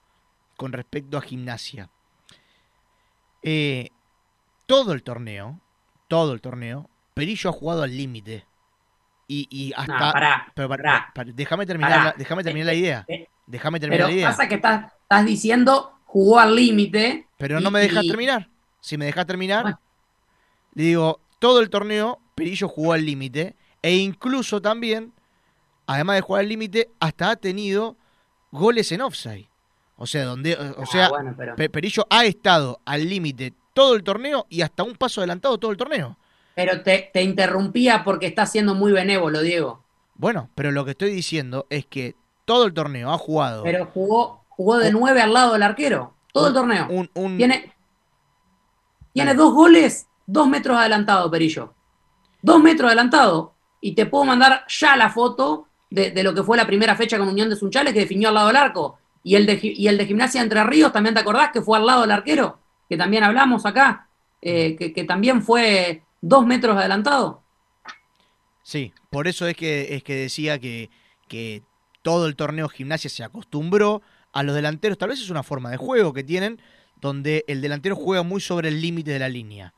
con 0.57 0.72
respecto 0.72 1.18
a 1.18 1.22
gimnasia. 1.22 1.90
Eh, 3.42 3.88
todo 4.66 4.92
el 4.92 5.02
torneo, 5.02 5.61
todo 6.07 6.35
el 6.35 6.40
torneo, 6.40 6.88
Perillo 7.14 7.50
ha 7.50 7.52
jugado 7.52 7.83
al 7.83 7.96
límite. 7.96 8.46
Y, 9.30 9.46
y, 9.50 9.72
hasta. 9.76 9.92
No, 9.92 10.12
pará, 10.12 10.52
pero 10.54 10.68
pará, 10.68 10.82
pará, 10.82 11.12
pará, 11.14 11.30
déjame 11.34 11.66
terminar, 11.66 12.04
la, 12.04 12.14
déjame 12.16 12.42
terminar 12.42 12.66
la 12.66 12.74
idea. 12.74 13.04
Eh, 13.06 13.28
Déjame 13.46 13.80
terminar 13.80 14.06
pero 14.06 14.08
la 14.08 14.14
idea. 14.14 14.28
pasa 14.28 14.48
que 14.48 14.56
estás, 14.56 14.92
estás 15.02 15.24
diciendo 15.24 15.98
jugó 16.04 16.38
al 16.38 16.54
límite. 16.54 17.26
Pero 17.38 17.60
no 17.60 17.70
me 17.70 17.80
dejas 17.80 18.04
y... 18.04 18.08
terminar. 18.08 18.48
Si 18.80 18.96
me 18.96 19.06
dejas 19.06 19.26
terminar, 19.26 19.62
bueno. 19.62 19.80
le 20.74 20.82
digo, 20.82 21.20
todo 21.38 21.60
el 21.60 21.70
torneo 21.70 22.20
Perillo 22.34 22.68
jugó 22.68 22.92
al 22.92 23.04
límite 23.04 23.56
e 23.82 23.96
incluso 23.96 24.60
también, 24.60 25.12
además 25.86 26.16
de 26.16 26.20
jugar 26.22 26.40
al 26.40 26.48
límite, 26.48 26.90
hasta 27.00 27.30
ha 27.30 27.36
tenido 27.36 27.96
goles 28.50 28.92
en 28.92 29.00
offside. 29.00 29.48
O 29.96 30.06
sea, 30.06 30.24
donde, 30.24 30.54
o 30.54 30.86
sea, 30.86 31.06
ah, 31.06 31.08
bueno, 31.08 31.34
pero... 31.36 31.56
Perillo 31.56 32.06
ha 32.08 32.24
estado 32.24 32.80
al 32.84 33.08
límite 33.08 33.52
todo 33.72 33.94
el 33.94 34.04
torneo 34.04 34.46
y 34.48 34.60
hasta 34.60 34.82
un 34.82 34.94
paso 34.94 35.20
adelantado 35.20 35.58
todo 35.58 35.70
el 35.70 35.76
torneo. 35.76 36.16
Pero 36.59 36.83
te, 36.83 37.09
te 37.12 37.23
interrumpía 37.23 38.03
porque 38.03 38.27
está 38.27 38.44
siendo 38.44 38.75
muy 38.75 38.90
benévolo, 38.90 39.42
Diego. 39.42 39.85
Bueno, 40.16 40.51
pero 40.57 40.73
lo 40.73 40.85
que 40.85 40.90
estoy 40.90 41.12
diciendo 41.12 41.68
es 41.71 41.87
que 41.87 42.16
todo 42.44 42.64
el 42.64 42.75
torneo 42.75 43.12
ha 43.12 43.16
jugado. 43.16 43.62
Pero 43.62 43.87
jugó, 43.87 44.44
jugó 44.49 44.79
de 44.79 44.90
nueve 44.90 45.23
al 45.23 45.33
lado 45.33 45.53
del 45.53 45.62
arquero. 45.62 46.14
Todo 46.33 46.47
un, 46.47 46.49
el 46.49 46.55
torneo. 46.55 46.87
Un, 46.90 47.11
un... 47.14 47.37
Tiene, 47.37 47.73
tiene 49.12 49.35
dos 49.35 49.55
goles, 49.55 50.09
dos 50.27 50.49
metros 50.49 50.77
adelantado, 50.77 51.31
Perillo. 51.31 51.75
Dos 52.42 52.61
metros 52.61 52.88
adelantado. 52.88 53.55
Y 53.81 53.94
te 53.94 54.07
puedo 54.07 54.25
mandar 54.25 54.64
ya 54.66 54.97
la 54.97 55.11
foto 55.11 55.68
de, 55.90 56.11
de, 56.11 56.25
lo 56.25 56.35
que 56.35 56.42
fue 56.42 56.57
la 56.57 56.66
primera 56.66 56.97
fecha 56.97 57.18
con 57.18 57.29
Unión 57.29 57.49
de 57.49 57.55
Sunchales 57.55 57.92
que 57.92 58.01
definió 58.01 58.31
al 58.31 58.35
lado 58.35 58.49
del 58.49 58.57
arco. 58.57 58.99
Y 59.23 59.37
el, 59.37 59.47
de, 59.47 59.61
y 59.62 59.87
el 59.87 59.97
de 59.97 60.07
Gimnasia 60.07 60.42
Entre 60.42 60.64
Ríos, 60.64 60.92
¿también 60.92 61.14
te 61.14 61.21
acordás 61.21 61.53
que 61.53 61.62
fue 61.62 61.79
al 61.79 61.87
lado 61.87 62.01
del 62.01 62.11
arquero? 62.11 62.59
Que 62.88 62.97
también 62.97 63.23
hablamos 63.23 63.64
acá. 63.64 64.09
Eh, 64.42 64.75
que, 64.75 64.92
que, 64.92 65.05
también 65.05 65.40
fue 65.40 66.03
dos 66.20 66.46
metros 66.46 66.76
adelantado. 66.76 67.42
Sí, 68.62 68.92
por 69.11 69.28
eso 69.28 69.46
es 69.46 69.57
que, 69.57 69.94
es 69.94 70.02
que 70.02 70.14
decía 70.14 70.59
que, 70.59 70.90
que 71.26 71.62
todo 72.02 72.26
el 72.26 72.37
torneo 72.37 72.68
Gimnasia 72.68 73.09
se 73.09 73.24
acostumbró 73.24 74.02
a 74.33 74.42
los 74.42 74.54
delanteros. 74.54 74.98
Tal 74.98 75.09
vez 75.09 75.20
es 75.20 75.31
una 75.31 75.42
forma 75.42 75.70
de 75.70 75.76
juego 75.76 76.12
que 76.12 76.24
tienen, 76.24 76.61
donde 77.00 77.44
el 77.48 77.61
delantero 77.61 77.96
juega 77.96 78.22
muy 78.22 78.40
sobre 78.40 78.68
el 78.68 78.81
límite 78.81 79.12
de 79.12 79.18
la 79.18 79.28
línea. 79.28 79.74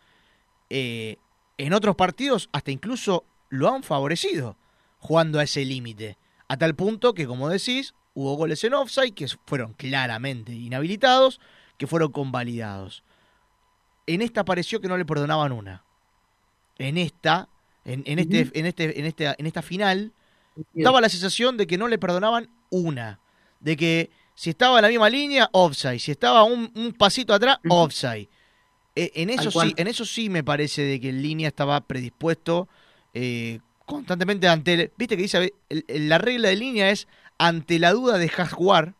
Eh, 0.70 1.16
en 1.58 1.72
otros 1.72 1.96
partidos, 1.96 2.48
hasta 2.52 2.70
incluso 2.70 3.24
lo 3.48 3.72
han 3.72 3.82
favorecido 3.82 4.56
jugando 4.98 5.38
a 5.38 5.42
ese 5.42 5.64
límite. 5.64 6.18
A 6.48 6.56
tal 6.56 6.74
punto 6.74 7.14
que, 7.14 7.26
como 7.26 7.48
decís, 7.48 7.94
hubo 8.14 8.34
goles 8.34 8.62
en 8.64 8.74
offside 8.74 9.14
que 9.14 9.26
fueron 9.46 9.74
claramente 9.74 10.52
inhabilitados, 10.52 11.40
que 11.76 11.86
fueron 11.86 12.12
convalidados. 12.12 13.02
En 14.06 14.22
esta 14.22 14.44
pareció 14.44 14.80
que 14.80 14.88
no 14.88 14.96
le 14.96 15.04
perdonaban 15.04 15.52
una. 15.52 15.84
En 16.80 16.96
esta, 16.98 17.48
en, 17.84 18.02
en 18.06 18.18
este, 18.18 18.42
uh 18.42 18.44
-huh. 18.46 18.50
en, 18.54 18.66
este, 18.66 18.98
en, 18.98 19.06
este, 19.06 19.34
en 19.38 19.46
esta 19.46 19.62
final, 19.62 20.12
daba 20.74 21.00
la 21.00 21.08
sensación 21.08 21.56
de 21.56 21.66
que 21.66 21.78
no 21.78 21.88
le 21.88 21.98
perdonaban 21.98 22.48
una. 22.70 23.20
De 23.60 23.76
que 23.76 24.10
si 24.34 24.50
estaba 24.50 24.78
en 24.78 24.82
la 24.82 24.88
misma 24.88 25.10
línea, 25.10 25.48
offside. 25.52 25.98
Si 25.98 26.10
estaba 26.10 26.42
un, 26.44 26.72
un 26.74 26.92
pasito 26.92 27.34
atrás, 27.34 27.58
uh 27.64 27.68
-huh. 27.68 27.84
offside. 27.84 28.28
Eh, 28.96 29.12
en, 29.14 29.30
eso 29.30 29.50
sí, 29.50 29.74
en 29.76 29.86
eso 29.86 30.04
sí 30.04 30.28
me 30.28 30.42
parece 30.42 30.82
de 30.82 30.98
que 31.00 31.10
en 31.10 31.22
línea 31.22 31.48
estaba 31.48 31.80
predispuesto 31.80 32.68
eh, 33.14 33.60
constantemente 33.86 34.48
ante... 34.48 34.74
El, 34.74 34.92
Viste 34.96 35.16
que 35.16 35.22
dice, 35.22 35.52
el, 35.68 35.84
el, 35.86 36.08
la 36.08 36.18
regla 36.18 36.48
de 36.48 36.56
línea 36.56 36.90
es 36.90 37.06
ante 37.38 37.78
la 37.78 37.92
duda 37.92 38.18
dejas 38.18 38.52
jugar. 38.52 38.94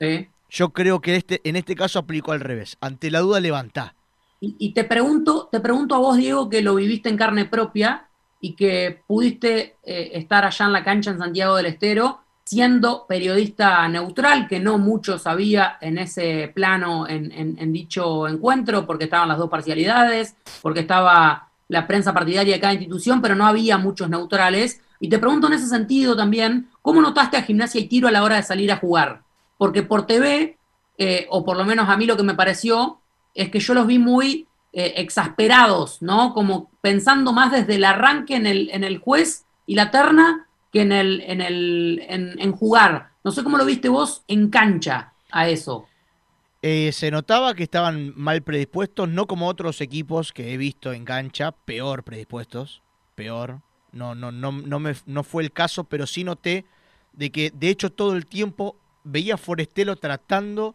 Sí. 0.00 0.28
Yo 0.50 0.70
creo 0.70 1.00
que 1.00 1.16
este, 1.16 1.40
en 1.44 1.56
este 1.56 1.74
caso 1.74 1.98
aplicó 1.98 2.32
al 2.32 2.40
revés. 2.40 2.76
Ante 2.80 3.10
la 3.10 3.20
duda 3.20 3.40
levantá. 3.40 3.94
Y, 4.40 4.72
te 4.72 4.84
pregunto, 4.84 5.48
te 5.50 5.58
pregunto 5.58 5.96
a 5.96 5.98
vos, 5.98 6.16
Diego, 6.16 6.48
que 6.48 6.62
lo 6.62 6.76
viviste 6.76 7.08
en 7.08 7.16
carne 7.16 7.44
propia 7.44 8.06
y 8.40 8.54
que 8.54 9.02
pudiste 9.04 9.76
eh, 9.82 10.10
estar 10.14 10.44
allá 10.44 10.66
en 10.66 10.72
la 10.72 10.84
cancha 10.84 11.10
en 11.10 11.18
Santiago 11.18 11.56
del 11.56 11.66
Estero, 11.66 12.20
siendo 12.44 13.04
periodista 13.06 13.86
neutral, 13.88 14.46
que 14.46 14.60
no 14.60 14.78
mucho 14.78 15.18
sabía 15.18 15.76
en 15.80 15.98
ese 15.98 16.50
plano, 16.54 17.06
en, 17.08 17.72
dicho 17.72 18.28
encuentro, 18.28 18.86
porque 18.86 19.04
estaban 19.04 19.28
las 19.28 19.38
dos 19.38 19.50
parcialidades, 19.50 20.36
porque 20.62 20.80
estaba 20.80 21.50
la 21.66 21.86
prensa 21.86 22.14
partidaria 22.14 22.54
de 22.54 22.60
cada 22.60 22.72
institución, 22.72 23.20
pero 23.20 23.34
no 23.34 23.44
había 23.44 23.76
muchos 23.76 24.08
neutrales. 24.08 24.80
Y 25.00 25.08
te 25.08 25.18
pregunto 25.18 25.48
en 25.48 25.54
ese 25.54 25.66
sentido 25.66 26.16
también, 26.16 26.68
¿cómo 26.80 27.02
notaste 27.02 27.36
a 27.36 27.42
gimnasia 27.42 27.80
y 27.80 27.88
tiro 27.88 28.08
a 28.08 28.12
la 28.12 28.22
hora 28.22 28.36
de 28.36 28.44
salir 28.44 28.70
a 28.70 28.76
jugar? 28.76 29.22
Porque 29.58 29.82
por 29.82 30.06
TV, 30.06 30.56
eh, 30.96 31.26
o 31.28 31.44
por 31.44 31.56
lo 31.56 31.64
menos 31.64 31.88
a 31.88 31.96
mí 31.96 32.06
lo 32.06 32.16
que 32.16 32.22
me 32.22 32.34
pareció, 32.34 33.00
es 33.38 33.50
que 33.50 33.60
yo 33.60 33.72
los 33.72 33.86
vi 33.86 33.98
muy 33.98 34.48
eh, 34.72 34.94
exasperados, 34.96 36.02
¿no? 36.02 36.34
Como 36.34 36.70
pensando 36.80 37.32
más 37.32 37.52
desde 37.52 37.76
el 37.76 37.84
arranque 37.84 38.34
en 38.34 38.46
el, 38.46 38.68
en 38.70 38.82
el 38.82 38.98
juez 38.98 39.46
y 39.64 39.76
la 39.76 39.92
terna 39.92 40.48
que 40.72 40.82
en, 40.82 40.90
el, 40.90 41.20
en, 41.20 41.40
el, 41.40 42.04
en, 42.08 42.52
jugar. 42.52 43.10
No 43.22 43.30
sé 43.30 43.44
cómo 43.44 43.56
lo 43.56 43.64
viste 43.64 43.88
vos 43.88 44.24
en 44.26 44.50
cancha 44.50 45.12
a 45.30 45.48
eso. 45.48 45.86
Eh, 46.62 46.90
se 46.92 47.12
notaba 47.12 47.54
que 47.54 47.62
estaban 47.62 48.12
mal 48.16 48.42
predispuestos, 48.42 49.08
no 49.08 49.26
como 49.26 49.46
otros 49.46 49.80
equipos 49.80 50.32
que 50.32 50.52
he 50.52 50.56
visto 50.56 50.92
en 50.92 51.04
cancha, 51.04 51.52
peor 51.52 52.02
predispuestos, 52.02 52.82
peor. 53.14 53.60
No, 53.92 54.16
no, 54.16 54.32
no, 54.32 54.50
no, 54.50 54.80
me, 54.80 54.94
no 55.06 55.22
fue 55.22 55.44
el 55.44 55.52
caso, 55.52 55.84
pero 55.84 56.08
sí 56.08 56.24
noté 56.24 56.66
de 57.12 57.30
que 57.30 57.52
de 57.54 57.68
hecho 57.68 57.90
todo 57.90 58.16
el 58.16 58.26
tiempo 58.26 58.76
veía 59.04 59.34
a 59.34 59.38
Forestelo 59.38 59.94
tratando 59.94 60.74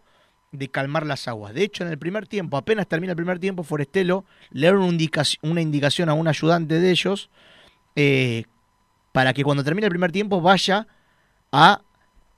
de 0.53 0.69
calmar 0.69 1.05
las 1.05 1.27
aguas. 1.27 1.53
De 1.53 1.63
hecho, 1.63 1.83
en 1.83 1.89
el 1.89 1.97
primer 1.97 2.27
tiempo, 2.27 2.55
apenas 2.55 2.87
termina 2.87 3.11
el 3.11 3.17
primer 3.17 3.39
tiempo, 3.39 3.63
Forestelo 3.63 4.23
le 4.51 4.71
dieron 4.71 4.97
una 5.41 5.61
indicación 5.61 6.09
a 6.09 6.13
un 6.13 6.27
ayudante 6.27 6.79
de 6.79 6.91
ellos 6.91 7.29
eh, 7.95 8.45
para 9.11 9.33
que 9.33 9.43
cuando 9.43 9.63
termine 9.63 9.87
el 9.87 9.91
primer 9.91 10.11
tiempo 10.11 10.41
vaya 10.41 10.87
a 11.51 11.81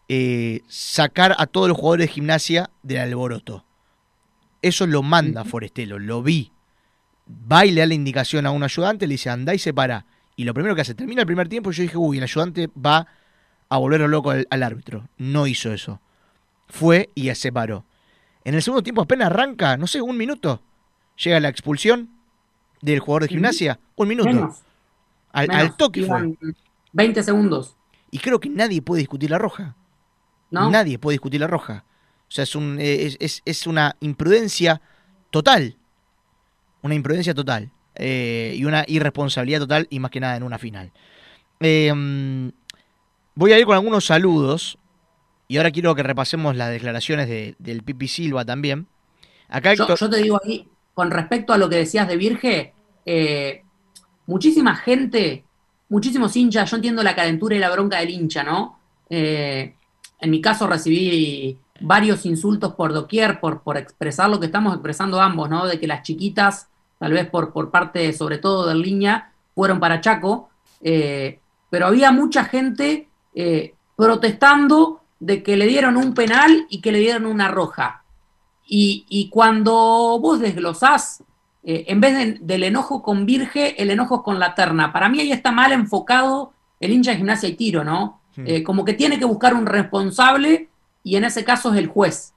eh, 0.08 0.62
sacar 0.68 1.36
a 1.38 1.46
todos 1.46 1.68
los 1.68 1.78
jugadores 1.78 2.08
de 2.08 2.14
gimnasia 2.14 2.70
del 2.84 3.00
alboroto. 3.00 3.66
Eso 4.62 4.88
lo 4.88 5.04
manda 5.04 5.44
Forestelo, 5.44 6.00
lo 6.00 6.24
vi. 6.24 6.52
Va 7.30 7.66
y 7.66 7.72
le 7.72 7.82
da 7.82 7.88
la 7.88 7.94
indicación 7.94 8.46
a 8.46 8.52
un 8.52 8.64
ayudante, 8.64 9.08
le 9.08 9.16
dice 9.16 9.30
anda 9.30 9.54
y 9.54 9.60
se 9.60 9.74
para. 9.74 10.06
Y 10.38 10.46
lo 10.46 10.54
primero 10.54 10.74
que 10.74 10.82
hace, 10.82 10.96
termina 10.96 11.22
el 11.22 11.28
primer 11.28 11.50
tiempo, 11.50 11.72
yo 11.72 11.84
dije, 11.84 11.98
uy, 11.98 12.18
el 12.18 12.24
ayudante 12.24 12.70
va 12.74 13.08
a 13.68 13.78
volverlo 13.78 14.08
loco 14.08 14.32
al, 14.32 14.48
al 14.50 14.64
árbitro. 14.64 15.10
No 15.18 15.48
hizo 15.48 15.74
eso. 15.74 16.00
Fue 16.68 17.10
y 17.14 17.34
se 17.36 17.52
paró. 17.52 17.86
En 18.46 18.54
el 18.54 18.62
segundo 18.62 18.84
tiempo 18.84 19.02
apenas 19.02 19.28
arranca, 19.28 19.76
no 19.76 19.88
sé, 19.88 20.02
un 20.02 20.16
minuto. 20.16 20.62
Llega 21.18 21.40
la 21.40 21.50
expulsión 21.50 22.12
del 22.82 23.00
jugador 23.00 23.24
de 23.24 23.30
gimnasia. 23.30 23.80
Un 23.96 24.08
minuto. 24.08 24.56
Al, 25.32 25.76
toque 25.76 26.04
fue. 26.04 26.38
20 26.94 27.24
segundos. 27.24 27.76
Y 28.12 28.20
creo 28.20 28.40
que 28.40 28.48
nadie 28.48 28.82
puede 28.84 29.00
discutir 29.00 29.32
la 29.32 29.40
roja. 29.40 29.76
¿No? 30.52 30.70
Nadie 30.70 31.00
puede 31.00 31.16
discutir 31.16 31.42
la 31.42 31.48
roja. 31.48 31.84
O 32.30 32.32
sea, 32.32 32.44
es, 32.44 32.56
un, 32.56 32.78
es, 32.80 33.42
es, 33.44 33.68
una 33.68 33.96
imprudencia 34.00 34.80
total. 35.32 35.76
Una 36.84 36.94
imprudencia 36.94 37.34
total. 37.34 37.72
Eh, 37.96 38.54
y 38.56 38.64
una 38.66 38.86
irresponsabilidad 38.88 39.60
total, 39.60 39.88
y 39.90 40.00
más 40.00 40.12
que 40.12 40.20
nada 40.20 40.36
en 40.36 40.44
una 40.44 40.60
final. 40.60 40.92
Eh, 41.62 42.52
voy 43.34 43.54
a 43.54 43.60
ir 43.60 43.66
con 43.66 43.76
algunos 43.76 44.06
saludos. 44.06 44.78
Y 45.48 45.58
ahora 45.58 45.72
quiero 45.72 45.94
que 45.96 46.04
repasemos 46.04 46.56
las 46.56 46.72
declaraciones 46.72 47.28
de, 47.28 47.56
del 47.60 47.84
Pipi 47.84 48.08
Silva 48.08 48.46
también. 48.46 48.88
Acá 49.48 49.74
yo, 49.74 49.86
te 49.86 50.18
digo 50.18 50.40
ahí, 50.44 50.68
con 50.94 51.12
respecto 51.12 51.54
a 51.54 51.58
lo 51.58 51.70
que 51.70 51.78
decías 51.78 52.08
de 52.08 52.18
Virge, 52.18 52.74
eh, 53.06 53.64
muchísima 54.26 54.76
gente, 54.76 55.44
muchísimos 55.90 56.36
hinchas, 56.36 56.70
yo 56.72 56.78
entiendo 56.78 57.04
la 57.04 57.16
calentura 57.16 57.56
y 57.56 57.60
la 57.60 57.70
bronca 57.70 58.00
del 58.00 58.10
hincha, 58.10 58.44
¿no? 58.44 58.80
Eh, 59.10 59.76
en 60.20 60.30
mi 60.32 60.42
caso 60.42 60.66
recibí 60.66 61.60
varios 61.80 62.26
insultos 62.26 62.74
por 62.74 62.94
doquier, 62.94 63.40
por, 63.40 63.62
por 63.62 63.78
expresar 63.78 64.30
lo 64.30 64.40
que 64.40 64.48
estamos 64.48 64.74
expresando 64.74 65.22
ambos, 65.22 65.50
¿no? 65.50 65.68
De 65.68 65.80
que 65.80 65.86
las 65.86 66.02
chiquitas, 66.02 66.70
tal 66.98 67.14
vez 67.14 67.30
por, 67.30 67.54
por 67.54 67.70
parte 67.70 68.12
sobre 68.14 68.40
todo 68.40 68.66
del 68.68 68.82
Liña, 68.82 69.32
fueron 69.54 69.80
para 69.80 70.02
Chaco, 70.02 70.50
eh, 70.82 71.40
pero 71.70 71.88
había 71.88 72.12
mucha 72.12 72.46
gente 72.46 73.10
protestando 73.98 75.02
de 75.26 75.42
que 75.42 75.58
le 75.58 75.66
dieron 75.66 75.98
un 75.98 76.14
penal 76.14 76.68
y 76.70 76.82
que 76.82 76.92
le 76.92 77.00
dieron 77.00 77.26
una 77.26 77.48
roja. 77.48 78.04
Y, 78.68 79.30
cuando 79.32 79.74
vos 80.22 80.40
desglosás, 80.40 81.24
eh, 81.64 81.86
en 81.88 82.00
vez 82.00 82.38
del 82.42 82.64
enojo 82.64 83.02
con 83.02 83.26
Virge, 83.26 83.82
el 83.82 83.90
enojo 83.90 84.22
con 84.22 84.40
la 84.40 84.54
terna. 84.54 84.94
Para 84.94 85.10
mí 85.10 85.20
ahí 85.20 85.32
está 85.32 85.52
mal 85.52 85.72
enfocado 85.72 86.54
el 86.80 86.92
hincha 86.92 87.12
de 87.12 87.18
gimnasia 87.18 87.50
y 87.50 87.56
tiro, 87.56 87.84
¿no? 87.84 88.22
Eh, 88.38 88.64
como 88.64 88.86
que 88.86 88.94
tiene 88.94 89.18
que 89.18 89.26
buscar 89.26 89.56
un 89.56 89.66
responsable 89.66 90.70
y 91.04 91.16
en 91.16 91.24
ese 91.24 91.44
caso 91.44 91.74
es 91.74 91.80
el 91.80 91.88
juez. 91.88 92.34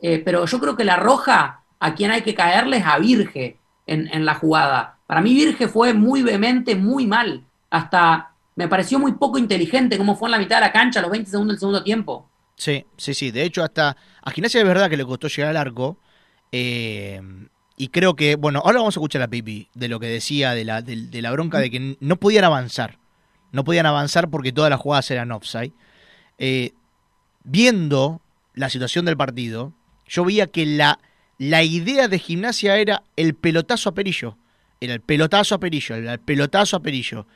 Eh, 0.00 0.22
pero 0.24 0.46
yo 0.46 0.60
creo 0.60 0.76
que 0.76 0.84
la 0.84 0.96
roja 0.96 1.62
a 1.78 1.94
quien 1.94 2.10
hay 2.10 2.22
que 2.22 2.34
caerle 2.34 2.78
es 2.78 2.86
a 2.86 2.98
Virge 2.98 3.58
en, 3.86 4.08
en 4.14 4.24
la 4.24 4.34
jugada. 4.34 4.98
Para 5.06 5.20
mí 5.20 5.34
Virge 5.34 5.68
fue 5.68 5.92
muy 5.92 6.22
vehemente, 6.22 6.74
muy 6.74 7.06
mal. 7.06 7.44
Hasta 7.68 8.30
me 8.54 8.68
pareció 8.68 8.98
muy 8.98 9.12
poco 9.12 9.38
inteligente 9.38 9.98
cómo 9.98 10.16
fue 10.16 10.28
en 10.28 10.32
la 10.32 10.38
mitad 10.38 10.56
de 10.56 10.66
la 10.66 10.72
cancha, 10.72 11.02
los 11.02 11.10
20 11.10 11.30
segundos 11.30 11.54
del 11.54 11.60
segundo 11.60 11.82
tiempo. 11.82 12.29
Sí, 12.60 12.84
sí, 12.98 13.14
sí. 13.14 13.30
De 13.30 13.42
hecho, 13.42 13.64
hasta 13.64 13.96
a 14.20 14.30
Gimnasia 14.32 14.60
es 14.60 14.66
verdad 14.66 14.90
que 14.90 14.98
le 14.98 15.06
costó 15.06 15.28
llegar 15.28 15.48
al 15.48 15.56
arco. 15.56 15.96
Eh, 16.52 17.18
y 17.78 17.88
creo 17.88 18.14
que, 18.14 18.36
bueno, 18.36 18.60
ahora 18.62 18.80
vamos 18.80 18.94
a 18.94 19.00
escuchar 19.00 19.22
a 19.22 19.28
Pipi 19.28 19.70
de 19.72 19.88
lo 19.88 19.98
que 19.98 20.08
decía 20.08 20.52
de 20.52 20.66
la, 20.66 20.82
de, 20.82 21.22
la 21.22 21.30
bronca 21.30 21.58
de 21.58 21.70
que 21.70 21.96
no 22.00 22.16
podían 22.16 22.44
avanzar. 22.44 22.98
No 23.50 23.64
podían 23.64 23.86
avanzar 23.86 24.28
porque 24.28 24.52
todas 24.52 24.68
las 24.68 24.78
jugadas 24.78 25.10
eran 25.10 25.32
offside. 25.32 25.72
Eh, 26.36 26.72
viendo 27.44 28.20
la 28.52 28.68
situación 28.68 29.06
del 29.06 29.16
partido, 29.16 29.72
yo 30.06 30.26
veía 30.26 30.46
que 30.46 30.66
la, 30.66 30.98
la 31.38 31.62
idea 31.62 32.08
de 32.08 32.18
gimnasia 32.18 32.76
era 32.76 33.04
el 33.16 33.34
pelotazo 33.34 33.88
a 33.88 33.94
Perillo. 33.94 34.36
Era 34.82 34.92
el 34.92 35.00
pelotazo 35.00 35.54
a 35.54 35.60
Perillo, 35.60 35.94
el 35.94 36.20
pelotazo 36.20 36.76
a 36.76 36.80
Perillo. 36.80 37.26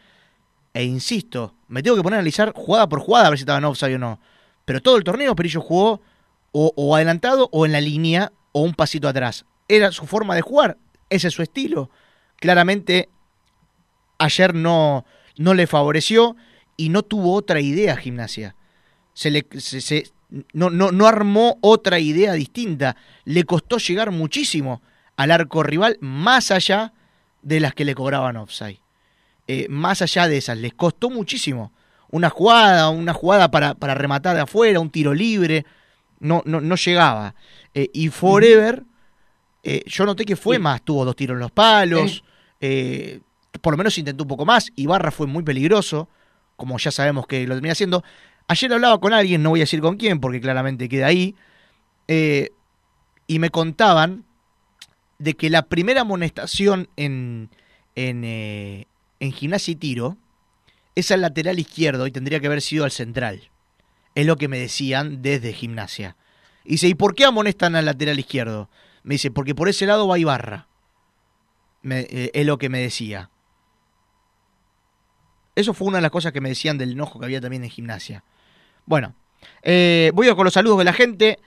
E 0.75 0.85
insisto, 0.85 1.55
me 1.69 1.83
tengo 1.83 1.97
que 1.97 2.03
poner 2.03 2.19
a 2.19 2.21
analizar 2.21 2.53
jugada 2.55 2.91
por 2.91 3.01
jugada 3.01 3.29
a 3.29 3.31
ver 3.31 3.39
si 3.39 3.45
estaba 3.45 3.57
en 3.59 3.65
offside 3.65 3.95
o 3.95 3.99
no. 3.99 4.21
Pero 4.65 4.81
todo 4.81 4.97
el 4.97 5.05
torneo 5.05 5.37
Perillo 5.37 5.61
jugó 5.61 6.01
o, 6.53 6.95
adelantado 6.95 7.49
o 7.53 7.67
en 7.67 7.73
la 7.73 7.81
línea 7.81 8.33
o 8.53 8.63
un 8.63 8.75
pasito 8.75 9.09
atrás. 9.09 9.45
Era 9.69 9.91
su 9.93 10.07
forma 10.07 10.35
de 10.35 10.43
jugar, 10.43 10.79
ese 11.11 11.29
es 11.29 11.35
su 11.35 11.43
estilo. 11.43 11.91
Claramente 12.37 13.09
ayer 14.19 14.55
no, 14.55 15.05
no 15.37 15.55
le 15.55 15.67
favoreció 15.67 16.37
y 16.77 16.89
no 16.89 17.03
tuvo 17.03 17.35
otra 17.35 17.61
idea 17.61 17.97
gimnasia. 17.97 18.55
Se 19.15 19.31
le, 19.31 19.47
se, 19.59 20.11
no, 20.53 20.71
no, 20.71 20.93
no 20.93 21.07
armó 21.07 21.59
otra 21.61 21.99
idea 21.99 22.33
distinta. 22.33 22.97
Le 23.25 23.45
costó 23.45 23.79
llegar 23.79 24.11
muchísimo 24.11 24.83
al 25.17 25.31
arco 25.31 25.63
rival 25.63 25.99
más 26.01 26.51
allá 26.51 26.93
de 27.43 27.61
las 27.61 27.75
que 27.75 27.85
le 27.85 27.95
cobraban 27.95 28.37
offside. 28.37 28.81
Eh, 29.47 29.67
más 29.69 30.03
allá 30.03 30.27
de 30.29 30.39
esas, 30.39 30.57
les 30.59 30.75
costó 30.75 31.11
muchísimo. 31.11 31.73
Una 32.15 32.31
jugada, 32.31 32.91
una 32.91 33.13
jugada 33.13 33.51
para, 33.51 33.75
para 33.75 33.93
rematar 33.93 34.37
de 34.37 34.43
afuera, 34.43 34.79
un 34.79 34.89
tiro 34.89 35.13
libre, 35.13 35.67
no, 36.21 36.43
no, 36.45 36.61
no 36.61 36.77
llegaba. 36.77 37.35
Eh, 37.75 37.91
y 37.93 38.09
Forever, 38.09 38.85
eh, 39.65 39.83
yo 39.85 40.07
noté 40.07 40.25
que 40.25 40.37
fue 40.37 40.61
más, 40.61 40.83
tuvo 40.83 41.05
dos 41.05 41.17
tiros 41.17 41.35
en 41.35 41.41
los 41.41 41.51
palos, 41.51 42.23
por 43.61 43.73
lo 43.73 43.79
menos 43.79 43.99
intentó 43.99 44.23
un 44.23 44.29
poco 44.29 44.45
más. 44.45 44.71
Ibarra 44.77 45.11
fue 45.11 45.27
muy 45.27 45.43
peligroso, 45.43 46.09
como 46.55 46.79
ya 46.79 46.93
sabemos 46.93 47.27
que 47.27 47.49
lo 47.49 47.55
termina 47.55 47.73
haciendo. 47.73 48.05
Ayer 48.47 48.73
hablaba 48.73 49.01
con 49.01 49.13
alguien, 49.13 49.43
no 49.43 49.51
voy 49.51 49.59
a 49.59 49.63
decir 49.65 49.81
con 49.81 49.97
quién, 49.97 50.21
porque 50.21 50.41
claramente 50.41 50.89
queda 50.89 51.09
ahí, 51.09 51.35
y 52.07 53.39
me 53.41 53.51
contaban 53.51 54.23
de 55.19 55.35
que 55.35 55.51
la 55.51 55.63
primera 55.63 56.03
amonestación 56.03 56.89
en, 56.95 57.51
en, 57.97 58.25
en 59.19 59.33
gimnasia 59.33 59.73
y 59.73 59.75
tiro 59.75 60.17
es 60.95 61.11
al 61.11 61.21
lateral 61.21 61.59
izquierdo 61.59 62.07
y 62.07 62.11
tendría 62.11 62.41
que 62.41 62.47
haber 62.47 62.63
sido 62.63 62.85
al 62.85 62.91
central. 62.91 63.51
Es 64.15 64.27
lo 64.27 64.37
que 64.37 64.49
me 64.49 64.59
decían 64.59 65.23
desde 65.23 65.53
gimnasia. 65.53 66.17
Y 66.65 66.73
dice, 66.73 66.89
¿y 66.89 66.95
por 66.95 67.15
qué 67.15 67.25
amonestan 67.25 67.77
al 67.77 67.85
lateral 67.85 68.19
izquierdo? 68.19 68.71
Me 69.03 69.15
dice, 69.15 69.31
porque 69.31 69.55
por 69.55 69.69
ese 69.69 69.87
lado 69.87 70.09
va 70.09 70.19
Ibarra. 70.19 70.69
Eh, 71.83 72.31
es 72.33 72.47
lo 72.47 72.59
que 72.59 72.69
me 72.69 72.81
decía. 72.81 73.31
Eso 75.55 75.75
fue 75.75 75.89
una 75.89 75.99
de 75.99 76.03
las 76.03 76.11
cosas 76.11 76.33
que 76.33 76.41
me 76.41 76.49
decían 76.49 76.79
del 76.79 76.93
enojo 76.93 77.19
que 77.19 77.27
había 77.27 77.41
también 77.41 77.65
en 77.65 77.71
gimnasia. 77.71 78.25
Bueno, 78.87 79.15
eh, 79.63 80.11
voy 80.15 80.29
a 80.29 80.35
con 80.35 80.45
los 80.45 80.55
saludos 80.55 80.79
de 80.79 80.85
la 80.85 80.93
gente. 80.93 81.39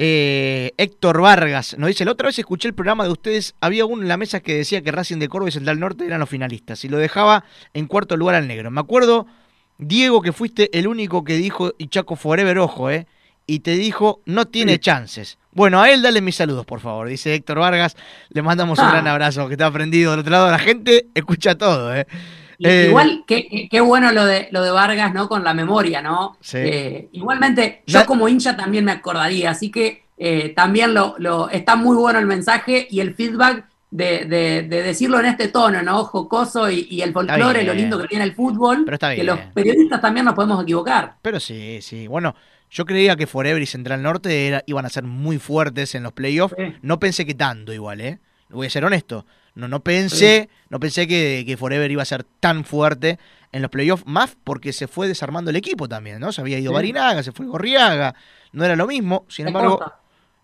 Eh, 0.00 0.74
Héctor 0.76 1.20
Vargas 1.20 1.76
nos 1.76 1.88
dice, 1.88 2.04
la 2.04 2.12
otra 2.12 2.28
vez 2.28 2.38
escuché 2.38 2.68
el 2.68 2.74
programa 2.74 3.02
de 3.02 3.10
ustedes, 3.10 3.56
había 3.60 3.84
uno 3.84 4.02
en 4.02 4.08
la 4.08 4.16
mesa 4.16 4.38
que 4.38 4.54
decía 4.54 4.80
que 4.80 4.92
Racing 4.92 5.18
de 5.18 5.28
Córdoba 5.28 5.48
y 5.48 5.52
Central 5.52 5.80
Norte 5.80 6.06
eran 6.06 6.20
los 6.20 6.28
finalistas 6.28 6.84
y 6.84 6.88
lo 6.88 6.98
dejaba 6.98 7.44
en 7.74 7.86
cuarto 7.86 8.16
lugar 8.16 8.36
al 8.36 8.46
negro. 8.46 8.70
Me 8.70 8.80
acuerdo, 8.80 9.26
Diego, 9.76 10.22
que 10.22 10.32
fuiste 10.32 10.76
el 10.78 10.86
único 10.86 11.24
que 11.24 11.34
dijo, 11.34 11.74
y 11.78 11.88
Chaco 11.88 12.14
Forever, 12.14 12.58
ojo, 12.58 12.90
eh, 12.90 13.08
y 13.48 13.60
te 13.60 13.72
dijo, 13.72 14.20
no 14.24 14.46
tiene 14.46 14.78
chances. 14.78 15.38
Bueno, 15.50 15.80
a 15.80 15.90
él 15.90 16.00
dale 16.02 16.20
mis 16.20 16.36
saludos, 16.36 16.64
por 16.64 16.78
favor, 16.78 17.08
dice 17.08 17.34
Héctor 17.34 17.58
Vargas, 17.58 17.96
le 18.28 18.42
mandamos 18.42 18.78
un 18.78 18.84
ah. 18.84 18.90
gran 18.92 19.08
abrazo, 19.08 19.48
que 19.48 19.54
está 19.54 19.66
aprendido 19.66 20.12
del 20.12 20.20
otro 20.20 20.30
lado, 20.30 20.48
la 20.48 20.60
gente 20.60 21.08
escucha 21.14 21.56
todo, 21.56 21.92
eh. 21.96 22.06
Eh 22.60 22.86
igual, 22.88 23.24
qué, 23.26 23.80
bueno 23.80 24.12
lo 24.12 24.24
de, 24.24 24.48
lo 24.50 24.62
de 24.62 24.70
Vargas, 24.70 25.14
¿no? 25.14 25.28
Con 25.28 25.44
la 25.44 25.54
memoria, 25.54 26.02
¿no? 26.02 26.36
Eh, 26.52 27.08
igualmente, 27.12 27.82
yo 27.86 28.04
como 28.06 28.28
hincha 28.28 28.56
también 28.56 28.84
me 28.84 28.92
acordaría, 28.92 29.50
así 29.50 29.70
que 29.70 30.04
eh, 30.16 30.52
también 30.54 30.94
lo, 30.94 31.14
lo, 31.18 31.48
está 31.50 31.76
muy 31.76 31.96
bueno 31.96 32.18
el 32.18 32.26
mensaje 32.26 32.86
y 32.90 33.00
el 33.00 33.14
feedback 33.14 33.66
de, 33.90 34.24
de, 34.26 34.82
decirlo 34.82 35.20
en 35.20 35.26
este 35.26 35.48
tono, 35.48 35.82
¿no? 35.82 36.04
Jocoso 36.04 36.70
y, 36.70 36.86
y 36.90 37.02
el 37.02 37.12
folclore, 37.12 37.62
lo 37.62 37.74
lindo 37.74 38.00
que 38.00 38.08
tiene 38.08 38.24
el 38.24 38.34
fútbol, 38.34 38.82
Pero 38.84 38.94
está 38.94 39.10
bien. 39.10 39.20
que 39.20 39.24
los 39.24 39.38
periodistas 39.54 40.00
también 40.00 40.26
nos 40.26 40.34
podemos 40.34 40.62
equivocar. 40.62 41.16
Pero 41.22 41.40
sí, 41.40 41.78
sí. 41.80 42.06
Bueno, 42.06 42.34
yo 42.70 42.84
creía 42.84 43.16
que 43.16 43.26
Forever 43.26 43.62
y 43.62 43.66
Central 43.66 44.02
Norte 44.02 44.62
iban 44.66 44.84
a 44.84 44.88
ser 44.88 45.04
muy 45.04 45.38
fuertes 45.38 45.94
en 45.94 46.02
los 46.02 46.12
playoffs. 46.12 46.54
No 46.82 47.00
pensé 47.00 47.24
que 47.24 47.34
tanto 47.34 47.72
igual, 47.72 48.00
¿eh? 48.00 48.18
Voy 48.50 48.66
a 48.66 48.70
ser 48.70 48.84
honesto. 48.84 49.26
No, 49.54 49.68
no 49.68 49.80
pensé, 49.80 50.48
no 50.68 50.78
pensé 50.78 51.06
que, 51.06 51.44
que 51.46 51.56
Forever 51.56 51.90
iba 51.90 52.02
a 52.02 52.06
ser 52.06 52.24
tan 52.24 52.64
fuerte 52.64 53.18
en 53.52 53.62
los 53.62 53.70
playoffs, 53.70 54.04
más 54.06 54.36
porque 54.44 54.72
se 54.72 54.88
fue 54.88 55.08
desarmando 55.08 55.50
el 55.50 55.56
equipo 55.56 55.88
también, 55.88 56.20
¿no? 56.20 56.32
Se 56.32 56.40
había 56.40 56.58
ido 56.58 56.70
Sí. 56.70 56.74
Barinaga, 56.74 57.22
se 57.22 57.32
fue 57.32 57.46
Gorriaga, 57.46 58.14
no 58.52 58.64
era 58.64 58.76
lo 58.76 58.86
mismo, 58.86 59.24
sin 59.28 59.48
embargo, 59.48 59.80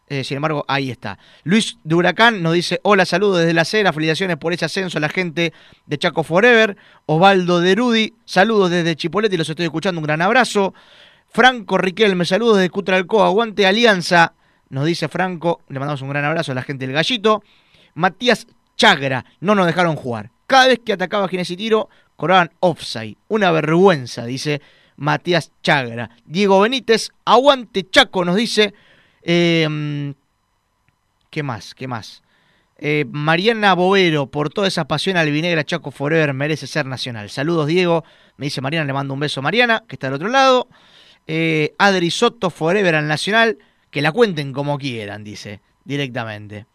eh, 0.08 0.24
sin 0.24 0.36
embargo, 0.36 0.64
ahí 0.68 0.90
está. 0.90 1.18
Luis 1.44 1.78
de 1.82 1.94
Huracán 1.94 2.42
nos 2.42 2.54
dice, 2.54 2.80
hola, 2.82 3.04
saludos 3.04 3.38
desde 3.38 3.54
la 3.54 3.62
acera, 3.62 3.92
felicitaciones 3.92 4.36
por 4.36 4.52
ese 4.52 4.64
ascenso 4.64 4.98
a 4.98 5.00
la 5.00 5.08
gente 5.08 5.52
de 5.86 5.98
Chaco 5.98 6.22
Forever. 6.22 6.76
Osvaldo 7.06 7.60
de 7.60 7.74
Rudi, 7.74 8.14
saludos 8.24 8.70
desde 8.70 8.96
Chipolete, 8.96 9.38
los 9.38 9.48
estoy 9.48 9.66
escuchando, 9.66 10.00
un 10.00 10.06
gran 10.06 10.22
abrazo. 10.22 10.74
Franco 11.28 11.78
Riquelme, 11.78 12.24
saludos 12.24 12.58
desde 12.58 12.70
Cutralcoa, 12.70 13.26
aguante 13.26 13.66
Alianza, 13.66 14.34
nos 14.68 14.86
dice 14.86 15.08
Franco, 15.08 15.60
le 15.68 15.78
mandamos 15.78 16.02
un 16.02 16.08
gran 16.08 16.24
abrazo 16.24 16.52
a 16.52 16.54
la 16.54 16.62
gente 16.62 16.86
del 16.86 16.94
Gallito. 16.94 17.42
Matías 17.94 18.46
Chagra, 18.76 19.24
no 19.40 19.54
nos 19.54 19.66
dejaron 19.66 19.96
jugar. 19.96 20.30
Cada 20.46 20.68
vez 20.68 20.80
que 20.84 20.92
atacaba 20.92 21.28
Ginés 21.28 21.50
y 21.50 21.56
Tiro, 21.56 21.88
cobraban 22.16 22.52
offside. 22.60 23.16
Una 23.28 23.50
vergüenza, 23.50 24.24
dice 24.26 24.60
Matías 24.96 25.52
Chagra. 25.62 26.10
Diego 26.24 26.60
Benítez, 26.60 27.10
aguante 27.24 27.88
Chaco, 27.88 28.24
nos 28.24 28.36
dice. 28.36 28.74
Eh, 29.22 30.14
¿Qué 31.30 31.42
más? 31.42 31.74
¿Qué 31.74 31.88
más? 31.88 32.22
Eh, 32.78 33.06
Mariana 33.10 33.74
Bovero, 33.74 34.26
por 34.26 34.50
toda 34.50 34.68
esa 34.68 34.86
pasión 34.86 35.16
albinegra, 35.16 35.64
Chaco 35.64 35.90
Forever 35.90 36.34
merece 36.34 36.66
ser 36.66 36.86
nacional. 36.86 37.30
Saludos, 37.30 37.66
Diego. 37.66 38.04
Me 38.36 38.46
dice 38.46 38.60
Mariana, 38.60 38.86
le 38.86 38.92
mando 38.92 39.14
un 39.14 39.20
beso 39.20 39.40
a 39.40 39.42
Mariana, 39.42 39.84
que 39.88 39.96
está 39.96 40.08
del 40.08 40.14
otro 40.14 40.28
lado. 40.28 40.68
Eh, 41.26 41.74
Adri 41.78 42.10
Soto 42.10 42.50
Forever 42.50 42.96
al 42.96 43.08
nacional. 43.08 43.58
Que 43.90 44.02
la 44.02 44.12
cuenten 44.12 44.52
como 44.52 44.76
quieran, 44.76 45.22
dice, 45.22 45.60
directamente. 45.84 46.66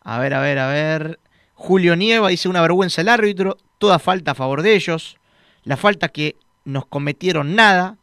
A 0.00 0.18
ver, 0.18 0.34
a 0.34 0.40
ver, 0.40 0.58
a 0.58 0.68
ver. 0.68 1.20
Julio 1.62 1.94
Nieva 1.94 2.28
dice 2.28 2.48
una 2.48 2.60
vergüenza 2.60 3.02
el 3.02 3.08
árbitro. 3.08 3.56
Toda 3.78 4.00
falta 4.00 4.32
a 4.32 4.34
favor 4.34 4.62
de 4.62 4.74
ellos. 4.74 5.16
La 5.62 5.76
falta 5.76 6.08
que 6.08 6.34
nos 6.64 6.86
cometieron 6.86 7.54
nada. 7.54 7.98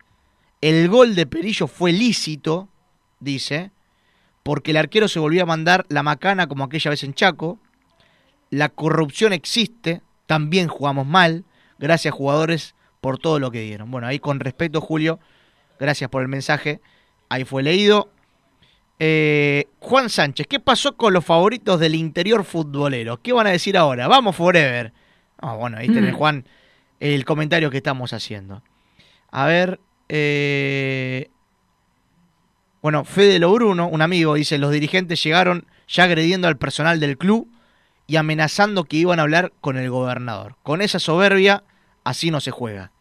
El 0.62 0.88
gol 0.88 1.14
de 1.14 1.26
Perillo 1.26 1.68
fue 1.68 1.92
lícito, 1.92 2.70
dice 3.20 3.72
porque 4.44 4.72
el 4.72 4.78
arquero 4.78 5.10
se 5.10 5.20
volvió 5.20 5.44
a 5.44 5.46
mandar 5.46 5.86
la 5.90 6.04
macana 6.04 6.48
como 6.48 6.64
aquella 6.64 6.90
vez 6.90 7.04
en 7.04 7.14
Chaco. 7.14 7.60
La 8.50 8.70
corrupción 8.70 9.34
existe, 9.34 10.02
también 10.26 10.70
jugamos 10.70 11.06
mal. 11.06 11.44
Gracias 11.80 12.14
jugadores 12.14 12.76
por 13.02 13.20
todo 13.20 13.40
lo 13.40 13.52
que 13.52 13.62
dieron. 13.62 13.92
Bueno, 13.92 14.08
ahí 14.08 14.20
con 14.20 14.40
respeto, 14.40 14.80
Julio, 14.80 15.20
gracias 15.80 16.10
por 16.10 16.22
el 16.22 16.30
mensaje. 16.30 16.80
Ahí 17.28 17.44
fue 17.44 17.62
leído. 17.62 18.10
Eh, 19.00 19.66
Juan 19.80 20.10
Sánchez, 20.10 20.46
¿qué 20.48 20.60
pasó 20.60 20.98
con 20.98 21.14
los 21.14 21.24
favoritos 21.24 21.80
del 21.80 21.96
interior 21.96 22.44
futbolero? 22.44 23.22
¿Qué 23.22 23.32
van 23.32 23.48
a 23.48 23.52
decir 23.52 23.78
ahora? 23.78 24.08
Vamos 24.08 24.36
forever. 24.36 24.92
Ah, 25.42 25.54
bueno, 25.56 25.78
ahí 25.78 25.88
tenés, 25.88 26.14
Mm. 26.14 26.18
Juan, 26.18 26.46
el 27.00 27.24
comentario 27.24 27.72
que 27.72 27.78
estamos 27.78 28.12
haciendo. 28.12 28.62
A 29.32 29.46
ver, 29.46 29.80
eh, 30.10 31.30
bueno, 32.82 33.06
Fede 33.06 33.40
Lobruno, 33.40 33.88
un 33.88 34.02
amigo, 34.02 34.34
dice, 34.36 34.58
los 34.58 34.72
dirigentes 34.72 35.24
llegaron 35.24 35.66
ya 35.88 36.04
agrediendo 36.04 36.48
al 36.48 36.58
personal 36.58 37.00
del 37.00 37.18
club 37.18 37.50
y 38.06 38.18
amenazando 38.18 38.84
que 38.84 38.98
iban 38.98 39.20
a 39.20 39.24
hablar 39.24 39.54
con 39.62 39.78
el 39.78 39.90
gobernador. 39.90 40.56
Con 40.64 40.82
esa 40.82 41.00
soberbia, 41.00 41.64
así 42.04 42.32
no 42.32 42.42
se 42.42 42.52
juega. 42.52 42.92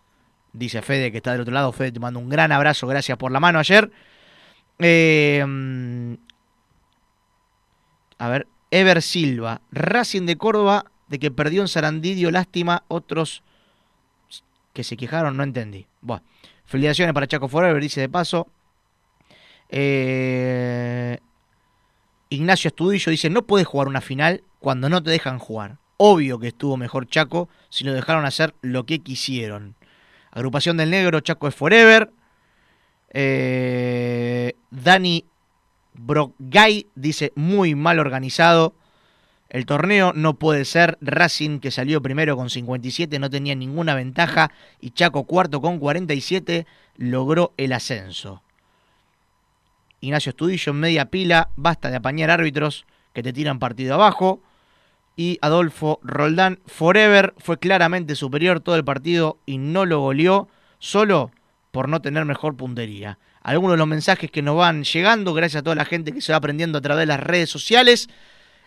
Dice 0.52 0.80
Fede, 0.82 1.10
que 1.10 1.18
está 1.18 1.32
del 1.32 1.40
otro 1.42 1.54
lado. 1.54 1.72
Fede, 1.72 1.92
te 1.92 2.00
mando 2.00 2.20
un 2.20 2.28
gran 2.28 2.52
abrazo, 2.52 2.86
gracias 2.86 3.18
por 3.18 3.32
la 3.32 3.40
mano 3.40 3.58
ayer. 3.58 3.90
Mm, 4.78 6.14
a 8.18 8.28
ver, 8.28 8.46
Ever 8.70 9.02
Silva, 9.02 9.60
Racing 9.72 10.26
de 10.26 10.36
Córdoba, 10.36 10.84
de 11.08 11.18
que 11.18 11.30
perdió 11.30 11.62
en 11.62 11.68
Sarandí, 11.68 12.14
dio 12.14 12.30
lástima, 12.30 12.84
otros 12.88 13.42
que 14.72 14.84
se 14.84 14.96
quejaron, 14.96 15.36
no 15.36 15.42
entendí. 15.42 15.86
Bueno, 16.00 16.22
felicitaciones 16.64 17.14
para 17.14 17.26
Chaco 17.26 17.48
Forever, 17.48 17.82
dice 17.82 18.00
de 18.00 18.08
paso. 18.08 18.48
Eh, 19.70 21.18
Ignacio 22.28 22.68
Estudillo 22.68 23.10
dice, 23.10 23.30
no 23.30 23.46
puedes 23.46 23.66
jugar 23.66 23.88
una 23.88 24.00
final 24.00 24.44
cuando 24.60 24.88
no 24.88 25.02
te 25.02 25.10
dejan 25.10 25.38
jugar. 25.38 25.78
Obvio 25.96 26.38
que 26.38 26.48
estuvo 26.48 26.76
mejor 26.76 27.08
Chaco 27.08 27.48
si 27.70 27.84
lo 27.84 27.92
dejaron 27.92 28.24
hacer 28.24 28.54
lo 28.60 28.84
que 28.84 29.00
quisieron. 29.00 29.74
Agrupación 30.30 30.76
del 30.76 30.90
Negro, 30.90 31.20
Chaco 31.20 31.48
es 31.48 31.54
Forever. 31.54 32.12
Eh, 33.10 34.54
Dani 34.70 35.24
Brogay 35.94 36.86
dice, 36.94 37.32
muy 37.34 37.74
mal 37.74 37.98
organizado. 37.98 38.74
El 39.48 39.64
torneo 39.64 40.12
no 40.14 40.34
puede 40.34 40.64
ser. 40.64 40.98
Racing, 41.00 41.60
que 41.60 41.70
salió 41.70 42.02
primero 42.02 42.36
con 42.36 42.50
57, 42.50 43.18
no 43.18 43.30
tenía 43.30 43.54
ninguna 43.54 43.94
ventaja. 43.94 44.50
Y 44.80 44.90
Chaco, 44.90 45.24
cuarto 45.24 45.60
con 45.60 45.78
47, 45.78 46.66
logró 46.96 47.52
el 47.56 47.72
ascenso. 47.72 48.42
Ignacio 50.00 50.30
Estudillo 50.30 50.72
en 50.72 50.80
media 50.80 51.06
pila, 51.06 51.50
basta 51.56 51.90
de 51.90 51.96
apañar 51.96 52.30
árbitros 52.30 52.86
que 53.12 53.22
te 53.22 53.32
tiran 53.32 53.58
partido 53.58 53.94
abajo. 53.94 54.40
Y 55.16 55.38
Adolfo 55.40 55.98
Roldán, 56.02 56.60
Forever, 56.66 57.34
fue 57.38 57.58
claramente 57.58 58.14
superior 58.14 58.60
todo 58.60 58.76
el 58.76 58.84
partido 58.84 59.38
y 59.46 59.58
no 59.58 59.84
lo 59.84 60.00
goleó 60.00 60.48
solo 60.78 61.32
por 61.70 61.88
no 61.88 62.00
tener 62.00 62.24
mejor 62.24 62.56
puntería. 62.56 63.18
Algunos 63.42 63.74
de 63.74 63.78
los 63.78 63.86
mensajes 63.88 64.30
que 64.30 64.42
nos 64.42 64.56
van 64.56 64.84
llegando, 64.84 65.32
gracias 65.34 65.60
a 65.60 65.64
toda 65.64 65.76
la 65.76 65.84
gente 65.84 66.12
que 66.12 66.20
se 66.20 66.32
va 66.32 66.38
aprendiendo 66.38 66.78
a 66.78 66.80
través 66.80 67.02
de 67.02 67.06
las 67.06 67.20
redes 67.20 67.50
sociales. 67.50 68.08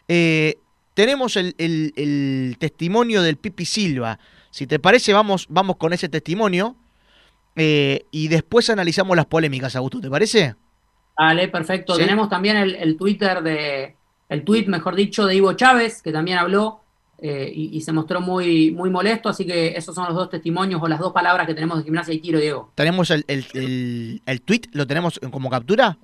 Eh, 0.07 0.55
tenemos 0.93 1.35
el, 1.37 1.55
el- 1.57 1.93
el 1.95 2.55
testimonio 2.59 3.21
del 3.21 3.37
Pipi 3.37 3.65
Silva. 3.65 4.19
Si 4.49 4.67
te 4.67 4.79
parece, 4.79 5.13
vamos, 5.13 5.45
vamos 5.49 5.77
con 5.77 5.93
ese 5.93 6.09
testimonio. 6.09 6.75
eh, 7.55 8.05
y 8.11 8.27
después 8.29 8.69
analizamos 8.69 9.15
las 9.17 9.25
polémicas, 9.25 9.75
Augusto, 9.75 9.99
¿te 9.99 10.09
parece? 10.09 10.55
Dale, 11.17 11.47
perfecto. 11.49 11.95
Sí. 11.95 12.01
Tenemos 12.01 12.29
también 12.29 12.57
el, 12.57 12.75
el 12.75 12.97
Twitter 12.97 13.41
de, 13.43 13.95
el 14.29 14.43
tweet, 14.45 14.65
mejor 14.67 14.95
dicho, 14.95 15.25
de 15.25 15.35
Ivo 15.35 15.53
Chávez, 15.53 16.01
que 16.01 16.11
también 16.11 16.37
habló 16.37 16.80
eh, 17.21 17.51
y, 17.53 17.77
y 17.77 17.81
se 17.81 17.91
mostró 17.93 18.19
muy, 18.19 18.71
muy 18.71 18.89
molesto. 18.89 19.29
Así 19.29 19.45
que 19.45 19.69
esos 19.77 19.93
son 19.95 20.05
los 20.07 20.15
dos 20.15 20.29
testimonios 20.29 20.81
o 20.81 20.87
las 20.87 20.99
dos 20.99 21.13
palabras 21.13 21.45
que 21.47 21.53
tenemos 21.53 21.77
de 21.77 21.83
gimnasia 21.83 22.13
y 22.13 22.19
tiro, 22.19 22.39
Diego. 22.39 22.71
Tenemos 22.75 23.11
el, 23.11 23.23
el, 23.27 23.45
el, 23.53 24.21
el 24.25 24.41
tweet, 24.41 24.61
¿lo 24.73 24.85
tenemos 24.87 25.19
como 25.31 25.49
captura? 25.49 25.97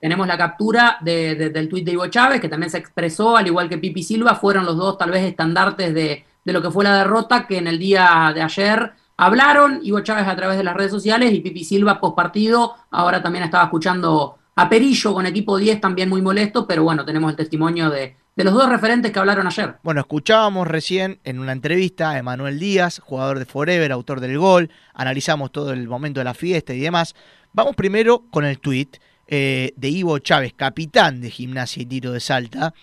Tenemos 0.00 0.26
la 0.26 0.36
captura 0.36 0.98
de- 1.00 1.34
de- 1.34 1.50
del 1.50 1.68
tuit 1.68 1.84
de 1.84 1.92
Ivo 1.92 2.06
Chávez, 2.08 2.40
que 2.40 2.48
también 2.48 2.70
se 2.70 2.78
expresó, 2.78 3.36
al 3.36 3.46
igual 3.46 3.68
que 3.68 3.78
Pipi 3.78 4.02
Silva, 4.02 4.34
fueron 4.34 4.64
los 4.66 4.76
dos 4.76 4.98
tal 4.98 5.10
vez 5.10 5.24
estandartes 5.24 5.94
de, 5.94 6.24
de 6.44 6.52
lo 6.52 6.60
que 6.60 6.70
fue 6.70 6.84
la 6.84 6.98
derrota, 6.98 7.46
que 7.46 7.56
en 7.58 7.66
el 7.68 7.78
día 7.78 8.30
de 8.34 8.42
ayer 8.42 8.92
hablaron, 9.16 9.80
Ivo 9.82 10.00
Chávez 10.00 10.26
a 10.28 10.36
través 10.36 10.58
de 10.58 10.64
las 10.64 10.74
redes 10.76 10.90
sociales 10.90 11.32
y 11.32 11.40
Pipi 11.40 11.64
Silva 11.64 12.00
post 12.00 12.16
partido, 12.16 12.74
ahora 12.90 13.22
también 13.22 13.44
estaba 13.44 13.64
escuchando 13.64 14.36
a 14.56 14.68
Perillo 14.68 15.14
con 15.14 15.24
equipo 15.26 15.56
10 15.56 15.80
también 15.80 16.08
muy 16.10 16.20
molesto, 16.20 16.66
pero 16.66 16.82
bueno, 16.84 17.04
tenemos 17.04 17.30
el 17.30 17.36
testimonio 17.36 17.88
de, 17.88 18.16
de 18.36 18.44
los 18.44 18.54
dos 18.54 18.68
referentes 18.68 19.12
que 19.12 19.18
hablaron 19.18 19.46
ayer. 19.46 19.76
Bueno, 19.82 20.00
escuchábamos 20.00 20.66
recién 20.66 21.20
en 21.24 21.38
una 21.38 21.52
entrevista 21.52 22.10
a 22.10 22.18
Emanuel 22.18 22.58
Díaz, 22.58 22.98
jugador 22.98 23.38
de 23.38 23.44
Forever, 23.44 23.92
autor 23.92 24.20
del 24.20 24.38
gol, 24.38 24.70
analizamos 24.92 25.52
todo 25.52 25.72
el 25.72 25.86
momento 25.86 26.20
de 26.20 26.24
la 26.24 26.34
fiesta 26.34 26.74
y 26.74 26.80
demás. 26.80 27.14
Vamos 27.52 27.76
primero 27.76 28.24
con 28.30 28.44
el 28.44 28.58
tweet 28.58 28.88
eh, 29.28 29.72
de 29.76 29.88
Ivo 29.88 30.18
Chávez, 30.18 30.52
capitán 30.54 31.20
de 31.20 31.30
Gimnasia 31.30 31.82
y 31.82 31.86
Tiro 31.86 32.12
de 32.12 32.20
Salta. 32.20 32.74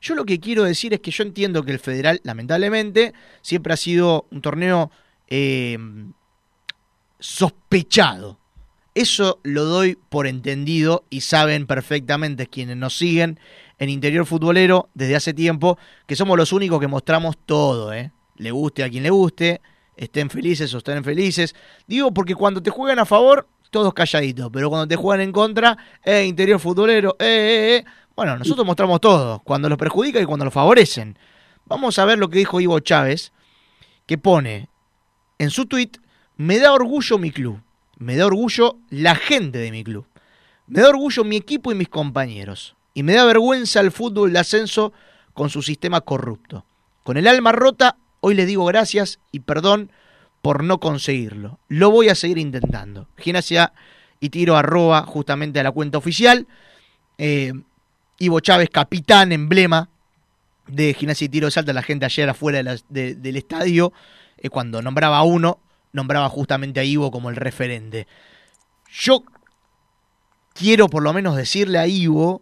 Yo 0.00 0.14
lo 0.14 0.24
que 0.24 0.40
quiero 0.40 0.64
decir 0.64 0.92
es 0.92 1.00
que 1.00 1.10
yo 1.10 1.22
entiendo 1.22 1.62
que 1.62 1.72
el 1.72 1.78
Federal, 1.78 2.20
lamentablemente, 2.24 3.14
siempre 3.42 3.72
ha 3.72 3.76
sido 3.76 4.26
un 4.30 4.42
torneo 4.42 4.90
eh, 5.28 5.78
sospechado. 7.18 8.38
Eso 8.94 9.40
lo 9.42 9.64
doy 9.64 9.98
por 10.08 10.26
entendido 10.26 11.04
y 11.10 11.20
saben 11.20 11.66
perfectamente 11.66 12.46
quienes 12.46 12.78
nos 12.78 12.96
siguen 12.96 13.38
en 13.78 13.88
Interior 13.88 14.26
Futbolero 14.26 14.88
desde 14.94 15.16
hace 15.16 15.34
tiempo 15.34 15.78
que 16.06 16.16
somos 16.16 16.36
los 16.36 16.52
únicos 16.52 16.80
que 16.80 16.86
mostramos 16.86 17.36
todo, 17.44 17.92
¿eh? 17.92 18.12
Le 18.36 18.50
guste 18.50 18.84
a 18.84 18.90
quien 18.90 19.02
le 19.02 19.10
guste, 19.10 19.60
estén 19.96 20.30
felices 20.30 20.72
o 20.74 20.78
estén 20.78 21.02
felices. 21.04 21.54
Digo 21.86 22.12
porque 22.12 22.34
cuando 22.34 22.62
te 22.62 22.70
juegan 22.70 22.98
a 22.98 23.04
favor, 23.06 23.48
todos 23.70 23.94
calladitos, 23.94 24.50
pero 24.52 24.68
cuando 24.68 24.86
te 24.86 24.96
juegan 24.96 25.20
en 25.22 25.32
contra, 25.32 25.76
eh, 26.04 26.24
Interior 26.24 26.60
Futbolero, 26.60 27.16
eh, 27.18 27.24
eh, 27.24 27.76
eh. 27.76 27.84
Bueno, 28.14 28.38
nosotros 28.38 28.66
mostramos 28.66 29.00
todo, 29.00 29.40
cuando 29.40 29.68
los 29.68 29.76
perjudican 29.76 30.22
y 30.22 30.26
cuando 30.26 30.44
los 30.44 30.54
favorecen. 30.54 31.18
Vamos 31.66 31.98
a 31.98 32.04
ver 32.04 32.18
lo 32.18 32.30
que 32.30 32.38
dijo 32.38 32.60
Ivo 32.60 32.78
Chávez, 32.80 33.32
que 34.06 34.16
pone 34.16 34.68
en 35.38 35.50
su 35.50 35.66
tweet, 35.66 35.90
me 36.36 36.58
da 36.58 36.72
orgullo 36.72 37.18
mi 37.18 37.30
club, 37.30 37.60
me 37.98 38.16
da 38.16 38.26
orgullo 38.26 38.78
la 38.88 39.16
gente 39.16 39.58
de 39.58 39.70
mi 39.70 39.84
club, 39.84 40.06
me 40.66 40.80
da 40.80 40.88
orgullo 40.88 41.24
mi 41.24 41.36
equipo 41.36 41.72
y 41.72 41.74
mis 41.74 41.88
compañeros, 41.88 42.75
y 42.96 43.02
me 43.02 43.12
da 43.12 43.26
vergüenza 43.26 43.80
el 43.80 43.92
fútbol 43.92 44.32
de 44.32 44.38
ascenso 44.38 44.94
con 45.34 45.50
su 45.50 45.60
sistema 45.60 46.00
corrupto. 46.00 46.64
Con 47.02 47.18
el 47.18 47.26
alma 47.26 47.52
rota, 47.52 47.98
hoy 48.20 48.34
les 48.34 48.46
digo 48.46 48.64
gracias 48.64 49.20
y 49.30 49.40
perdón 49.40 49.92
por 50.40 50.64
no 50.64 50.80
conseguirlo. 50.80 51.58
Lo 51.68 51.90
voy 51.90 52.08
a 52.08 52.14
seguir 52.14 52.38
intentando. 52.38 53.06
Gimnasia 53.18 53.74
y 54.18 54.30
tiro 54.30 54.56
arroba 54.56 55.02
justamente 55.02 55.60
a 55.60 55.62
la 55.62 55.72
cuenta 55.72 55.98
oficial. 55.98 56.46
Eh, 57.18 57.52
Ivo 58.18 58.40
Chávez, 58.40 58.70
capitán, 58.70 59.30
emblema 59.30 59.90
de 60.66 60.94
Gimnasia 60.94 61.26
y 61.26 61.28
Tiro 61.28 61.48
de 61.48 61.50
Salta, 61.50 61.74
la 61.74 61.82
gente 61.82 62.06
ayer 62.06 62.26
afuera 62.30 62.62
del 62.88 63.36
estadio, 63.36 63.92
eh, 64.38 64.48
cuando 64.48 64.80
nombraba 64.80 65.18
a 65.18 65.22
uno, 65.22 65.60
nombraba 65.92 66.30
justamente 66.30 66.80
a 66.80 66.84
Ivo 66.84 67.10
como 67.10 67.28
el 67.28 67.36
referente. 67.36 68.06
Yo 68.90 69.22
quiero 70.54 70.88
por 70.88 71.02
lo 71.02 71.12
menos 71.12 71.36
decirle 71.36 71.78
a 71.78 71.86
Ivo 71.86 72.40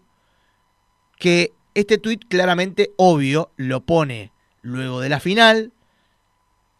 que 1.18 1.52
este 1.74 1.98
tuit 1.98 2.24
claramente 2.28 2.92
obvio 2.96 3.50
lo 3.56 3.80
pone 3.80 4.32
luego 4.62 5.00
de 5.00 5.08
la 5.08 5.20
final. 5.20 5.72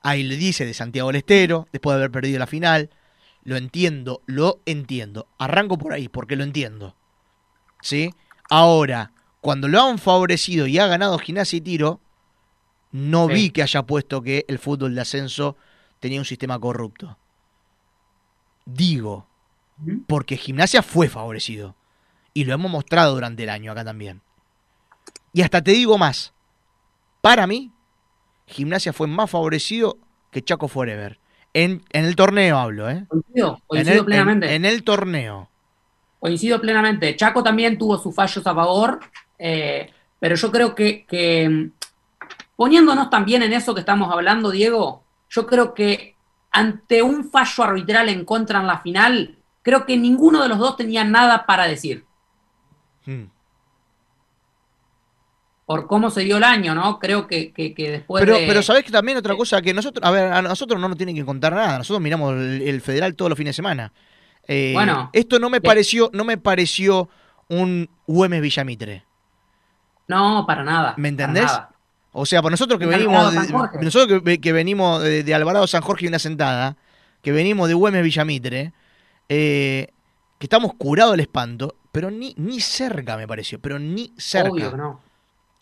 Ahí 0.03 0.23
le 0.23 0.37
dice 0.37 0.67
de 0.67 0.75
Santiago 0.75 1.09
del 1.09 1.17
Estero, 1.17 1.69
después 1.73 1.95
de 1.95 2.01
haber 2.01 2.11
perdido 2.11 2.39
la 2.39 2.47
final. 2.47 2.91
Lo 3.43 3.57
entiendo, 3.57 4.23
lo 4.27 4.61
entiendo. 4.67 5.29
Arranco 5.39 5.79
por 5.79 5.93
ahí, 5.93 6.09
porque 6.09 6.37
lo 6.37 6.45
entiendo. 6.45 6.95
¿Sí? 7.81 8.15
Ahora, 8.49 9.13
cuando 9.41 9.69
lo 9.69 9.83
han 9.83 9.99
favorecido 9.99 10.67
y 10.67 10.79
ha 10.79 10.87
ganado 10.87 11.19
gimnasia 11.19 11.59
y 11.59 11.61
tiro, 11.61 12.01
no 12.93 13.27
vi 13.27 13.51
que 13.51 13.63
haya 13.63 13.83
puesto 13.83 14.23
que 14.23 14.45
el 14.49 14.59
fútbol 14.59 14.95
de 14.95 15.01
ascenso 15.01 15.57
tenía 16.01 16.21
un 16.21 16.25
sistema 16.25 16.59
corrupto. 16.59 17.19
Digo, 18.65 19.27
porque 20.07 20.37
gimnasia 20.37 20.83
fue 20.83 21.09
favorecido. 21.09 21.75
Y 22.35 22.45
lo 22.45 22.55
hemos 22.55 22.71
mostrado 22.71 23.15
durante 23.15 23.45
el 23.45 23.51
año 23.51 23.73
acá 23.73 23.85
también. 23.85 24.21
Y 25.33 25.43
hasta 25.43 25.63
te 25.63 25.71
digo 25.71 25.97
más. 25.97 26.33
Para 27.21 27.47
mí, 27.47 27.73
gimnasia 28.47 28.93
fue 28.93 29.07
más 29.07 29.31
favorecido 29.31 29.99
que 30.31 30.43
Chaco 30.43 30.69
Forever. 30.69 31.19
En, 31.55 31.83
el 31.91 32.17
torneo 32.17 32.59
hablo, 32.59 32.91
¿eh? 32.91 33.07
Coincido, 33.09 33.63
coincido 33.67 34.05
plenamente. 34.05 34.55
En, 34.55 34.65
el 34.65 34.83
torneo. 34.83 35.49
Coincido 36.19 36.61
plenamente. 36.61 37.15
Chaco 37.15 37.43
también 37.43 37.79
tuvo 37.79 37.97
sus 37.99 38.15
fallos 38.15 38.45
a 38.45 38.55
favor, 38.55 38.99
eh, 39.39 39.91
pero 40.19 40.35
yo 40.35 40.51
creo 40.51 40.75
que, 40.75 41.07
que, 41.07 41.71
poniéndonos 42.57 43.09
también 43.11 43.45
en 43.45 43.53
eso 43.53 43.73
que 43.75 43.81
estamos 43.81 44.13
hablando, 44.13 44.51
Diego, 44.51 45.05
yo 45.31 45.47
creo 45.47 45.75
que 45.75 46.17
ante 46.51 47.03
un 47.03 47.31
fallo 47.31 47.65
arbitral 47.65 48.09
en 48.09 48.25
contra 48.25 48.61
en 48.61 48.67
la 48.67 48.81
final, 48.81 49.39
creo 49.63 49.87
que 49.87 49.97
ninguno 49.97 50.43
de 50.43 50.49
los 50.49 50.59
dos 50.59 50.77
tenía 50.77 51.05
nada 51.05 51.47
para 51.47 51.67
decir. 51.67 52.05
Hmm. 53.07 53.25
Por 55.67 55.87
cómo 55.87 56.11
se 56.11 56.21
dio 56.23 56.37
el 56.37 56.45
año, 56.45 56.75
¿no? 56.75 56.99
Creo 56.99 57.27
que, 57.27 57.53
después 57.77 58.23
pero, 58.23 58.39
de... 58.39 58.47
Pero 58.47 58.63
sabés 58.63 58.85
que 58.85 58.91
también 58.91 59.17
otra 59.17 59.35
cosa, 59.35 59.63
que 59.63 59.73
nosotros, 59.73 60.07
a 60.07 60.11
ver, 60.11 60.31
a 60.31 60.43
nosotros 60.43 60.79
no 60.79 60.89
nos 60.89 60.99
tienen 60.99 61.17
que 61.17 61.25
contar 61.25 61.55
nada, 61.55 61.79
nosotros 61.79 62.03
miramos 62.03 62.35
el, 62.35 62.81
federal 62.83 63.15
todos 63.15 63.31
los 63.31 63.39
fines 63.39 63.51
de 63.53 63.57
semana. 63.57 63.93
Eh, 64.47 64.73
bueno. 64.75 65.09
Esto 65.15 65.39
no 65.39 65.49
me 65.49 65.63
pareció, 65.63 66.11
no 66.13 66.25
me 66.25 66.37
pareció 66.37 67.09
un 67.49 67.89
UM 68.07 68.41
Villamitre. 68.43 69.05
No, 70.07 70.45
para 70.47 70.65
nada. 70.65 70.95
¿Me 70.99 71.09
entendés? 71.09 71.51
O 72.13 72.27
sea, 72.27 72.43
por 72.43 72.51
nosotros 72.51 72.79
que 72.79 72.87
venimos, 72.87 73.33
de, 73.33 73.83
nosotros 73.83 74.23
que, 74.41 74.53
venimos 74.53 75.03
de, 75.03 75.35
Alvarado 75.35 75.67
San 75.67 75.83
Jorge 75.83 76.05
y 76.05 76.09
una 76.09 76.19
sentada, 76.19 76.77
que 77.23 77.33
venimos 77.33 77.69
de 77.69 77.75
Güemes 77.75 78.05
Villamitre, 78.05 78.73
eh, 79.31 79.89
que 80.39 80.47
estamos 80.47 80.75
curados 80.75 81.13
del 81.15 81.21
espanto, 81.21 81.75
pero 81.95 82.11
ni, 82.11 82.35
ni 82.39 82.59
cerca 82.59 83.17
me 83.17 83.29
pareció, 83.29 83.61
pero 83.61 83.79
ni 83.79 84.13
cerca. 84.17 84.51
Obvio 84.51 84.71
que 84.73 84.77
no. 84.77 85.01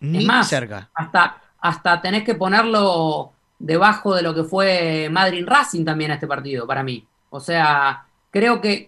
Ni 0.01 0.25
más, 0.25 0.49
cerca. 0.49 0.89
Hasta, 0.95 1.43
hasta 1.61 2.01
tenés 2.01 2.25
que 2.25 2.35
ponerlo 2.35 3.33
debajo 3.59 4.15
de 4.15 4.23
lo 4.23 4.35
que 4.35 4.43
fue 4.43 5.11
Madrid 5.11 5.45
Racing 5.47 5.85
también 5.85 6.11
a 6.11 6.15
este 6.15 6.27
partido, 6.27 6.67
para 6.67 6.83
mí. 6.83 7.07
O 7.29 7.39
sea, 7.39 8.07
creo 8.31 8.63
que, 8.63 8.87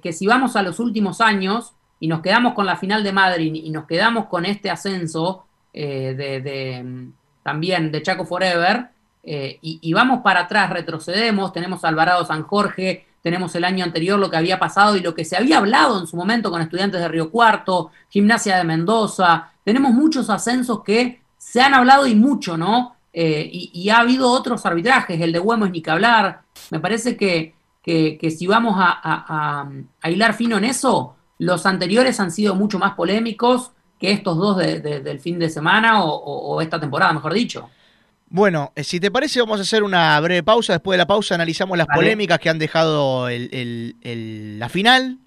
que, 0.00 0.12
si 0.12 0.28
vamos 0.28 0.54
a 0.54 0.62
los 0.62 0.78
últimos 0.78 1.20
años 1.20 1.74
y 1.98 2.06
nos 2.06 2.20
quedamos 2.22 2.54
con 2.54 2.64
la 2.64 2.76
final 2.76 3.02
de 3.02 3.12
Madrid 3.12 3.52
y 3.52 3.70
nos 3.70 3.86
quedamos 3.86 4.26
con 4.26 4.46
este 4.46 4.70
ascenso 4.70 5.46
eh, 5.72 6.14
de, 6.16 7.08
también 7.42 7.90
de 7.90 8.02
Chaco 8.02 8.24
Forever, 8.24 8.88
eh, 9.24 9.58
y, 9.62 9.80
y, 9.82 9.92
vamos 9.94 10.20
para 10.22 10.42
atrás, 10.42 10.70
retrocedemos, 10.70 11.52
tenemos 11.52 11.84
Alvarado 11.84 12.24
San 12.24 12.44
Jorge, 12.44 13.04
tenemos 13.24 13.54
el 13.54 13.64
año 13.64 13.86
anterior 13.86 14.18
lo 14.18 14.30
que 14.30 14.36
había 14.36 14.58
pasado 14.58 14.96
y 14.96 15.00
lo 15.00 15.14
que 15.14 15.24
se 15.24 15.34
había 15.34 15.56
hablado 15.56 15.98
en 15.98 16.06
su 16.06 16.14
momento 16.14 16.50
con 16.50 16.60
estudiantes 16.60 17.00
de 17.00 17.08
Río 17.08 17.30
Cuarto, 17.30 17.90
Gimnasia 18.10 18.58
de 18.58 18.64
Mendoza, 18.64 19.50
tenemos 19.64 19.92
muchos 19.92 20.28
ascensos 20.28 20.84
que 20.84 21.22
se 21.38 21.62
han 21.62 21.72
hablado 21.72 22.06
y 22.06 22.14
mucho, 22.14 22.58
¿no? 22.58 22.96
Eh, 23.14 23.48
y, 23.50 23.88
ha 23.88 24.00
habido 24.00 24.30
otros 24.30 24.66
arbitrajes, 24.66 25.18
el 25.18 25.32
de 25.32 25.40
Huemo 25.40 25.64
es 25.64 25.70
ni 25.70 25.80
que 25.80 25.90
hablar, 25.90 26.42
me 26.70 26.80
parece 26.80 27.16
que, 27.16 27.54
que, 27.82 28.30
si 28.30 28.46
vamos 28.46 28.74
a, 28.76 29.70
hilar 30.04 30.34
fino 30.34 30.58
en 30.58 30.64
eso, 30.64 31.16
los 31.38 31.64
anteriores 31.64 32.20
han 32.20 32.30
sido 32.30 32.54
mucho 32.54 32.78
más 32.78 32.92
polémicos 32.92 33.70
que 33.98 34.12
estos 34.12 34.36
dos 34.36 34.58
del 34.58 35.18
fin 35.20 35.38
de 35.38 35.48
semana 35.48 36.04
o 36.04 36.60
esta 36.60 36.78
temporada, 36.78 37.14
mejor 37.14 37.32
dicho. 37.32 37.70
Bueno, 38.34 38.72
eh, 38.74 38.82
si 38.82 38.98
te 38.98 39.12
parece, 39.12 39.38
vamos 39.38 39.60
a 39.60 39.62
hacer 39.62 39.84
una 39.84 40.18
breve 40.18 40.42
pausa. 40.42 40.72
Después 40.72 40.94
de 40.94 40.98
la 40.98 41.06
pausa 41.06 41.36
analizamos 41.36 41.78
las 41.78 41.86
polémicas 41.86 42.40
que 42.40 42.50
han 42.50 42.58
dejado 42.58 43.28
la 43.30 44.68
final. 44.68 45.18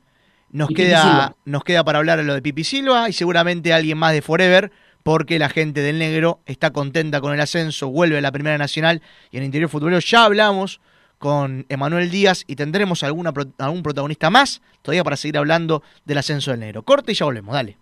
Nos 0.49 0.67
queda, 0.67 1.33
nos 1.45 1.63
queda 1.63 1.85
para 1.85 1.99
hablar 1.99 2.17
de 2.17 2.25
lo 2.25 2.33
de 2.33 2.41
Pipi 2.41 2.65
Silva 2.65 3.07
y 3.07 3.13
seguramente 3.13 3.71
alguien 3.71 3.97
más 3.97 4.11
de 4.11 4.21
Forever, 4.21 4.73
porque 5.03 5.39
la 5.39 5.47
gente 5.47 5.79
del 5.79 5.99
negro 5.99 6.41
está 6.45 6.71
contenta 6.71 7.21
con 7.21 7.33
el 7.33 7.39
ascenso, 7.39 7.87
vuelve 7.87 8.17
a 8.17 8.21
la 8.21 8.33
Primera 8.33 8.57
Nacional 8.57 9.01
y 9.31 9.37
en 9.37 9.43
el 9.43 9.45
interior 9.45 9.69
futbolero 9.69 10.01
ya 10.01 10.25
hablamos 10.25 10.81
con 11.17 11.65
Emanuel 11.69 12.11
Díaz 12.11 12.43
y 12.45 12.57
tendremos 12.57 13.03
alguna, 13.03 13.31
algún 13.57 13.83
protagonista 13.83 14.29
más 14.29 14.61
todavía 14.81 15.05
para 15.05 15.15
seguir 15.15 15.37
hablando 15.37 15.81
del 16.03 16.17
ascenso 16.17 16.51
del 16.51 16.59
negro. 16.59 16.83
Corte 16.83 17.13
y 17.13 17.15
ya 17.15 17.23
volvemos, 17.23 17.53
dale. 17.53 17.77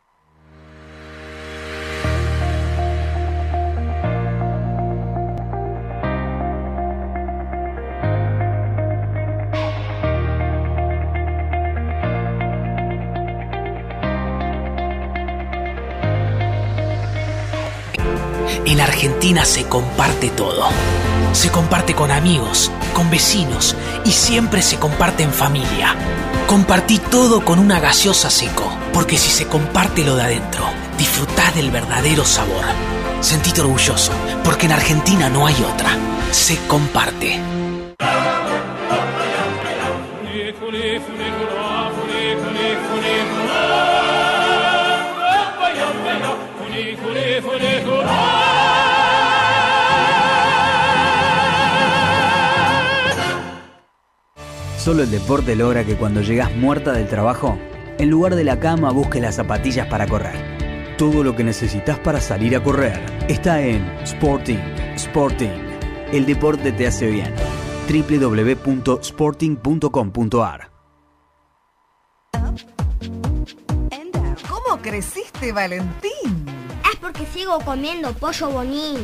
En 18.65 18.81
Argentina 18.81 19.45
se 19.45 19.65
comparte 19.65 20.31
todo. 20.31 20.69
Se 21.33 21.51
comparte 21.51 21.95
con 21.95 22.13
amigos, 22.13 22.71
con 22.95 23.11
vecinos 23.11 23.75
y 24.05 24.13
siempre 24.13 24.63
se 24.63 24.79
comparte 24.79 25.25
en 25.25 25.33
familia. 25.33 25.97
Compartí 26.47 26.99
todo 26.99 27.45
con 27.45 27.59
una 27.59 27.81
gaseosa 27.81 28.31
seco, 28.31 28.71
porque 28.93 29.19
si 29.19 29.31
se 29.31 29.49
comparte 29.49 30.05
lo 30.05 30.15
de 30.15 30.23
adentro, 30.23 30.65
disfrutás 30.97 31.55
del 31.57 31.73
verdadero 31.73 32.25
sabor. 32.25 32.65
Sentite 33.21 33.63
orgulloso, 33.63 34.13
porque 34.45 34.67
en 34.67 34.73
Argentina 34.73 35.29
no 35.29 35.47
hay 35.47 35.57
otra. 35.63 35.97
Se 36.31 36.57
comparte. 36.69 37.41
Solo 54.83 55.03
el 55.05 55.11
deporte 55.13 55.55
logra 55.55 55.85
que 55.85 55.97
cuando 55.97 56.23
llegas 56.23 56.53
muerta 56.57 56.93
del 56.93 57.07
trabajo, 57.07 57.57
en 57.99 58.11
lugar 58.11 58.35
de 58.35 58.43
la 58.43 58.59
cama 58.59 58.91
busques 58.91 59.23
las 59.23 59.37
zapatillas 59.37 59.87
para 59.87 60.09
correr. 60.09 60.97
Todo 60.99 61.23
lo 61.23 61.37
que 61.37 61.45
necesitas 61.45 62.01
para 62.01 62.21
salir 62.21 62.57
a 62.57 62.65
correr 62.65 63.01
está 63.29 63.63
en 63.63 63.85
Sporting. 64.03 64.59
Sporting. 64.97 65.51
El 66.11 66.27
deporte 66.27 66.73
te 66.73 66.89
hace 66.89 67.07
bien. 67.07 67.33
www.sporting.com.ar 67.89 70.73
¿Cómo 74.49 74.83
creciste, 74.83 75.53
Valentín? 75.53 76.45
Es 76.93 76.99
porque 77.01 77.25
sigo 77.27 77.61
comiendo 77.61 78.13
pollo 78.15 78.51
bonín. 78.51 78.99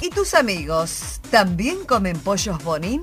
¿Y 0.00 0.10
tus 0.10 0.34
amigos 0.34 1.20
también 1.32 1.84
comen 1.84 2.16
pollos 2.20 2.62
bonín? 2.62 3.02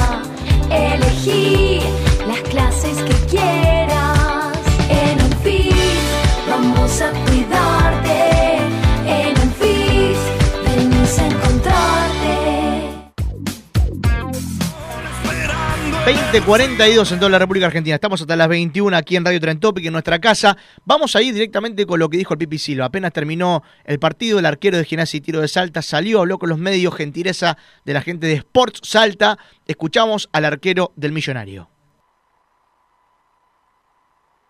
he 1.23 2.10
20.42 16.11 17.09
en 17.13 17.19
toda 17.19 17.29
la 17.29 17.39
República 17.39 17.67
Argentina. 17.67 17.95
Estamos 17.95 18.19
hasta 18.19 18.35
las 18.35 18.49
21 18.49 18.97
aquí 18.97 19.15
en 19.15 19.23
Radio 19.23 19.39
Tren 19.39 19.61
Topic, 19.61 19.85
en 19.85 19.93
nuestra 19.93 20.19
casa. 20.19 20.57
Vamos 20.83 21.15
a 21.15 21.21
ir 21.21 21.33
directamente 21.33 21.85
con 21.85 21.99
lo 21.99 22.09
que 22.09 22.17
dijo 22.17 22.33
el 22.33 22.37
Pipi 22.37 22.57
Silva. 22.57 22.83
Apenas 22.83 23.13
terminó 23.13 23.63
el 23.85 23.97
partido, 23.97 24.37
el 24.37 24.45
arquero 24.45 24.77
de 24.77 24.83
Gimnasia 24.83 25.19
y 25.19 25.21
Tiro 25.21 25.39
de 25.39 25.47
Salta 25.47 25.81
salió, 25.81 26.19
habló 26.19 26.37
con 26.37 26.49
los 26.49 26.57
medios, 26.57 26.93
gentileza 26.95 27.57
de 27.85 27.93
la 27.93 28.01
gente 28.01 28.27
de 28.27 28.33
Sports 28.33 28.81
Salta. 28.83 29.37
Escuchamos 29.65 30.27
al 30.33 30.43
arquero 30.43 30.91
del 30.97 31.13
Millonario. 31.13 31.69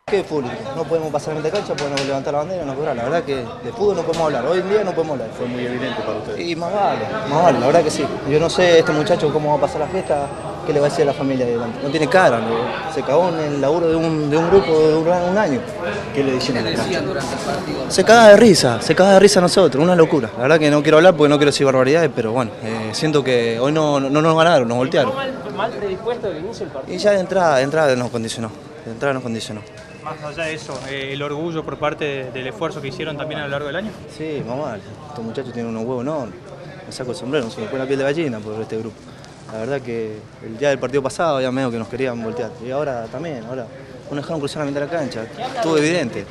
¿Qué 0.08 0.24
público? 0.24 0.56
No 0.76 0.84
podemos 0.84 1.12
pasar 1.12 1.38
en 1.38 1.44
de 1.44 1.52
cancha, 1.52 1.76
podemos 1.76 2.04
levantar 2.08 2.34
la 2.34 2.40
bandera 2.40 2.66
no 2.66 2.76
cobrar. 2.76 2.96
La 2.96 3.04
verdad 3.04 3.24
que 3.24 3.36
de 3.36 3.72
fútbol 3.72 3.98
no 3.98 4.02
podemos 4.02 4.26
hablar. 4.26 4.48
Hoy 4.48 4.62
en 4.62 4.70
día 4.70 4.84
no 4.84 4.94
podemos 4.94 5.14
hablar. 5.14 5.30
Fue 5.38 5.46
muy 5.46 5.64
evidente 5.64 6.02
para 6.02 6.18
ustedes. 6.18 6.42
Y 6.42 6.56
más 6.56 6.74
vale, 6.74 7.06
más 7.30 7.44
vale, 7.44 7.60
la 7.60 7.68
verdad 7.68 7.84
que 7.84 7.92
sí. 7.92 8.04
Yo 8.28 8.40
no 8.40 8.50
sé 8.50 8.80
este 8.80 8.92
muchacho 8.92 9.32
cómo 9.32 9.52
va 9.52 9.58
a 9.58 9.62
pasar 9.62 9.82
la 9.82 9.88
fiesta, 9.88 10.28
qué 10.66 10.74
le 10.74 10.80
va 10.80 10.88
a 10.88 10.90
decir 10.90 11.04
a 11.04 11.06
la 11.08 11.14
familia 11.14 11.46
de 11.46 11.54
delante. 11.54 11.80
No 11.84 11.90
tiene 11.90 12.08
cara, 12.08 12.40
¿no? 12.40 12.92
se 12.94 13.02
cagó 13.04 13.30
en 13.30 13.40
el 13.40 13.62
laburo 13.62 13.88
de 13.90 13.96
un, 13.96 14.30
de 14.30 14.38
un 14.38 14.50
grupo 14.50 14.72
de 14.72 14.96
un, 14.96 15.08
un 15.08 15.38
año. 15.38 15.60
¿Qué 16.14 16.24
le 16.24 16.34
dicen 16.34 16.58
a 16.58 16.62
la 16.62 16.74
cancha? 16.74 17.02
Se 17.90 18.04
caga 18.04 18.28
de 18.30 18.38
risa, 18.38 18.82
se 18.82 18.94
caga 18.96 19.14
de 19.14 19.20
risa 19.20 19.40
a 19.40 19.44
nosotros, 19.44 19.84
una 19.84 19.96
locura. 19.96 20.30
La 20.38 20.44
verdad 20.44 20.60
que 20.60 20.70
no 20.70 20.82
quiero 20.82 20.98
hablar 20.98 21.16
porque 21.16 21.30
no 21.30 21.38
quiero 21.38 21.52
decir 21.52 21.66
barbaridades, 21.66 22.10
pero 22.16 22.32
bueno, 22.32 22.52
eh, 22.64 22.90
siento 22.94 23.24
que 23.24 23.60
hoy 23.60 23.72
no, 23.72 24.00
no, 24.00 24.10
no 24.10 24.22
nos 24.22 24.36
ganaron, 24.38 24.68
nos 24.68 24.78
voltearon. 24.78 25.14
mal 25.56 25.72
predispuesto 25.72 26.28
del 26.30 26.38
inicio 26.44 26.66
del 26.66 26.74
partido. 26.74 26.96
Y 26.96 27.00
ya 27.00 27.12
de 27.12 27.20
entrada, 27.20 27.58
de 27.58 27.64
entrada 27.64 27.96
nos 27.96 28.10
condicionó. 28.10 28.50
De 28.86 28.92
entrada 28.92 29.14
nos 29.14 29.24
condicionó. 29.24 29.62
Más 30.04 30.16
allá 30.24 30.46
de 30.46 30.56
eso, 30.56 30.74
eh, 30.90 31.12
el 31.14 31.22
orgullo 31.22 31.64
por 31.64 31.78
parte 31.78 32.04
de- 32.06 32.32
del 32.32 32.48
esfuerzo 32.48 32.82
que 32.82 32.88
hicieron 32.88 33.16
también 33.18 33.40
a 33.42 33.44
lo 33.44 33.50
largo 33.50 33.68
del 33.68 33.76
año. 33.76 33.92
Sí, 34.18 34.42
mamá, 34.48 34.78
estos 35.10 35.24
muchachos 35.24 35.54
tienen 35.54 35.70
unos 35.76 35.84
huevos 35.86 36.02
enormes. 36.04 36.34
Me 36.88 36.92
saco 36.92 37.12
el 37.12 37.18
sombrero, 37.18 37.50
se 37.52 37.62
me 37.62 37.68
pone 37.68 37.80
la 37.80 37.86
piel 37.86 38.00
de 38.00 38.06
gallina 38.06 38.40
por 38.40 38.60
este 38.60 38.78
grupo. 38.80 38.96
La 39.52 39.60
verdad 39.60 39.82
que 39.82 40.18
el 40.46 40.58
día 40.58 40.70
del 40.70 40.80
partido 40.80 41.04
pasado 41.04 41.42
ya 41.42 41.52
medio 41.52 41.70
que 41.72 41.78
nos 41.78 41.88
querían 41.88 42.22
voltear. 42.24 42.52
Y 42.66 42.72
ahora 42.72 43.06
también, 43.12 43.44
ahora 43.46 43.66
no 44.10 44.16
dejaron 44.16 44.40
cruzar 44.40 44.60
la 44.60 44.66
mitad 44.66 44.82
de 44.82 44.86
la 44.88 44.92
cancha. 44.92 45.24
Estuvo 45.56 45.78
evidente. 45.78 46.26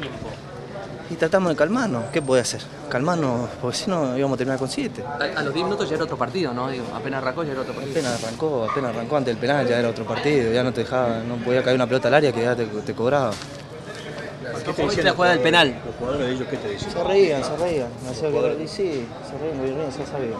Y 1.11 1.15
tratamos 1.17 1.51
de 1.51 1.57
calmarnos. 1.57 2.05
¿Qué 2.13 2.23
puede 2.23 2.43
hacer? 2.43 2.61
Calmarnos, 2.89 3.51
porque 3.61 3.77
si 3.77 3.91
no 3.91 4.17
íbamos 4.17 4.37
a 4.37 4.39
terminar 4.39 4.59
con 4.59 4.69
siete. 4.69 5.03
A 5.03 5.43
los 5.43 5.53
10 5.53 5.65
minutos 5.65 5.89
ya 5.89 5.97
era 5.97 6.05
otro 6.05 6.17
partido, 6.17 6.55
¿no? 6.55 6.69
Digo, 6.71 6.85
apenas 6.95 7.21
arrancó 7.21 7.43
ya 7.43 7.53
era 7.53 7.63
otro 7.63 7.75
partido. 7.75 7.93
Apenas 7.93 8.23
arrancó, 8.23 8.69
apenas 8.71 8.95
arrancó 8.95 9.17
antes 9.17 9.35
del 9.35 9.41
penal, 9.41 9.67
ya 9.67 9.79
era 9.79 9.89
otro 9.89 10.05
partido, 10.05 10.53
ya 10.53 10.63
no 10.63 10.73
te 10.73 10.83
dejaba, 10.83 11.19
no 11.19 11.37
podía 11.37 11.65
caer 11.65 11.75
una 11.75 11.87
pelota 11.87 12.09
al 12.09 12.15
área 12.15 12.33
que 12.33 12.43
ya 12.43 12.55
te, 12.55 12.65
te 12.65 12.95
cobraba. 12.95 13.33
¿Cómo 14.65 14.89
viste 14.89 15.03
la 15.03 15.13
jugada 15.13 15.35
del 15.35 15.43
penal? 15.43 15.75
Los 15.85 15.95
jugadores 15.97 16.27
de 16.27 16.33
ellos, 16.35 16.49
¿qué 16.51 16.57
te 16.57 16.69
dicen? 16.71 16.91
Se 16.91 17.05
reían, 17.05 17.45
se 17.45 17.57
reían. 17.57 17.89
Me 18.05 18.11
hacía 18.11 18.31
que- 18.31 18.63
y 18.65 18.69
sí, 18.69 19.07
se 19.31 19.39
reían, 19.39 19.57
muy 19.59 19.67
bien, 19.71 19.79
ya 19.91 20.07
sabía. 20.07 20.37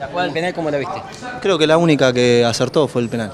La 0.00 0.06
jugada 0.06 0.24
del 0.24 0.32
penal, 0.32 0.54
¿cómo 0.54 0.70
la 0.70 0.78
viste? 0.78 1.02
Creo 1.40 1.58
que 1.58 1.66
la 1.66 1.76
única 1.78 2.12
que 2.12 2.44
acertó 2.44 2.86
fue 2.88 3.02
el 3.02 3.08
penal. 3.08 3.32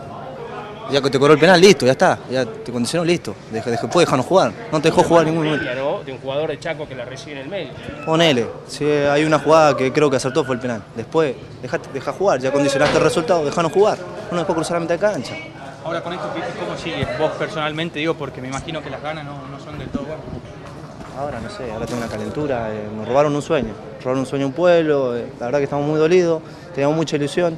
Ya 0.91 1.01
que 1.01 1.09
te 1.09 1.19
cobró 1.19 1.33
el 1.33 1.39
penal, 1.41 1.59
listo, 1.59 1.87
ya 1.87 1.93
está. 1.93 2.19
Ya 2.31 2.45
te 2.45 2.71
condicionó, 2.71 3.07
listo. 3.07 3.35
Deja, 3.51 3.71
deja, 3.71 3.89
puedes 3.89 4.07
dejarnos 4.07 4.27
jugar. 4.27 4.53
No 4.71 4.83
te 4.83 4.91
dejó 4.91 5.03
jugar 5.03 5.27
en 5.27 5.33
ningún 5.33 5.47
momento. 5.51 6.03
De 6.05 6.13
un 6.13 6.19
jugador 6.19 6.51
de 6.51 6.59
Chaco 6.59 6.87
que 6.87 6.95
la 6.95 7.07
recibe 7.07 7.33
en 7.37 7.39
el 7.39 7.49
medio. 7.49 7.71
Ponele. 8.05 8.47
Si 8.69 8.85
hay 8.85 9.25
una 9.25 9.39
jugada 9.39 9.75
que 9.75 9.91
creo 9.95 10.11
que 10.11 10.17
acertó 10.17 10.45
fue 10.45 10.57
el 10.57 10.61
penal. 10.61 10.83
Después, 10.95 11.35
deja, 11.63 11.81
deja 11.93 12.13
jugar. 12.13 12.39
Ya 12.41 12.53
condicionaste 12.53 12.99
el 12.99 13.03
resultado, 13.03 13.47
dejanos 13.47 13.73
jugar. 13.73 13.97
No 14.31 14.37
nos 14.37 14.41
dejó 14.47 14.55
cruzar 14.55 14.75
la 14.75 14.81
mitad 14.81 14.95
de 14.97 15.01
cancha. 15.01 15.35
Ahora 15.85 16.03
con 16.03 16.13
esto, 16.15 16.33
¿cómo 16.59 16.77
sigues? 16.79 17.07
Vos 17.19 17.33
personalmente, 17.33 17.99
digo, 17.99 18.15
porque 18.15 18.41
me 18.41 18.49
imagino 18.49 18.83
que 18.83 18.89
las 18.89 19.03
ganas 19.03 19.25
no, 19.25 19.47
no 19.49 19.61
son 19.61 19.79
del 19.79 19.89
todo 19.89 20.05
buenas. 20.05 20.25
Ahora 21.17 21.41
no 21.41 21.51
sé, 21.51 21.71
ahora 21.71 21.87
tengo 21.87 21.99
una 21.99 22.09
calentura. 22.11 22.75
eh, 22.75 22.89
nos 22.97 23.07
robaron 23.07 23.35
un 23.37 23.43
sueño. 23.43 23.75
Robaron 24.01 24.21
un 24.21 24.27
sueño 24.27 24.47
a 24.47 24.49
un 24.49 24.55
pueblo. 24.55 25.17
eh, 25.17 25.27
la 25.39 25.47
verdad 25.47 25.59
que 25.59 25.65
estamos 25.65 25.87
muy 25.87 25.99
dolidos. 25.99 26.43
Teníamos 26.75 26.97
mucha 26.97 27.17
ilusión. 27.17 27.57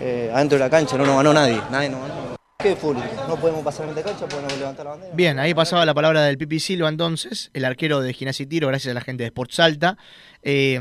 Eh, 0.00 0.30
adentro 0.34 0.58
de 0.58 0.64
la 0.64 0.70
cancha 0.70 0.96
no 0.96 1.04
nos 1.04 1.16
ganó 1.16 1.32
nadie. 1.32 1.60
Nadie 1.70 1.90
nos 1.90 2.00
ganó. 2.00 2.36
¿Qué 2.58 2.74
público? 2.74 3.06
No 3.28 3.36
podemos 3.36 3.62
pasar 3.62 3.88
en 3.88 3.94
de 3.94 4.02
cancha, 4.02 4.26
podemos 4.26 4.56
levantar 4.56 4.84
la 4.86 4.90
bandera. 4.92 5.14
Bien, 5.14 5.38
ahí 5.38 5.52
pasaba 5.52 5.84
la 5.84 5.94
palabra 5.94 6.22
del 6.22 6.38
Pipi 6.38 6.58
Silva 6.60 6.88
entonces, 6.88 7.50
el 7.54 7.64
arquero 7.64 8.00
de 8.00 8.12
Gimnasia 8.14 8.44
y 8.44 8.46
Tiro, 8.46 8.68
gracias 8.68 8.92
a 8.92 8.94
la 8.94 9.00
gente 9.00 9.24
de 9.24 9.28
Sport 9.28 9.50
Salta. 9.50 9.98
Eh, 10.42 10.78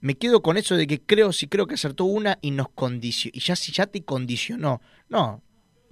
me 0.00 0.14
quedo 0.16 0.42
con 0.42 0.56
eso 0.56 0.76
de 0.76 0.86
que 0.86 1.00
creo, 1.00 1.32
sí 1.32 1.46
creo 1.48 1.66
que 1.66 1.74
acertó 1.74 2.04
una 2.04 2.38
y 2.42 2.50
nos 2.50 2.68
condicionó. 2.68 3.32
Y 3.34 3.40
ya 3.40 3.56
si 3.56 3.72
ya 3.72 3.86
te 3.86 4.04
condicionó. 4.04 4.80
No, 5.08 5.42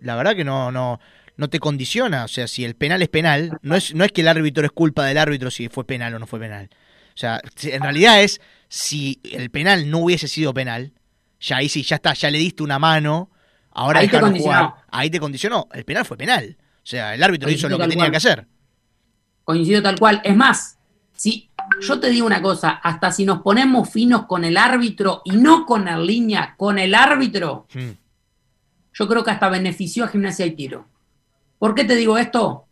la 0.01 0.17
verdad 0.17 0.35
que 0.37 0.45
no, 0.45 0.71
no, 0.73 1.01
no 1.37 1.49
te 1.49 1.59
condiciona. 1.61 2.25
O 2.25 2.29
sea, 2.29 2.47
si 2.49 2.65
el 2.65 2.75
penal 2.77 3.03
es 3.03 3.09
penal, 3.09 3.59
no 3.63 3.77
es, 3.77 3.95
no 3.95 4.05
es 4.05 4.13
que 4.13 4.21
el 4.23 4.29
árbitro 4.29 4.65
es 4.65 4.73
culpa 4.73 5.05
del 5.05 5.19
árbitro 5.19 5.51
si 5.51 5.69
fue 5.69 5.85
penal 5.87 6.15
o 6.15 6.19
no 6.19 6.27
fue 6.27 6.41
penal. 6.41 6.69
O 7.15 7.17
sea, 7.17 7.41
en 7.63 7.83
realidad 7.83 8.23
es 8.23 8.41
si 8.69 9.21
el 9.25 9.51
penal 9.51 9.89
no 9.91 9.99
hubiese 9.99 10.27
sido 10.29 10.53
penal, 10.53 10.93
ya 11.41 11.59
ahí 11.59 11.69
sí, 11.69 11.83
ya 11.83 11.97
está, 11.97 12.13
ya 12.15 12.31
le 12.31 12.39
diste 12.39 12.63
una 12.63 12.79
mano, 12.79 13.31
ahora 13.71 14.01
Ahí 14.01 14.09
te 14.09 14.19
condicionó. 14.21 14.57
jugar. 14.69 14.85
Ahí 14.91 15.11
te 15.11 15.21
condicionó. 15.21 15.69
El 15.73 15.85
penal 15.85 16.05
fue 16.05 16.17
penal. 16.17 16.57
O 16.59 16.87
sea, 16.87 17.15
el 17.15 17.23
árbitro 17.23 17.51
hizo 17.51 17.69
lo 17.69 17.79
que 17.79 17.85
tenía 17.85 18.05
cual. 18.05 18.11
que 18.11 18.17
hacer. 18.17 18.47
Coincido 19.45 19.83
tal 19.83 19.99
cual. 19.99 20.21
Es 20.25 20.35
más, 20.37 20.79
si 21.17 21.51
yo 21.81 22.01
te 22.01 22.09
digo 22.11 22.27
una 22.27 22.43
cosa, 22.43 22.71
hasta 22.71 23.13
si 23.13 23.25
nos 23.25 23.41
ponemos 23.43 23.91
finos 23.91 24.27
con 24.27 24.45
el 24.45 24.57
árbitro 24.57 25.23
y 25.25 25.33
no 25.33 25.67
con 25.67 25.85
la 25.85 25.99
línea, 25.99 26.55
con 26.57 26.79
el 26.79 26.95
árbitro, 26.95 27.67
Hmm. 27.75 27.91
Yo 28.95 29.09
creo 29.09 29.23
que 29.25 29.31
hasta 29.31 29.49
benefició 29.51 30.05
a 30.05 30.09
Gimnasia 30.09 30.47
y 30.47 30.53
Tiro. 30.53 30.87
¿Por 31.59 31.75
qué 31.75 31.85
te 31.85 31.95
digo 31.97 32.17
esto? 32.19 32.65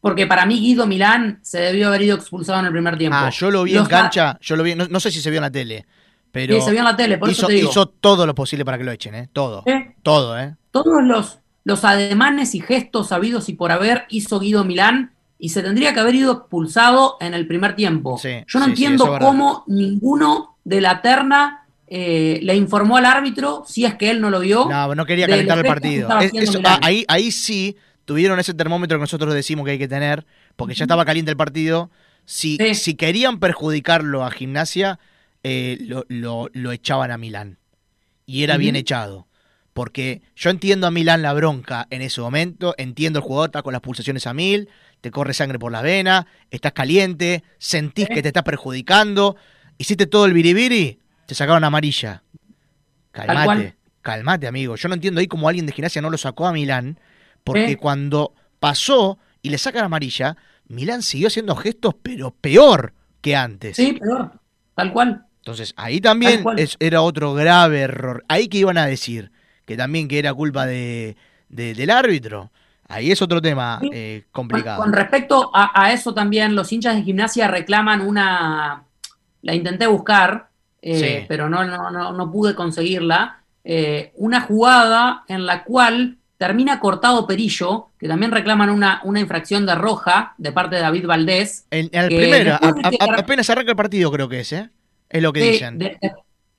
Porque 0.00 0.26
para 0.26 0.46
mí 0.46 0.60
Guido 0.60 0.86
Milán 0.86 1.40
se 1.42 1.58
debió 1.58 1.88
haber 1.88 2.02
ido 2.02 2.16
expulsado 2.16 2.60
en 2.60 2.66
el 2.66 2.72
primer 2.72 2.96
tiempo. 2.96 3.16
Ah, 3.18 3.30
yo 3.30 3.50
lo 3.50 3.64
vi 3.64 3.72
en 3.72 3.78
Los- 3.78 3.88
cancha, 3.88 4.38
yo 4.40 4.56
lo 4.56 4.62
vi, 4.62 4.74
no, 4.74 4.86
no 4.88 5.00
sé 5.00 5.10
si 5.10 5.20
se 5.20 5.30
vio 5.30 5.38
en 5.38 5.42
la 5.42 5.50
tele, 5.50 5.84
pero 6.30 6.54
Sí, 6.54 6.60
se 6.62 6.70
vio 6.70 6.78
en 6.80 6.84
la 6.84 6.96
tele, 6.96 7.18
por 7.18 7.28
eso 7.28 7.40
hizo, 7.40 7.46
te 7.48 7.52
digo. 7.54 7.70
hizo 7.70 7.86
todo 7.86 8.26
lo 8.26 8.34
posible 8.34 8.64
para 8.64 8.78
que 8.78 8.84
lo 8.84 8.92
echen, 8.92 9.14
¿eh? 9.14 9.28
Todo. 9.32 9.62
¿Eh? 9.66 9.96
Todo, 10.02 10.38
¿eh? 10.38 10.54
Todos 10.70 11.02
los, 11.02 11.38
los 11.64 11.84
ademanes 11.84 12.54
y 12.54 12.60
gestos 12.60 13.08
sabidos 13.08 13.48
y 13.48 13.54
por 13.54 13.72
haber 13.72 14.04
hizo 14.08 14.38
Guido 14.38 14.64
Milán 14.64 15.12
y 15.38 15.48
se 15.48 15.62
tendría 15.62 15.92
que 15.92 16.00
haber 16.00 16.14
ido 16.14 16.32
expulsado 16.32 17.16
en 17.20 17.34
el 17.34 17.46
primer 17.48 17.74
tiempo. 17.74 18.16
Sí, 18.18 18.44
Yo 18.46 18.58
no 18.60 18.66
sí, 18.66 18.70
entiendo 18.72 19.04
eso 19.04 19.18
cómo 19.18 19.64
ninguno 19.66 20.56
de 20.64 20.80
la 20.80 21.02
terna 21.02 21.65
eh, 21.88 22.40
le 22.42 22.56
informó 22.56 22.96
al 22.96 23.04
árbitro, 23.04 23.62
si 23.66 23.84
es 23.84 23.94
que 23.94 24.10
él 24.10 24.20
no 24.20 24.30
lo 24.30 24.40
vio. 24.40 24.68
No, 24.68 24.94
no 24.94 25.06
quería 25.06 25.26
calentar 25.36 25.58
el 25.58 25.64
partido. 25.64 26.08
Es- 26.20 26.32
eso- 26.42 26.60
ah, 26.64 26.80
ahí, 26.82 27.04
ahí 27.08 27.30
sí 27.30 27.76
tuvieron 28.04 28.38
ese 28.38 28.54
termómetro 28.54 28.98
que 28.98 29.02
nosotros 29.02 29.32
decimos 29.34 29.64
que 29.64 29.72
hay 29.72 29.78
que 29.78 29.88
tener, 29.88 30.26
porque 30.56 30.74
ya 30.74 30.84
estaba 30.84 31.04
caliente 31.04 31.30
el 31.30 31.36
partido. 31.36 31.90
Si, 32.24 32.56
si 32.74 32.94
querían 32.94 33.38
perjudicarlo 33.38 34.24
a 34.24 34.30
Gimnasia, 34.30 34.98
eh, 35.44 35.78
lo, 35.80 36.04
lo- 36.08 36.48
lo 36.52 36.72
echaban 36.72 37.10
a 37.12 37.18
Milán. 37.18 37.58
Y 38.26 38.42
era 38.42 38.56
bien 38.56 38.74
echado. 38.74 39.28
Porque 39.72 40.22
yo 40.34 40.50
entiendo 40.50 40.86
a 40.86 40.90
Milán 40.90 41.20
la 41.22 41.32
bronca 41.34 41.86
en 41.90 42.00
ese 42.02 42.20
momento, 42.20 42.74
entiendo 42.78 43.18
el 43.18 43.24
jugador 43.24 43.50
está 43.50 43.62
con 43.62 43.72
las 43.74 43.82
pulsaciones 43.82 44.26
a 44.26 44.32
mil, 44.34 44.68
te 45.02 45.10
corre 45.10 45.34
sangre 45.34 45.58
por 45.58 45.70
las 45.70 45.82
venas, 45.82 46.24
estás 46.50 46.72
caliente, 46.72 47.44
sentís 47.58 48.08
que 48.08 48.22
te 48.22 48.28
estás 48.28 48.42
perjudicando, 48.42 49.36
hiciste 49.78 50.06
todo 50.06 50.24
el 50.24 50.32
biribiri, 50.32 50.98
te 51.26 51.34
sacaron 51.34 51.64
amarilla. 51.64 52.22
Calmate, 53.12 53.76
calmate, 54.02 54.46
amigo. 54.46 54.76
Yo 54.76 54.88
no 54.88 54.94
entiendo 54.94 55.20
ahí 55.20 55.26
cómo 55.26 55.48
alguien 55.48 55.66
de 55.66 55.72
gimnasia 55.72 56.02
no 56.02 56.10
lo 56.10 56.18
sacó 56.18 56.46
a 56.46 56.52
Milán, 56.52 56.98
porque 57.44 57.76
cuando 57.76 58.34
pasó 58.60 59.18
y 59.42 59.50
le 59.50 59.58
sacan 59.58 59.84
amarilla, 59.84 60.36
Milán 60.68 61.02
siguió 61.02 61.28
haciendo 61.28 61.54
gestos, 61.56 61.94
pero 62.02 62.30
peor 62.32 62.92
que 63.20 63.36
antes. 63.36 63.76
Sí, 63.76 63.92
peor, 63.94 64.32
tal 64.74 64.92
cual. 64.92 65.24
Entonces, 65.38 65.72
ahí 65.76 66.00
también 66.00 66.42
es- 66.58 66.76
era 66.80 67.02
otro 67.02 67.32
grave 67.34 67.80
error. 67.80 68.24
Ahí 68.28 68.48
que 68.48 68.58
iban 68.58 68.78
a 68.78 68.86
decir, 68.86 69.30
que 69.64 69.76
también 69.76 70.08
que 70.08 70.18
era 70.18 70.34
culpa 70.34 70.66
de, 70.66 71.16
de- 71.48 71.74
del 71.74 71.90
árbitro. 71.90 72.50
Ahí 72.88 73.10
es 73.10 73.20
otro 73.22 73.40
tema 73.42 73.80
eh, 73.92 74.24
complicado. 74.30 74.82
Con 74.82 74.92
respecto 74.92 75.50
a, 75.54 75.70
a 75.80 75.92
eso 75.92 76.14
también, 76.14 76.54
los 76.54 76.70
hinchas 76.72 76.94
de 76.96 77.02
gimnasia 77.02 77.48
reclaman 77.48 78.00
una, 78.00 78.84
la 79.42 79.54
intenté 79.54 79.86
buscar, 79.88 80.50
eh, 80.88 81.20
Sí. 81.20 81.24
pero 81.28 81.48
no, 81.48 81.64
no, 81.64 81.90
no, 81.90 82.12
no 82.12 82.30
pude 82.30 82.54
conseguirla, 82.54 83.40
eh, 83.64 84.12
una 84.16 84.40
jugada 84.42 85.24
en 85.28 85.44
la 85.46 85.64
cual 85.64 86.18
termina 86.38 86.78
cortado 86.80 87.26
Perillo, 87.26 87.88
que 87.98 88.06
también 88.08 88.30
reclaman 88.30 88.70
una, 88.70 89.00
una 89.04 89.20
infracción 89.20 89.64
de 89.66 89.74
roja 89.74 90.34
de 90.38 90.52
parte 90.52 90.76
de 90.76 90.82
David 90.82 91.06
Valdés. 91.06 91.66
El 91.70 91.88
primero, 91.90 92.54
a- 92.54 92.58
a- 92.68 93.18
apenas 93.18 93.48
arranca 93.50 93.70
el 93.70 93.76
partido 93.76 94.10
creo 94.12 94.28
que 94.28 94.40
es, 94.40 94.52
¿eh? 94.52 94.70
Es 95.08 95.22
lo 95.22 95.32
que 95.32 95.40
Sí, 95.42 95.50
dicen. 95.52 95.78
de- 95.78 95.96
de- 96.00 96.12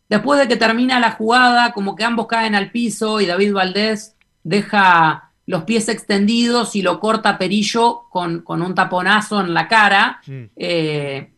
después 0.10 0.40
de 0.40 0.48
que 0.48 0.56
termina 0.58 1.00
la 1.00 1.12
jugada, 1.12 1.72
como 1.74 1.96
que 1.96 2.04
ambos 2.04 2.28
caen 2.28 2.56
al 2.56 2.72
piso 2.72 3.22
y 3.22 3.26
David 3.28 3.54
Valdés 3.54 4.16
deja 4.44 5.32
los 5.46 5.64
pies 5.64 5.88
extendidos 5.90 6.76
y 6.76 6.82
lo 6.82 7.00
corta 7.00 7.38
Perillo 7.38 8.04
con, 8.10 8.42
con 8.42 8.62
un 8.62 8.74
taponazo 8.76 9.40
en 9.42 9.54
la 9.54 9.68
cara. 9.68 10.20
Eh, 10.56 11.32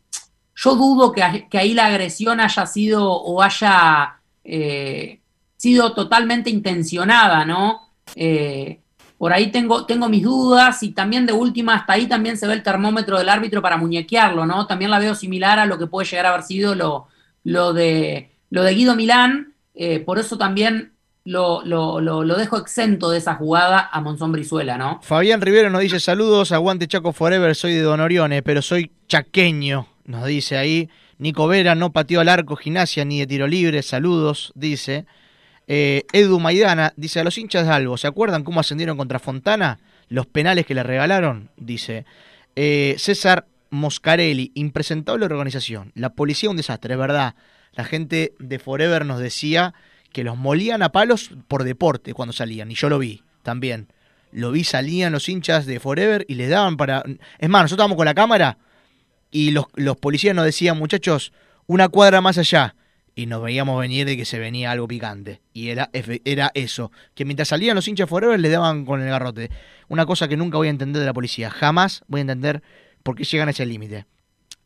yo 0.61 0.75
dudo 0.75 1.13
que, 1.13 1.23
ahí 1.57 1.73
la 1.73 1.85
agresión 1.85 2.41
haya 2.41 2.65
sido 2.65 3.09
o 3.09 3.41
haya 3.41 4.19
eh, 4.43 5.21
sido 5.55 5.93
totalmente 5.93 6.49
intencionada, 6.49 7.45
¿no? 7.45 7.93
Eh, 8.15 8.81
por 9.17 9.31
ahí 9.31 9.51
tengo, 9.51 9.85
tengo 9.85 10.09
mis 10.09 10.23
dudas 10.23 10.83
y 10.83 10.91
también 10.91 11.25
de 11.25 11.31
última 11.31 11.75
hasta 11.75 11.93
ahí 11.93 12.07
también 12.07 12.37
se 12.37 12.45
ve 12.45 12.53
el 12.53 12.63
termómetro 12.63 13.17
del 13.17 13.29
árbitro 13.29 13.61
para 13.61 13.77
muñequearlo, 13.77 14.45
¿no? 14.45 14.67
También 14.67 14.91
la 14.91 14.99
veo 14.99 15.15
similar 15.15 15.59
a 15.59 15.65
lo 15.65 15.77
que 15.77 15.87
puede 15.87 16.07
llegar 16.07 16.25
a 16.25 16.29
haber 16.29 16.43
sido 16.43 16.75
lo, 16.75 17.73
de, 17.73 18.31
lo 18.49 18.63
de 18.63 18.73
Guido 18.73 18.95
Milán, 18.95 19.53
eh, 19.75 19.99
por 20.01 20.19
eso 20.19 20.37
también 20.37 20.91
lo, 21.23 21.63
lo, 21.63 22.01
lo, 22.01 22.25
lo 22.25 22.35
dejo 22.35 22.57
exento 22.57 23.11
de 23.11 23.19
esa 23.19 23.35
jugada 23.35 23.89
a 23.91 24.01
Monzón 24.01 24.33
Brizuela, 24.33 24.77
¿no? 24.77 24.99
Fabián 25.03 25.39
Rivero 25.39 25.69
nos 25.69 25.81
dice 25.81 26.01
saludos, 26.01 26.51
aguante 26.51 26.87
Chaco 26.87 27.13
Forever, 27.13 27.55
soy 27.55 27.73
de 27.73 27.81
Don 27.81 28.01
Orione, 28.01 28.41
pero 28.41 28.61
soy 28.61 28.91
chaqueño, 29.07 29.87
nos 30.09 30.25
dice 30.25 30.57
ahí. 30.57 30.89
Nico 31.19 31.47
Vera 31.47 31.75
no 31.75 31.93
pateó 31.93 32.19
al 32.19 32.29
arco 32.29 32.55
gimnasia 32.55 33.05
ni 33.05 33.19
de 33.19 33.27
tiro 33.27 33.47
libre, 33.47 33.83
saludos, 33.83 34.51
dice. 34.55 35.05
Eh, 35.67 36.03
Edu 36.13 36.39
Maidana 36.39 36.93
dice 36.97 37.19
a 37.19 37.23
los 37.23 37.37
hinchas 37.37 37.67
de 37.67 37.73
algo, 37.73 37.95
¿se 37.95 38.07
acuerdan 38.07 38.43
cómo 38.43 38.59
ascendieron 38.59 38.97
contra 38.97 39.19
Fontana? 39.19 39.79
Los 40.07 40.25
penales 40.25 40.65
que 40.65 40.73
le 40.73 40.81
regalaron, 40.81 41.51
dice. 41.57 42.05
Eh, 42.55 42.95
César 42.97 43.45
Moscarelli, 43.69 44.51
impresentable 44.55 45.25
organización. 45.25 45.91
La 45.93 46.09
policía 46.09 46.49
un 46.49 46.57
desastre, 46.57 46.95
es 46.95 46.99
verdad. 46.99 47.35
La 47.73 47.83
gente 47.83 48.33
de 48.39 48.57
Forever 48.57 49.05
nos 49.05 49.19
decía 49.19 49.75
que 50.11 50.23
los 50.23 50.37
molían 50.37 50.81
a 50.81 50.91
palos 50.91 51.29
por 51.47 51.63
deporte 51.63 52.15
cuando 52.15 52.33
salían, 52.33 52.71
y 52.71 52.73
yo 52.73 52.89
lo 52.89 52.97
vi 52.97 53.21
también. 53.43 53.89
Lo 54.31 54.51
vi, 54.51 54.63
salían 54.63 55.13
los 55.13 55.29
hinchas 55.29 55.67
de 55.67 55.79
Forever 55.79 56.25
y 56.27 56.33
les 56.33 56.49
daban 56.49 56.77
para... 56.77 57.03
Es 57.37 57.49
más, 57.49 57.61
nosotros 57.61 57.73
estábamos 57.73 57.97
con 57.97 58.05
la 58.05 58.15
cámara 58.15 58.57
y 59.31 59.51
los, 59.51 59.65
los 59.75 59.97
policías 59.97 60.35
nos 60.35 60.45
decían, 60.45 60.77
muchachos, 60.77 61.33
una 61.67 61.89
cuadra 61.89 62.21
más 62.21 62.37
allá. 62.37 62.75
Y 63.15 63.25
nos 63.25 63.43
veíamos 63.43 63.79
venir 63.79 64.05
de 64.05 64.15
que 64.15 64.23
se 64.23 64.39
venía 64.39 64.71
algo 64.71 64.87
picante. 64.87 65.41
Y 65.51 65.69
era, 65.69 65.89
era 66.23 66.51
eso. 66.53 66.91
Que 67.15 67.25
mientras 67.25 67.49
salían 67.49 67.75
los 67.75 67.87
hinchas 67.87 68.07
Forever 68.07 68.39
les 68.39 68.51
daban 68.51 68.85
con 68.85 69.01
el 69.01 69.09
garrote. 69.09 69.49
Una 69.89 70.05
cosa 70.05 70.29
que 70.29 70.37
nunca 70.37 70.57
voy 70.57 70.67
a 70.67 70.69
entender 70.69 71.01
de 71.01 71.05
la 71.05 71.13
policía. 71.13 71.49
Jamás 71.49 72.03
voy 72.07 72.19
a 72.19 72.21
entender 72.21 72.63
por 73.03 73.15
qué 73.15 73.25
llegan 73.25 73.49
a 73.49 73.51
ese 73.51 73.65
límite. 73.65 74.05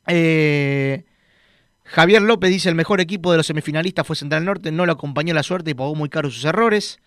Eh, 0.05 1.03
Javier 1.83 2.21
López 2.21 2.51
dice 2.51 2.69
el 2.69 2.75
mejor 2.75 3.01
equipo 3.01 3.31
de 3.31 3.37
los 3.37 3.47
semifinalistas 3.47 4.05
fue 4.05 4.15
Central 4.15 4.45
Norte, 4.45 4.71
no 4.71 4.85
lo 4.85 4.91
acompañó 4.91 5.33
la 5.33 5.43
suerte 5.43 5.71
y 5.71 5.73
pagó 5.73 5.95
muy 5.95 6.09
caro 6.09 6.29
sus 6.29 6.45
errores. 6.45 6.99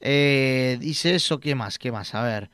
Eh, 0.00 0.76
dice 0.80 1.14
eso, 1.14 1.40
¿qué 1.40 1.54
más? 1.54 1.78
¿Qué 1.78 1.90
más? 1.90 2.14
A 2.14 2.22
ver. 2.22 2.50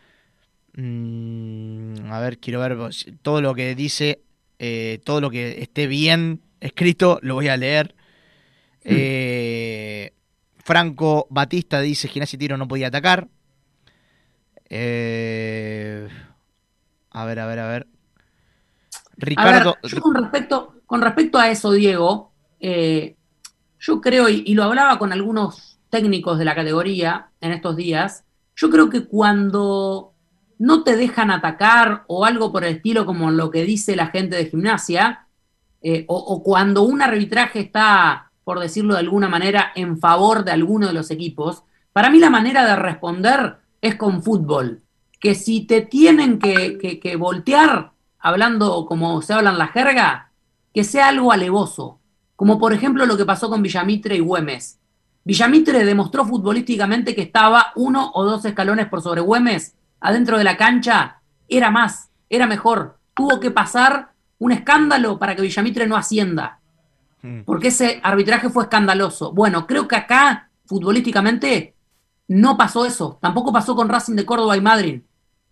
Mm, 0.77 2.11
a 2.11 2.20
ver, 2.20 2.39
quiero 2.39 2.61
ver 2.61 2.77
todo 3.22 3.41
lo 3.41 3.55
que 3.55 3.75
dice, 3.75 4.22
eh, 4.59 5.01
todo 5.05 5.20
lo 5.20 5.31
que 5.31 5.62
esté 5.62 5.87
bien 5.87 6.41
escrito, 6.61 7.18
lo 7.22 7.35
voy 7.35 7.49
a 7.49 7.57
leer. 7.57 7.95
Eh, 8.83 10.12
Franco 10.59 11.27
Batista 11.31 11.81
dice 11.81 12.09
Gimnasia 12.09 12.37
y 12.37 12.39
Tiro 12.39 12.57
no 12.57 12.66
podía 12.66 12.89
atacar. 12.89 13.29
Eh, 14.68 16.09
a 17.11 17.25
ver, 17.25 17.39
a 17.39 17.47
ver, 17.47 17.59
a 17.61 17.68
ver. 17.68 17.87
Ricardo. 19.16 19.70
A 19.70 19.79
ver, 19.83 19.93
yo 19.93 20.01
con 20.01 20.14
respecto, 20.14 20.75
con 20.87 21.03
respecto 21.03 21.39
a 21.39 21.51
eso, 21.51 21.70
Diego, 21.70 22.33
eh, 22.59 23.16
yo 23.79 24.01
creo, 24.01 24.29
y, 24.29 24.43
y 24.45 24.55
lo 24.55 24.64
hablaba 24.64 24.99
con 24.99 25.12
algunos 25.12 25.79
técnicos 25.89 26.39
de 26.39 26.45
la 26.45 26.57
categoría 26.57 27.31
en 27.41 27.53
estos 27.53 27.77
días, 27.77 28.25
yo 28.57 28.70
creo 28.70 28.91
que 28.91 29.05
cuando 29.07 30.14
no 30.59 30.82
te 30.84 30.96
dejan 30.96 31.30
atacar 31.30 32.05
o 32.07 32.24
algo 32.24 32.52
por 32.52 32.64
el 32.64 32.76
estilo 32.76 33.07
como 33.07 33.30
lo 33.30 33.50
que 33.50 33.64
dice 33.64 33.96
la 33.96 34.07
gente 34.09 34.36
de 34.36 34.46
gimnasia, 34.46 35.26
eh, 35.82 36.05
o, 36.09 36.16
o 36.16 36.42
cuando 36.42 36.82
un 36.82 37.02
arbitraje 37.02 37.61
está, 37.61 38.30
por 38.44 38.59
decirlo 38.61 38.94
de 38.94 39.00
alguna 39.00 39.28
manera, 39.28 39.72
en 39.74 39.98
favor 39.98 40.44
de 40.44 40.52
alguno 40.52 40.86
de 40.86 40.94
los 40.94 41.11
equipos, 41.11 41.64
para 41.92 42.11
mí 42.11 42.18
la 42.18 42.30
manera 42.30 42.64
de 42.64 42.76
responder 42.76 43.57
es 43.80 43.94
con 43.96 44.22
fútbol. 44.22 44.82
Que 45.20 45.34
si 45.34 45.62
te 45.66 45.80
tienen 45.82 46.38
que, 46.38 46.78
que- 46.78 47.00
que 47.00 47.16
voltear, 47.16 47.92
hablando 48.18 48.86
como 48.86 49.20
se 49.22 49.32
habla 49.34 49.50
en 49.50 49.59
la 49.59 49.68
jerga, 49.68 50.30
que 50.72 50.84
sea 50.84 51.09
algo 51.09 51.32
alevoso. 51.32 52.00
Como 52.36 52.59
por 52.59 52.72
ejemplo 52.72 53.07
lo 53.07 53.16
que 53.16 53.24
pasó 53.24 53.48
con 53.48 53.62
Villamitre 53.62 54.16
y 54.16 54.20
Güemes. 54.20 54.80
Villamitre 55.24 55.84
demostró 55.84 56.24
futbolísticamente 56.26 57.14
que 57.14 57.22
estaba 57.22 57.72
uno 57.76 58.11
o 58.14 58.24
dos 58.24 58.44
escalones 58.44 58.88
por 58.88 59.00
sobre 59.00 59.20
Güemes 59.22 59.74
adentro 60.05 60.36
de 60.38 60.44
la 60.44 60.57
cancha. 60.57 61.22
Era 61.48 61.70
más, 61.70 62.11
era 62.28 62.46
mejor. 62.46 62.98
Tuvo 63.14 63.40
que 63.40 63.50
pasar 63.50 64.12
un 64.38 64.52
escándalo 64.52 65.18
para 65.18 65.34
que 65.34 65.42
Villamitre 65.42 65.86
no 65.86 65.96
ascienda. 65.96 66.61
Porque 67.46 67.68
ese 67.68 68.00
arbitraje 68.02 68.50
fue 68.50 68.64
escandaloso. 68.64 69.32
Bueno, 69.32 69.66
creo 69.66 69.88
que 69.88 69.96
acá, 69.96 70.50
futbolísticamente, 70.66 71.74
no 72.28 72.59
pasó 72.59 72.84
eso. 72.84 73.18
Tampoco 73.22 73.50
pasó 73.50 73.74
con 73.74 73.88
Racing 73.88 74.14
de 74.14 74.26
Córdoba 74.26 74.59
y 74.59 74.61
Madrid. 74.61 75.00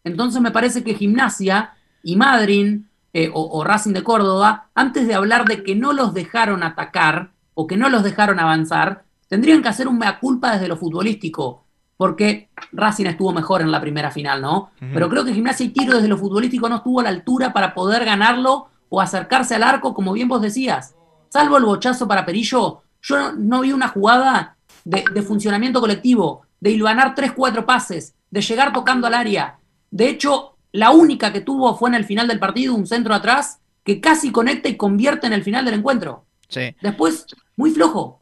Entonces 0.05 0.43
me 0.43 0.51
parece 0.51 0.85
que 0.85 0.95
Gimnasia 0.95 1.73
y 2.03 2.17
Madrid 2.17 2.83
eh, 3.15 3.31
o, 3.33 3.59
o 3.59 3.65
Racing 3.65 3.95
de 3.95 4.05
Córdoba, 4.05 4.69
antes 4.75 5.09
de 5.09 5.15
hablar 5.15 5.47
de 5.47 5.63
que 5.63 5.75
no 5.75 5.95
los 5.95 6.13
dejaron 6.13 6.63
atacar 6.63 7.31
o 7.55 7.67
que 7.67 7.79
no 7.79 7.89
los 7.89 8.03
dejaron 8.03 8.39
avanzar, 8.39 9.05
tendrían 9.29 9.63
que 9.63 9.69
hacer 9.69 9.89
un 9.89 9.97
mea 9.97 10.19
culpa 10.19 10.53
desde 10.53 10.69
lo 10.69 10.77
futbolístico. 10.77 11.62
Porque 12.03 12.49
Racing 12.73 13.07
estuvo 13.07 13.33
mejor 13.33 13.61
en 13.61 13.71
la 13.71 13.81
primera 13.81 14.11
final, 14.11 14.43
¿no? 14.43 14.73
Pero 14.93 15.09
creo 15.09 15.25
que 15.25 15.33
Gimnasia 15.33 15.67
y 15.67 15.69
Tiro 15.69 15.95
desde 15.95 16.09
lo 16.09 16.19
futbolístico 16.19 16.69
no 16.69 16.79
estuvo 16.79 16.99
a 16.99 17.05
la 17.05 17.11
altura 17.11 17.53
para 17.53 17.75
poder 17.75 18.05
ganarlo 18.05 18.67
o 18.89 19.01
acercarse 19.01 19.55
al 19.55 19.63
arco, 19.63 19.95
como 19.95 20.13
bien 20.13 20.27
vos 20.27 20.43
decías. 20.43 20.97
Salvo 21.29 21.59
el 21.59 21.65
bochazo 21.65 22.09
para 22.09 22.27
Perillo, 22.27 22.83
yo 23.03 23.17
no, 23.17 23.33
no 23.35 23.61
vi 23.61 23.71
una 23.71 23.87
jugada 23.87 24.57
de, 24.85 25.05
de 25.15 25.23
funcionamiento 25.23 25.81
colectivo, 25.81 26.43
de 26.59 26.73
hilvanar 26.73 27.15
tres, 27.15 27.31
cuatro 27.31 27.65
pases, 27.65 28.17
de 28.33 28.41
llegar 28.41 28.73
tocando 28.73 29.07
al 29.07 29.15
área. 29.15 29.59
De 29.93 30.09
hecho, 30.09 30.57
la 30.73 30.91
única 30.91 31.33
que 31.33 31.41
tuvo 31.41 31.77
fue 31.77 31.89
en 31.89 31.95
el 31.95 32.05
final 32.05 32.27
del 32.27 32.41
partido, 32.41 32.75
un 32.75 32.89
centro 32.89 33.15
atrás, 33.15 33.61
que 33.85 34.01
casi 34.01 34.33
conecta 34.33 34.69
y 34.69 34.77
convierte 34.77 35.29
en 35.29 35.35
el 35.35 35.45
final 35.45 35.65
del 35.65 35.75
encuentro. 35.75 36.25
Sí. 36.49 36.75
Después, 36.83 37.27
muy 37.55 37.71
flojo. 37.71 38.22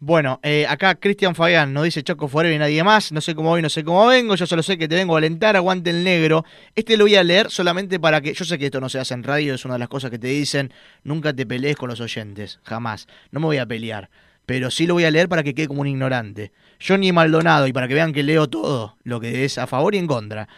Bueno, 0.00 0.38
eh, 0.44 0.64
acá 0.68 0.94
Cristian 0.94 1.34
Fabián 1.34 1.72
nos 1.72 1.82
dice 1.82 2.04
Choco 2.04 2.28
Forever 2.28 2.54
y 2.54 2.58
nadie 2.58 2.84
más. 2.84 3.10
No 3.10 3.20
sé 3.20 3.34
cómo 3.34 3.48
voy, 3.48 3.62
no 3.62 3.68
sé 3.68 3.82
cómo 3.82 4.06
vengo. 4.06 4.36
Yo 4.36 4.46
solo 4.46 4.62
sé 4.62 4.78
que 4.78 4.86
te 4.86 4.94
vengo 4.94 5.16
a 5.16 5.18
alentar. 5.18 5.56
Aguante 5.56 5.90
el 5.90 6.04
negro. 6.04 6.44
Este 6.76 6.96
lo 6.96 7.04
voy 7.04 7.16
a 7.16 7.24
leer 7.24 7.50
solamente 7.50 7.98
para 7.98 8.20
que. 8.20 8.32
Yo 8.32 8.44
sé 8.44 8.58
que 8.58 8.66
esto 8.66 8.80
no 8.80 8.88
se 8.88 9.00
hace 9.00 9.14
en 9.14 9.24
radio, 9.24 9.54
es 9.54 9.64
una 9.64 9.74
de 9.74 9.80
las 9.80 9.88
cosas 9.88 10.12
que 10.12 10.18
te 10.20 10.28
dicen. 10.28 10.72
Nunca 11.02 11.32
te 11.32 11.44
pelees 11.46 11.76
con 11.76 11.88
los 11.88 12.00
oyentes. 12.00 12.60
Jamás. 12.62 13.08
No 13.32 13.40
me 13.40 13.46
voy 13.46 13.58
a 13.58 13.66
pelear. 13.66 14.08
Pero 14.46 14.70
sí 14.70 14.86
lo 14.86 14.94
voy 14.94 15.04
a 15.04 15.10
leer 15.10 15.28
para 15.28 15.42
que 15.42 15.52
quede 15.52 15.66
como 15.66 15.80
un 15.80 15.88
ignorante. 15.88 16.52
Johnny 16.80 17.10
Maldonado, 17.10 17.66
y 17.66 17.72
para 17.72 17.88
que 17.88 17.94
vean 17.94 18.12
que 18.12 18.22
leo 18.22 18.48
todo 18.48 18.96
lo 19.02 19.18
que 19.20 19.44
es 19.44 19.58
a 19.58 19.66
favor 19.66 19.96
y 19.96 19.98
en 19.98 20.06
contra. 20.06 20.48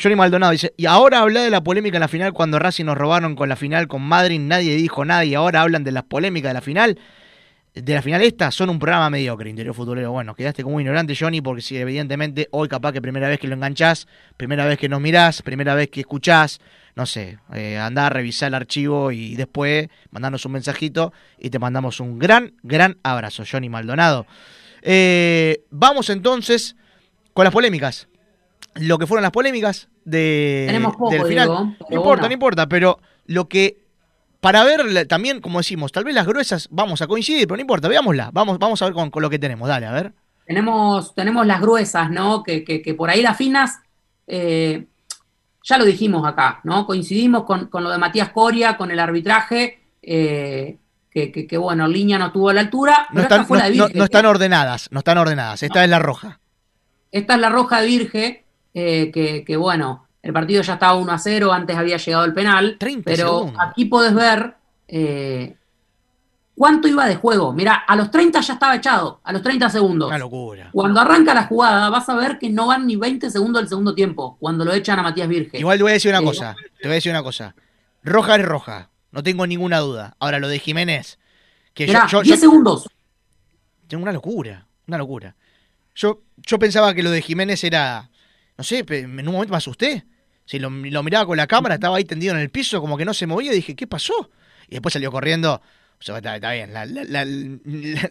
Johnny 0.00 0.16
Maldonado 0.16 0.52
dice, 0.52 0.74
y 0.76 0.84
ahora 0.84 1.20
habla 1.20 1.42
de 1.42 1.50
la 1.50 1.62
polémica 1.62 1.96
en 1.96 2.02
la 2.02 2.08
final 2.08 2.34
cuando 2.34 2.58
Racing 2.58 2.84
nos 2.84 2.98
robaron 2.98 3.36
con 3.36 3.48
la 3.48 3.56
final 3.56 3.88
con 3.88 4.02
Madrid, 4.02 4.38
nadie 4.38 4.76
dijo 4.76 5.04
nada 5.04 5.24
y 5.24 5.34
ahora 5.34 5.62
hablan 5.62 5.82
de 5.82 5.92
las 5.92 6.04
polémicas 6.04 6.50
de 6.50 6.54
la 6.54 6.60
final 6.60 6.98
de 7.74 7.94
la 7.94 8.02
final 8.02 8.22
esta 8.22 8.50
son 8.50 8.68
un 8.68 8.78
programa 8.78 9.08
mediocre, 9.08 9.48
interior 9.48 9.74
futbolero. 9.74 10.12
Bueno, 10.12 10.34
quedaste 10.34 10.62
como 10.62 10.80
ignorante, 10.80 11.14
Johnny, 11.18 11.40
porque 11.40 11.62
si 11.62 11.76
evidentemente 11.78 12.48
hoy 12.50 12.68
capaz 12.68 12.92
que 12.92 13.00
primera 13.00 13.28
vez 13.28 13.40
que 13.40 13.48
lo 13.48 13.54
enganchás, 13.54 14.06
primera 14.36 14.66
vez 14.66 14.78
que 14.78 14.88
nos 14.88 15.00
mirás, 15.00 15.40
primera 15.40 15.74
vez 15.74 15.88
que 15.88 16.00
escuchás, 16.00 16.60
no 16.94 17.06
sé, 17.06 17.38
eh, 17.54 17.78
andá 17.78 18.08
a 18.08 18.10
revisar 18.10 18.48
el 18.48 18.54
archivo 18.54 19.10
y 19.10 19.36
después 19.36 19.88
mandarnos 20.10 20.44
un 20.44 20.52
mensajito 20.52 21.12
y 21.38 21.48
te 21.48 21.58
mandamos 21.58 22.00
un 22.00 22.18
gran, 22.18 22.54
gran 22.62 22.98
abrazo, 23.02 23.44
Johnny 23.50 23.70
Maldonado. 23.70 24.26
Eh, 24.82 25.64
vamos 25.70 26.10
entonces 26.10 26.76
con 27.32 27.44
las 27.44 27.52
polémicas. 27.52 28.08
Lo 28.74 28.98
que 28.98 29.06
fueron 29.06 29.22
las 29.22 29.32
polémicas 29.32 29.88
de, 30.04 30.64
Tenemos 30.66 30.96
poco, 30.96 31.10
del 31.10 31.24
final. 31.24 31.48
No 31.48 31.76
importa, 31.90 32.00
bueno. 32.00 32.28
no 32.28 32.32
importa, 32.32 32.68
pero 32.68 32.98
lo 33.26 33.48
que. 33.48 33.81
Para 34.42 34.64
ver 34.64 35.06
también, 35.06 35.40
como 35.40 35.58
decimos, 35.60 35.92
tal 35.92 36.02
vez 36.02 36.16
las 36.16 36.26
gruesas 36.26 36.66
vamos 36.72 37.00
a 37.00 37.06
coincidir, 37.06 37.46
pero 37.46 37.58
no 37.58 37.60
importa, 37.60 37.86
veámosla. 37.86 38.30
Vamos, 38.32 38.58
vamos 38.58 38.82
a 38.82 38.86
ver 38.86 38.92
con, 38.92 39.08
con 39.08 39.22
lo 39.22 39.30
que 39.30 39.38
tenemos. 39.38 39.68
Dale, 39.68 39.86
a 39.86 39.92
ver. 39.92 40.12
Tenemos, 40.44 41.14
tenemos 41.14 41.46
las 41.46 41.60
gruesas, 41.60 42.10
¿no? 42.10 42.42
Que, 42.42 42.64
que- 42.64 42.82
que 42.82 42.94
por 42.94 43.08
ahí 43.08 43.22
las 43.22 43.36
finas, 43.36 43.78
eh, 44.26 44.84
ya 45.62 45.78
lo 45.78 45.84
dijimos 45.84 46.26
acá, 46.26 46.58
¿no? 46.64 46.84
Coincidimos 46.86 47.44
con, 47.44 47.68
con 47.68 47.84
lo 47.84 47.90
de 47.90 47.98
Matías 47.98 48.30
Coria, 48.30 48.76
con 48.76 48.90
el 48.90 48.98
arbitraje, 48.98 49.78
eh, 50.02 50.76
que, 51.08 51.30
que- 51.30 51.46
que, 51.46 51.56
bueno, 51.56 51.86
línea 51.86 52.18
no 52.18 52.32
tuvo 52.32 52.52
la 52.52 52.62
altura, 52.62 53.06
No 53.10 53.14
pero 53.14 53.22
están, 53.22 53.40
esta 53.42 53.46
fue 53.48 53.58
la 53.58 53.70
no- 53.70 53.86
están 54.04 54.26
ordenadas, 54.26 54.88
no 54.90 54.98
están 54.98 55.18
ordenadas. 55.18 55.62
Esta 55.62 55.84
es 55.84 55.88
la 55.88 56.00
roja. 56.00 56.40
Esta 57.12 57.34
es 57.36 57.40
la 57.40 57.48
roja 57.48 57.80
de 57.80 57.86
Virge, 57.86 58.44
eh, 58.74 59.12
que, 59.14 59.44
que, 59.44 59.56
bueno, 59.56 60.08
el 60.22 60.32
partido 60.32 60.62
ya 60.62 60.74
estaba 60.74 60.94
1 60.94 61.12
a 61.12 61.18
0, 61.18 61.52
antes 61.52 61.76
había 61.76 61.96
llegado 61.96 62.24
el 62.24 62.32
penal, 62.32 62.76
pero 63.04 63.16
segundos. 63.40 63.62
aquí 63.66 63.84
podés 63.86 64.14
ver 64.14 64.54
eh, 64.88 65.56
cuánto 66.54 66.86
iba 66.88 67.06
de 67.06 67.16
juego. 67.16 67.52
Mira, 67.52 67.74
a 67.74 67.96
los 67.96 68.10
30 68.10 68.40
ya 68.40 68.52
estaba 68.54 68.76
echado, 68.76 69.20
a 69.24 69.32
los 69.32 69.42
30 69.42 69.68
segundos. 69.70 70.08
Una 70.08 70.18
locura. 70.18 70.68
Cuando 70.72 71.00
arranca 71.00 71.34
la 71.34 71.44
jugada, 71.46 71.88
vas 71.90 72.08
a 72.08 72.14
ver 72.14 72.38
que 72.38 72.50
no 72.50 72.66
van 72.68 72.86
ni 72.86 72.96
20 72.96 73.30
segundos 73.30 73.62
del 73.62 73.68
segundo 73.68 73.94
tiempo, 73.94 74.36
cuando 74.38 74.64
lo 74.64 74.72
echan 74.72 74.98
a 74.98 75.02
Matías 75.02 75.28
Virge. 75.28 75.58
Igual 75.58 75.78
te 75.78 75.82
voy 75.82 75.90
a 75.90 75.94
decir 75.94 76.10
una 76.10 76.20
Eh, 76.20 76.24
cosa. 76.24 76.54
Te 76.80 76.88
voy 76.88 76.92
a 76.92 76.94
decir 76.94 77.10
una 77.12 77.22
cosa. 77.22 77.54
Roja 78.04 78.36
es 78.36 78.44
roja. 78.44 78.88
No 79.10 79.22
tengo 79.22 79.46
ninguna 79.46 79.78
duda. 79.78 80.14
Ahora, 80.20 80.38
lo 80.38 80.48
de 80.48 80.58
Jiménez. 80.58 81.18
Que 81.74 81.86
Mirá, 81.86 82.06
yo, 82.06 82.18
yo- 82.18 82.22
10 82.22 82.36
yo- 82.36 82.40
segundos. 82.40 82.88
Tengo 83.88 84.02
una 84.04 84.12
locura. 84.12 84.66
Una 84.86 84.98
locura. 84.98 85.34
Yo, 85.94 86.20
yo 86.46 86.58
pensaba 86.58 86.94
que 86.94 87.02
lo 87.02 87.10
de 87.10 87.20
Jiménez 87.22 87.62
era. 87.64 88.08
No 88.56 88.64
sé, 88.64 88.84
en 88.88 89.18
un 89.28 89.34
momento 89.34 89.50
me 89.52 89.56
asusté. 89.58 90.04
Si 90.44 90.58
lo, 90.58 90.70
lo 90.70 91.02
miraba 91.02 91.26
con 91.26 91.36
la 91.36 91.46
cámara, 91.46 91.74
estaba 91.76 91.96
ahí 91.96 92.04
tendido 92.04 92.34
en 92.34 92.40
el 92.40 92.50
piso, 92.50 92.80
como 92.80 92.96
que 92.96 93.04
no 93.04 93.14
se 93.14 93.26
movía. 93.26 93.52
y 93.52 93.56
Dije, 93.56 93.74
¿qué 93.76 93.86
pasó? 93.86 94.30
Y 94.68 94.72
después 94.72 94.92
salió 94.92 95.10
corriendo. 95.12 95.54
O 95.54 96.04
sea, 96.04 96.16
está, 96.16 96.34
está 96.36 96.52
bien. 96.52 96.72
La, 96.72 96.84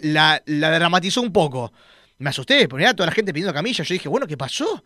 la- 0.02 0.42
dramatizó 0.80 1.22
un 1.22 1.32
poco. 1.34 1.72
Me 2.20 2.30
asusté, 2.30 2.68
porque 2.68 2.84
era 2.84 2.94
toda 2.94 3.08
la 3.08 3.14
gente 3.14 3.34
pidiendo 3.34 3.54
camilla. 3.54 3.84
Yo 3.84 3.94
dije, 3.94 4.08
bueno, 4.10 4.28
¿qué 4.28 4.38
pasó? 4.38 4.84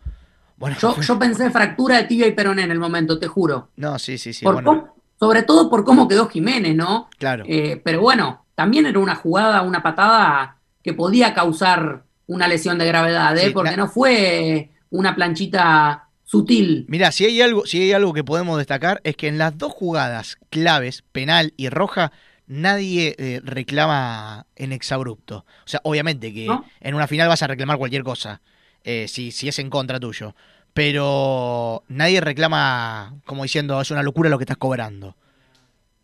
Bueno, 0.56 0.76
Yo, 0.80 0.98
yo 1.00 1.18
pensé 1.18 1.50
fractura 1.50 1.98
de 1.98 2.04
tibia 2.04 2.26
y 2.26 2.32
peroné 2.32 2.62
en 2.62 2.70
el 2.70 2.78
momento, 2.78 3.18
te 3.18 3.26
juro. 3.26 3.70
No, 3.76 3.98
sí, 3.98 4.16
sí, 4.16 4.32
sí. 4.32 4.44
Por 4.44 4.54
bueno, 4.54 4.66
cómo- 4.70 4.96
sobre 5.20 5.42
todo 5.42 5.68
por 5.70 5.84
cómo 5.84 6.08
quedó 6.08 6.28
Jiménez, 6.28 6.74
¿no? 6.74 7.08
claro. 7.18 7.44
Eh, 7.46 7.80
pero 7.84 8.00
bueno, 8.00 8.46
también 8.54 8.86
era 8.86 8.98
una 8.98 9.14
jugada, 9.14 9.62
una 9.62 9.82
patada 9.82 10.56
que 10.82 10.94
podía 10.94 11.34
causar 11.34 12.04
una 12.26 12.48
lesión 12.48 12.78
de 12.78 12.86
gravedad, 12.86 13.36
¿eh? 13.36 13.46
Sí, 13.48 13.50
porque 13.50 13.70
la- 13.72 13.76
no 13.76 13.88
fue 13.88 14.70
una 14.90 15.14
planchita 15.14 16.05
sutil. 16.26 16.84
Mira, 16.88 17.10
si 17.12 17.24
hay 17.24 17.40
algo, 17.40 17.64
si 17.64 17.80
hay 17.80 17.92
algo 17.92 18.12
que 18.12 18.22
podemos 18.24 18.58
destacar 18.58 19.00
es 19.04 19.16
que 19.16 19.28
en 19.28 19.38
las 19.38 19.56
dos 19.56 19.72
jugadas 19.72 20.36
claves, 20.50 21.02
penal 21.12 21.54
y 21.56 21.70
roja, 21.70 22.12
nadie 22.46 23.14
eh, 23.18 23.40
reclama 23.42 24.46
en 24.56 24.72
exabrupto. 24.72 25.46
O 25.64 25.68
sea, 25.68 25.80
obviamente 25.84 26.34
que 26.34 26.46
¿No? 26.46 26.64
en 26.80 26.94
una 26.94 27.06
final 27.06 27.28
vas 27.28 27.42
a 27.42 27.46
reclamar 27.46 27.78
cualquier 27.78 28.02
cosa, 28.02 28.42
eh, 28.84 29.06
si, 29.08 29.30
si 29.32 29.48
es 29.48 29.58
en 29.58 29.70
contra 29.70 29.98
tuyo. 29.98 30.34
Pero 30.74 31.84
nadie 31.88 32.20
reclama 32.20 33.14
como 33.24 33.44
diciendo 33.44 33.80
es 33.80 33.90
una 33.90 34.02
locura 34.02 34.28
lo 34.28 34.36
que 34.38 34.44
estás 34.44 34.58
cobrando. 34.58 35.16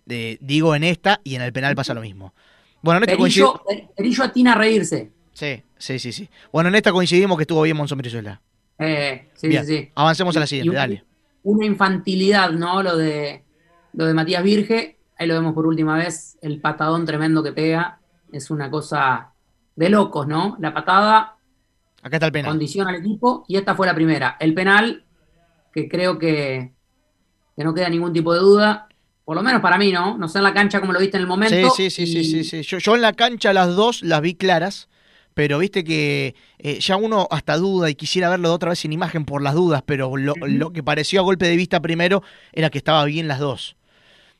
Eh, 0.09 0.39
digo 0.41 0.75
en 0.75 0.83
esta 0.85 1.21
y 1.25 1.35
en 1.35 1.43
el 1.43 1.53
penal 1.53 1.75
pasa 1.75 1.95
lo 1.95 2.01
mismo. 2.01 2.33
Bueno, 2.81 2.99
en 2.99 3.05
esta 3.05 3.17
Perillo, 3.17 3.63
coincidi- 3.65 3.91
Perillo 3.95 4.25
atina 4.25 4.53
a 4.53 4.55
reírse. 4.57 5.11
Sí, 5.33 5.63
sí, 5.79 5.99
sí, 5.99 6.13
sí. 6.13 6.29
Bueno, 6.53 6.69
en 6.71 6.75
esta 6.75 6.91
coincidimos 6.93 7.37
que 7.37 7.43
estuvo 7.43 7.63
bien 7.63 7.77
Monzón 7.77 7.99
Brizuela. 7.99 8.41
Eh, 8.79 9.29
sí, 9.35 9.49
Bien, 9.49 9.65
sí, 9.67 9.77
sí. 9.79 9.89
avancemos 9.95 10.37
a 10.37 10.41
la 10.41 10.47
siguiente, 10.47 10.75
dale. 10.75 11.05
Una 11.45 11.67
infantilidad, 11.67 12.51
¿no? 12.51 12.83
Lo 12.83 12.97
de, 12.97 13.45
lo 13.93 14.07
de 14.07 14.15
Matías 14.15 14.43
Virge. 14.43 14.99
Ahí 15.19 15.27
lo 15.27 15.35
vemos 15.35 15.55
por 15.55 15.67
última 15.67 15.97
vez. 15.97 16.39
El 16.43 16.61
patadón 16.61 17.05
tremendo 17.05 17.43
que 17.43 17.53
pega. 17.53 18.01
Es 18.33 18.51
una 18.51 18.71
cosa 18.71 19.33
de 19.77 19.89
locos, 19.91 20.27
¿no? 20.27 20.57
La 20.61 20.73
patada 20.73 21.37
Acá 22.03 22.17
está 22.17 22.27
el 22.27 22.33
penal. 22.33 22.51
condiciona 22.53 22.91
al 22.91 22.97
equipo 22.97 23.45
y 23.47 23.57
esta 23.57 23.75
fue 23.75 23.87
la 23.87 23.95
primera. 23.95 24.37
El 24.41 24.55
penal, 24.55 25.05
que 25.73 25.89
creo 25.89 26.19
que, 26.19 26.73
que 27.57 27.65
no 27.65 27.75
queda 27.75 27.89
ningún 27.89 28.13
tipo 28.13 28.33
de 28.35 28.41
duda, 28.41 28.89
por 29.25 29.37
lo 29.37 29.43
menos 29.43 29.61
para 29.61 29.79
mí, 29.79 29.93
¿no? 29.93 30.17
No 30.19 30.29
sé 30.29 30.39
en 30.39 30.45
la 30.45 30.55
cancha 30.55 30.81
como 30.81 30.93
lo 30.93 30.99
viste 30.99 31.17
en 31.17 31.23
el 31.23 31.29
momento. 31.29 31.71
Sí, 31.71 31.91
sí, 31.91 32.07
sí, 32.07 32.25
sí, 32.25 32.25
sí, 32.25 32.45
sí. 32.45 32.63
Yo, 32.63 32.79
yo 32.79 32.95
en 32.97 33.03
la 33.03 33.13
cancha 33.13 33.53
las 33.53 33.77
dos 33.77 34.03
las 34.03 34.21
vi 34.21 34.35
claras, 34.35 34.89
pero 35.35 35.59
viste 35.59 35.83
que 35.85 36.35
eh, 36.59 36.79
ya 36.81 36.97
uno 36.97 37.27
hasta 37.31 37.57
duda 37.57 37.89
y 37.91 37.95
quisiera 37.95 38.29
verlo 38.29 38.49
de 38.49 38.55
otra 38.55 38.71
vez 38.71 38.79
sin 38.81 38.93
imagen 38.93 39.25
por 39.25 39.43
las 39.43 39.55
dudas, 39.55 39.83
pero 39.87 40.17
lo, 40.17 40.35
lo 40.41 40.73
que 40.73 40.83
pareció 40.83 41.21
a 41.21 41.25
golpe 41.25 41.47
de 41.47 41.57
vista 41.57 41.81
primero 41.81 42.23
era 42.53 42.71
que 42.71 42.79
estaba 42.79 43.05
bien 43.05 43.29
las 43.29 43.39
dos. 43.39 43.77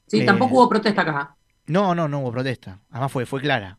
Sí, 0.07 0.21
Eh, 0.21 0.25
tampoco 0.25 0.55
hubo 0.57 0.69
protesta 0.69 1.03
acá. 1.03 1.37
No, 1.67 1.95
no, 1.95 2.09
no 2.09 2.21
hubo 2.21 2.33
protesta. 2.33 2.81
Además 2.91 3.13
fue, 3.13 3.25
fue 3.27 3.41
clara. 3.41 3.79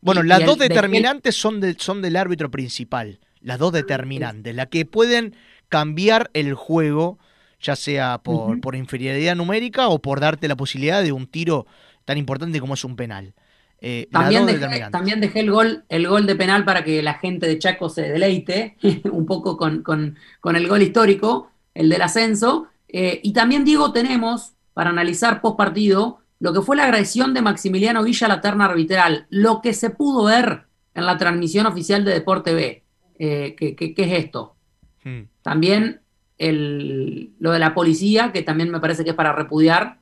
Bueno, 0.00 0.24
Y- 0.24 0.28
las 0.28 0.40
y 0.40 0.42
el 0.42 0.46
dos 0.46 0.58
de- 0.58 0.68
determinantes 0.68 1.36
son, 1.36 1.60
del 1.60 1.78
son 1.78 2.02
del 2.02 2.16
árbitro 2.16 2.50
principal. 2.50 3.20
Las 3.40 3.58
dos 3.58 3.72
determinantes, 3.72 4.54
las 4.54 4.66
que 4.66 4.84
pueden 4.84 5.34
cambiar 5.68 6.30
el 6.34 6.54
juego, 6.54 7.18
ya 7.60 7.76
sea 7.76 8.18
por, 8.18 8.60
por 8.60 8.74
inferioridad 8.76 9.36
numérica 9.36 9.88
o 9.88 9.98
por 10.00 10.20
darte 10.20 10.48
la 10.48 10.56
posibilidad 10.56 11.02
de 11.02 11.12
un 11.12 11.26
tiro 11.26 11.66
tan 12.04 12.18
importante 12.18 12.60
como 12.60 12.74
es 12.74 12.84
un 12.84 12.96
penal. 12.96 13.34
Eh, 13.82 14.08
También 14.12 14.42
dejé, 14.46 14.60
también 14.90 15.20
dejé 15.20 15.40
el 15.40 15.50
gol, 15.50 15.84
el 15.88 16.06
gol 16.06 16.26
de 16.26 16.36
penal 16.36 16.64
para 16.64 16.84
que 16.84 17.02
la 17.02 17.14
gente 17.14 17.46
de 17.46 17.58
Chaco 17.58 17.88
se 17.88 18.02
deleite 18.02 18.76
un 19.10 19.24
poco 19.26 19.56
con, 19.56 19.82
con- 19.82 20.16
con 20.40 20.56
el 20.56 20.68
gol 20.68 20.82
histórico, 20.82 21.50
el 21.74 21.88
del 21.88 22.02
ascenso. 22.02 22.66
Eh, 22.88 23.20
y 23.22 23.32
también, 23.32 23.64
Diego, 23.64 23.92
tenemos 23.92 24.54
para 24.74 24.90
analizar 24.90 25.40
post 25.40 25.56
partido 25.56 26.18
lo 26.40 26.52
que 26.52 26.62
fue 26.62 26.76
la 26.76 26.84
agresión 26.84 27.34
de 27.34 27.42
Maximiliano 27.42 28.02
Villa 28.02 28.26
a 28.26 28.28
la 28.30 28.40
terna 28.40 28.64
arbitral, 28.66 29.26
lo 29.30 29.60
que 29.62 29.72
se 29.74 29.90
pudo 29.90 30.24
ver 30.24 30.64
en 30.94 31.06
la 31.06 31.16
transmisión 31.18 31.66
oficial 31.66 32.04
de 32.04 32.12
Deporte 32.12 32.52
B. 32.54 32.82
Eh, 33.18 33.54
¿qué, 33.58 33.76
qué- 33.76 33.94
qué 33.94 34.02
es 34.04 34.24
esto? 34.24 34.56
Hmm. 35.04 35.22
También 35.42 36.00
el- 36.38 37.32
lo 37.38 37.52
de 37.52 37.58
la 37.58 37.74
policía, 37.74 38.32
que 38.32 38.42
también 38.42 38.70
me 38.70 38.80
parece 38.80 39.04
que 39.04 39.10
es 39.10 39.16
para 39.16 39.32
repudiar. 39.32 39.99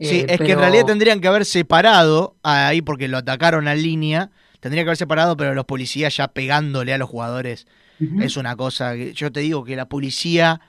Sí, 0.00 0.20
Eh, 0.20 0.26
es 0.30 0.38
que 0.38 0.52
en 0.52 0.58
realidad 0.58 0.84
tendrían 0.86 1.20
que 1.20 1.28
haber 1.28 1.44
separado 1.44 2.36
ahí 2.42 2.80
porque 2.82 3.06
lo 3.08 3.18
atacaron 3.18 3.68
a 3.68 3.74
línea. 3.74 4.30
Tendría 4.60 4.82
que 4.82 4.88
haber 4.88 4.96
separado, 4.96 5.36
pero 5.36 5.54
los 5.54 5.64
policías 5.66 6.16
ya 6.16 6.28
pegándole 6.28 6.92
a 6.94 6.98
los 6.98 7.08
jugadores 7.08 7.66
es 8.20 8.36
una 8.38 8.56
cosa. 8.56 8.94
que 8.94 9.12
Yo 9.12 9.30
te 9.30 9.40
digo 9.40 9.62
que 9.64 9.76
la 9.76 9.86
policía. 9.86 10.60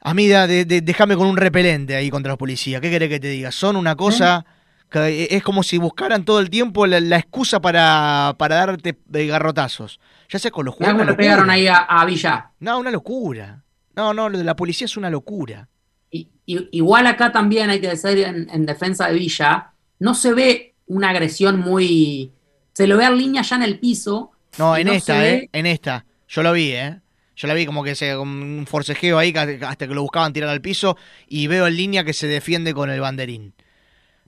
A 0.00 0.14
mí, 0.14 0.28
da- 0.28 0.46
de- 0.46 0.64
de- 0.64 0.80
déjame 0.80 1.16
con 1.16 1.26
un 1.26 1.36
repelente 1.36 1.94
ahí 1.96 2.08
contra 2.10 2.30
los 2.32 2.38
policías. 2.38 2.80
¿Qué 2.80 2.88
querés 2.90 3.08
que 3.08 3.20
te 3.20 3.28
diga? 3.28 3.50
Son 3.52 3.76
una 3.76 3.94
cosa. 3.96 4.44
que 4.90 5.28
es 5.30 5.42
como 5.42 5.62
si 5.62 5.76
buscaran 5.76 6.24
todo 6.24 6.40
el 6.40 6.48
tiempo 6.48 6.86
la, 6.86 6.98
la 7.00 7.18
excusa 7.18 7.60
para, 7.60 8.34
para 8.38 8.54
darte 8.56 8.96
eh, 9.12 9.26
garrotazos. 9.26 10.00
Ya 10.30 10.38
sea 10.38 10.50
con 10.50 10.64
los 10.64 10.74
jugadores. 10.76 10.98
cómo 11.02 11.10
le 11.10 11.14
pegaron 11.16 11.50
ahí 11.50 11.66
a, 11.66 11.76
a 11.76 12.06
Villa. 12.06 12.52
No, 12.60 12.78
una 12.78 12.90
locura. 12.90 13.64
No, 13.94 14.14
no, 14.14 14.30
lo 14.30 14.38
de 14.38 14.44
la 14.44 14.56
policía 14.56 14.86
es 14.86 14.96
una 14.96 15.10
locura. 15.10 15.68
I- 16.10 16.28
igual 16.46 17.06
acá 17.06 17.30
también 17.32 17.68
hay 17.70 17.80
que 17.80 17.88
decir 17.88 18.18
en, 18.20 18.48
en 18.50 18.64
defensa 18.66 19.08
de 19.08 19.14
Villa, 19.14 19.72
no 19.98 20.14
se 20.14 20.32
ve 20.32 20.74
una 20.86 21.10
agresión 21.10 21.58
muy... 21.60 22.32
Se 22.72 22.86
lo 22.86 22.96
ve 22.96 23.04
a 23.04 23.10
línea 23.10 23.42
ya 23.42 23.56
en 23.56 23.62
el 23.64 23.78
piso. 23.78 24.30
No, 24.58 24.76
y 24.78 24.80
en 24.82 24.86
no 24.86 24.92
esta, 24.94 25.26
¿eh? 25.28 25.32
ve- 25.32 25.50
En 25.52 25.66
esta. 25.66 26.06
Yo 26.28 26.42
lo 26.42 26.52
vi, 26.52 26.70
¿eh? 26.72 27.00
Yo 27.36 27.46
la 27.48 27.54
vi 27.54 27.66
como 27.66 27.84
que 27.84 27.94
se 27.94 28.16
un 28.16 28.64
forcejeo 28.68 29.18
ahí 29.18 29.32
hasta 29.36 29.86
que 29.86 29.94
lo 29.94 30.02
buscaban 30.02 30.32
tirar 30.32 30.48
al 30.50 30.60
piso 30.60 30.96
y 31.28 31.46
veo 31.46 31.66
en 31.66 31.76
línea 31.76 32.02
que 32.04 32.12
se 32.12 32.26
defiende 32.26 32.72
con 32.74 32.90
el 32.90 33.00
banderín. 33.00 33.52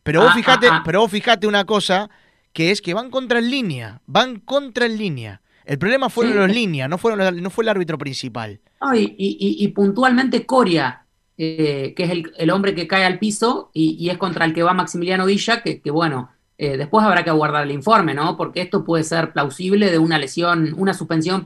Pero 0.02 0.20
vos 0.20 0.30
Ah, 0.32 0.36
fijate, 0.36 0.66
ah, 0.68 0.76
ah. 0.76 0.82
pero 0.84 1.00
vos 1.00 1.10
fijate 1.10 1.46
una 1.46 1.64
cosa 1.64 2.08
que 2.52 2.70
es 2.70 2.80
que 2.82 2.94
van 2.94 3.10
contra 3.10 3.38
en 3.38 3.50
línea, 3.50 4.00
van 4.06 4.36
contra 4.40 4.86
en 4.86 4.96
línea. 4.98 5.40
El 5.64 5.78
problema 5.78 6.08
fueron 6.10 6.32
Sí. 6.34 6.38
los 6.38 6.50
líneas, 6.50 6.88
no 6.88 6.98
fueron 6.98 7.42
no 7.42 7.50
fue 7.50 7.64
el 7.64 7.68
árbitro 7.68 7.98
principal. 7.98 8.60
No, 8.80 8.94
y, 8.94 9.02
y- 9.18 9.36
y- 9.40 9.64
y 9.64 9.68
puntualmente 9.68 10.46
Coria, 10.46 11.04
eh, 11.43 11.95
que 11.97 12.05
es 12.05 12.11
el, 12.11 12.32
el 12.36 12.51
hombre 12.51 12.74
que 12.74 12.86
cae 12.86 13.05
al 13.07 13.18
piso 13.18 13.70
y, 13.72 13.97
y 13.99 14.11
es 14.11 14.18
contra 14.18 14.45
el 14.45 14.53
que 14.53 14.62
va 14.62 14.74
Maximiliano 14.74 15.24
Villa, 15.24 15.62
que, 15.62 15.80
que 15.80 15.91
bueno, 15.91 16.28
eh, 16.59 16.76
después 16.76 17.05
habrá 17.07 17.24
que 17.24 17.30
aguardar 17.30 17.64
el 17.64 17.70
informe, 17.70 18.12
¿no? 18.12 18.36
Porque 18.36 18.61
esto 18.61 18.84
puede 18.84 19.05
ser 19.05 19.32
plausible 19.32 19.91
de 19.91 19.99
una 19.99 20.18
lesión, 20.18 20.74
una 20.76 20.93
suspensión, 20.93 21.43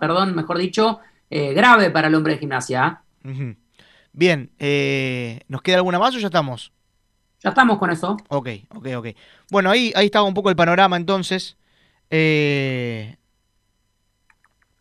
perdón, 0.00 0.34
mejor 0.34 0.56
dicho, 0.56 1.00
eh, 1.28 1.52
grave 1.52 1.90
para 1.90 2.08
el 2.08 2.14
hombre 2.14 2.32
de 2.34 2.38
gimnasia. 2.38 3.02
Ujú. 3.24 3.54
Bien, 4.12 4.50
¿nos 5.48 5.60
queda 5.60 5.76
alguna 5.76 5.98
más 5.98 6.14
o 6.14 6.18
ya 6.18 6.28
estamos? 6.28 6.72
Ya 7.42 7.50
estamos 7.50 7.76
con 7.78 7.90
eso. 7.90 8.16
Ok, 8.28 8.48
ok, 8.74 8.88
ok. 8.96 9.08
Bueno, 9.50 9.70
ahí, 9.70 9.92
ahí 9.94 10.06
estaba 10.06 10.24
un 10.26 10.32
poco 10.32 10.48
el 10.48 10.56
panorama 10.56 10.96
entonces. 10.96 11.58
eh, 12.08 13.16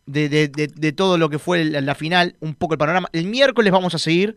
de, 0.06 0.30
de- 0.30 0.47
de- 0.47 0.68
de 0.68 0.91
todo 0.91 1.18
lo 1.18 1.30
que 1.30 1.39
fue 1.39 1.64
la, 1.66 1.95
final, 1.95 2.36
un 2.39 2.53
poco 2.56 2.74
el 2.74 2.78
panorama. 2.78 3.10
El 3.14 3.26
miércoles 3.26 3.72
vamos 3.72 3.95
a 3.95 3.99
seguir 3.99 4.36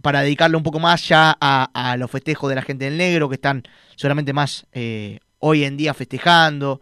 para 0.00 0.22
dedicarle 0.22 0.56
un 0.56 0.62
poco 0.62 0.78
más 0.78 1.06
ya 1.08 1.36
a, 1.40 1.70
a 1.74 1.96
los 1.96 2.10
festejos 2.10 2.48
de 2.48 2.56
la 2.56 2.62
gente 2.62 2.84
del 2.86 2.96
negro, 2.96 3.28
que 3.28 3.34
están 3.34 3.62
seguramente 3.96 4.32
más 4.32 4.66
eh, 4.72 5.20
hoy 5.38 5.64
en 5.64 5.76
día 5.76 5.92
festejando. 5.94 6.80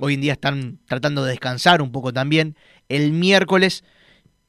hoy 0.00 0.14
en 0.14 0.20
día 0.20 0.32
están 0.32 0.78
tratando 0.86 1.24
de 1.24 1.30
descansar 1.30 1.82
un 1.82 1.92
poco 1.92 2.12
también. 2.12 2.56
El 2.88 3.12
miércoles 3.12 3.84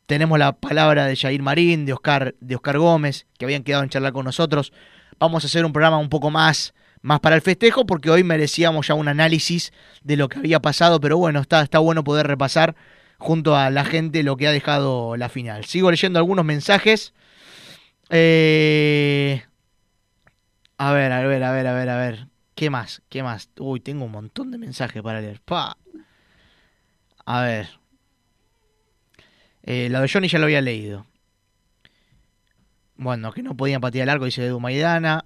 tenemos 0.06 0.40
la 0.40 0.54
palabra 0.54 1.06
de 1.06 1.16
Jair 1.16 1.42
Marín, 1.44 1.86
de 1.86 1.94
Oscar, 1.94 2.36
de 2.40 2.56
Oscar 2.56 2.78
Gómez, 2.80 3.28
que 3.38 3.46
habían 3.46 3.64
quedado 3.64 3.84
en 3.84 3.90
charlar 3.90 4.14
con 4.14 4.26
nosotros. 4.26 4.74
Vamos 5.20 5.44
a 5.44 5.48
hacer 5.48 5.66
un 5.66 5.74
programa 5.74 5.98
un 5.98 6.10
poco 6.10 6.32
más, 6.32 6.74
más 7.02 7.20
para 7.20 7.36
el 7.36 7.42
festejo, 7.42 7.86
porque 7.86 8.10
hoy 8.10 8.24
merecíamos 8.24 8.88
ya 8.88 8.96
un 8.96 9.08
análisis 9.08 9.72
de 10.04 10.18
lo 10.18 10.30
que 10.30 10.40
había 10.40 10.60
pasado, 10.62 11.00
pero 11.00 11.18
bueno, 11.18 11.42
está, 11.42 11.62
está 11.62 11.78
bueno 11.80 12.04
poder 12.04 12.26
repasar 12.26 12.76
junto 13.20 13.56
a 13.56 13.70
la 13.70 13.86
gente 13.86 14.24
lo 14.24 14.38
que 14.38 14.48
ha 14.48 14.52
dejado 14.52 15.16
la 15.18 15.30
final. 15.30 15.66
Sigo 15.66 15.92
leyendo 15.92 16.18
algunos 16.18 16.46
mensajes. 16.46 17.14
Eh, 18.10 19.44
a 20.78 20.92
ver, 20.94 21.12
a 21.12 21.22
ver, 21.22 21.44
a 21.44 21.52
ver, 21.52 21.68
a 21.68 21.74
ver, 21.74 21.90
a 21.90 21.98
ver. 21.98 22.28
¿Qué 22.56 22.70
más? 22.70 23.02
¿Qué 23.10 23.22
más? 23.22 23.50
Uy, 23.60 23.82
tengo 23.82 24.06
un 24.06 24.12
montón 24.12 24.50
de 24.52 24.58
mensajes 24.58 25.04
para 25.04 25.22
leer. 25.22 25.42
Pa. 25.42 25.78
A 27.26 27.42
ver. 27.42 27.70
Eh, 29.64 29.90
la 29.90 30.02
de 30.02 30.10
Johnny 30.10 30.28
ya 30.28 30.40
lo 30.40 30.46
había 30.46 30.62
leído. 30.62 31.06
Bueno, 32.96 33.32
que 33.32 33.44
no 33.44 33.56
podían 33.56 33.82
patear 33.82 34.04
el 34.04 34.10
arco, 34.10 34.26
dice 34.26 34.46
Edu 34.46 34.60
Maidana. 34.60 35.26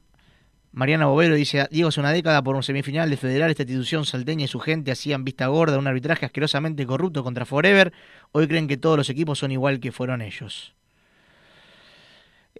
Mariana 0.74 1.06
Bovero 1.06 1.36
dice, 1.36 1.68
Diego, 1.70 1.90
hace 1.90 2.00
una 2.00 2.12
década 2.12 2.42
por 2.42 2.56
un 2.56 2.64
semifinal 2.64 3.08
de 3.08 3.16
federal, 3.16 3.52
esta 3.52 3.62
institución 3.62 4.06
salteña 4.06 4.46
y 4.46 4.48
su 4.48 4.60
gente 4.60 4.92
hacían 4.92 5.24
vista 5.24 5.46
gorda, 5.46 5.78
un 5.78 5.86
arbitraje 5.86 6.26
asquerosamente 6.26 6.88
corrupto 6.88 7.24
contra 7.24 7.46
Forever. 7.46 7.94
Hoy 8.32 8.48
creen 8.48 8.68
que 8.68 8.76
todos 8.76 8.98
los 8.98 9.10
equipos 9.12 9.38
son 9.38 9.52
igual 9.52 9.80
que 9.80 9.92
fueron 9.92 10.24
ellos. 10.24 10.74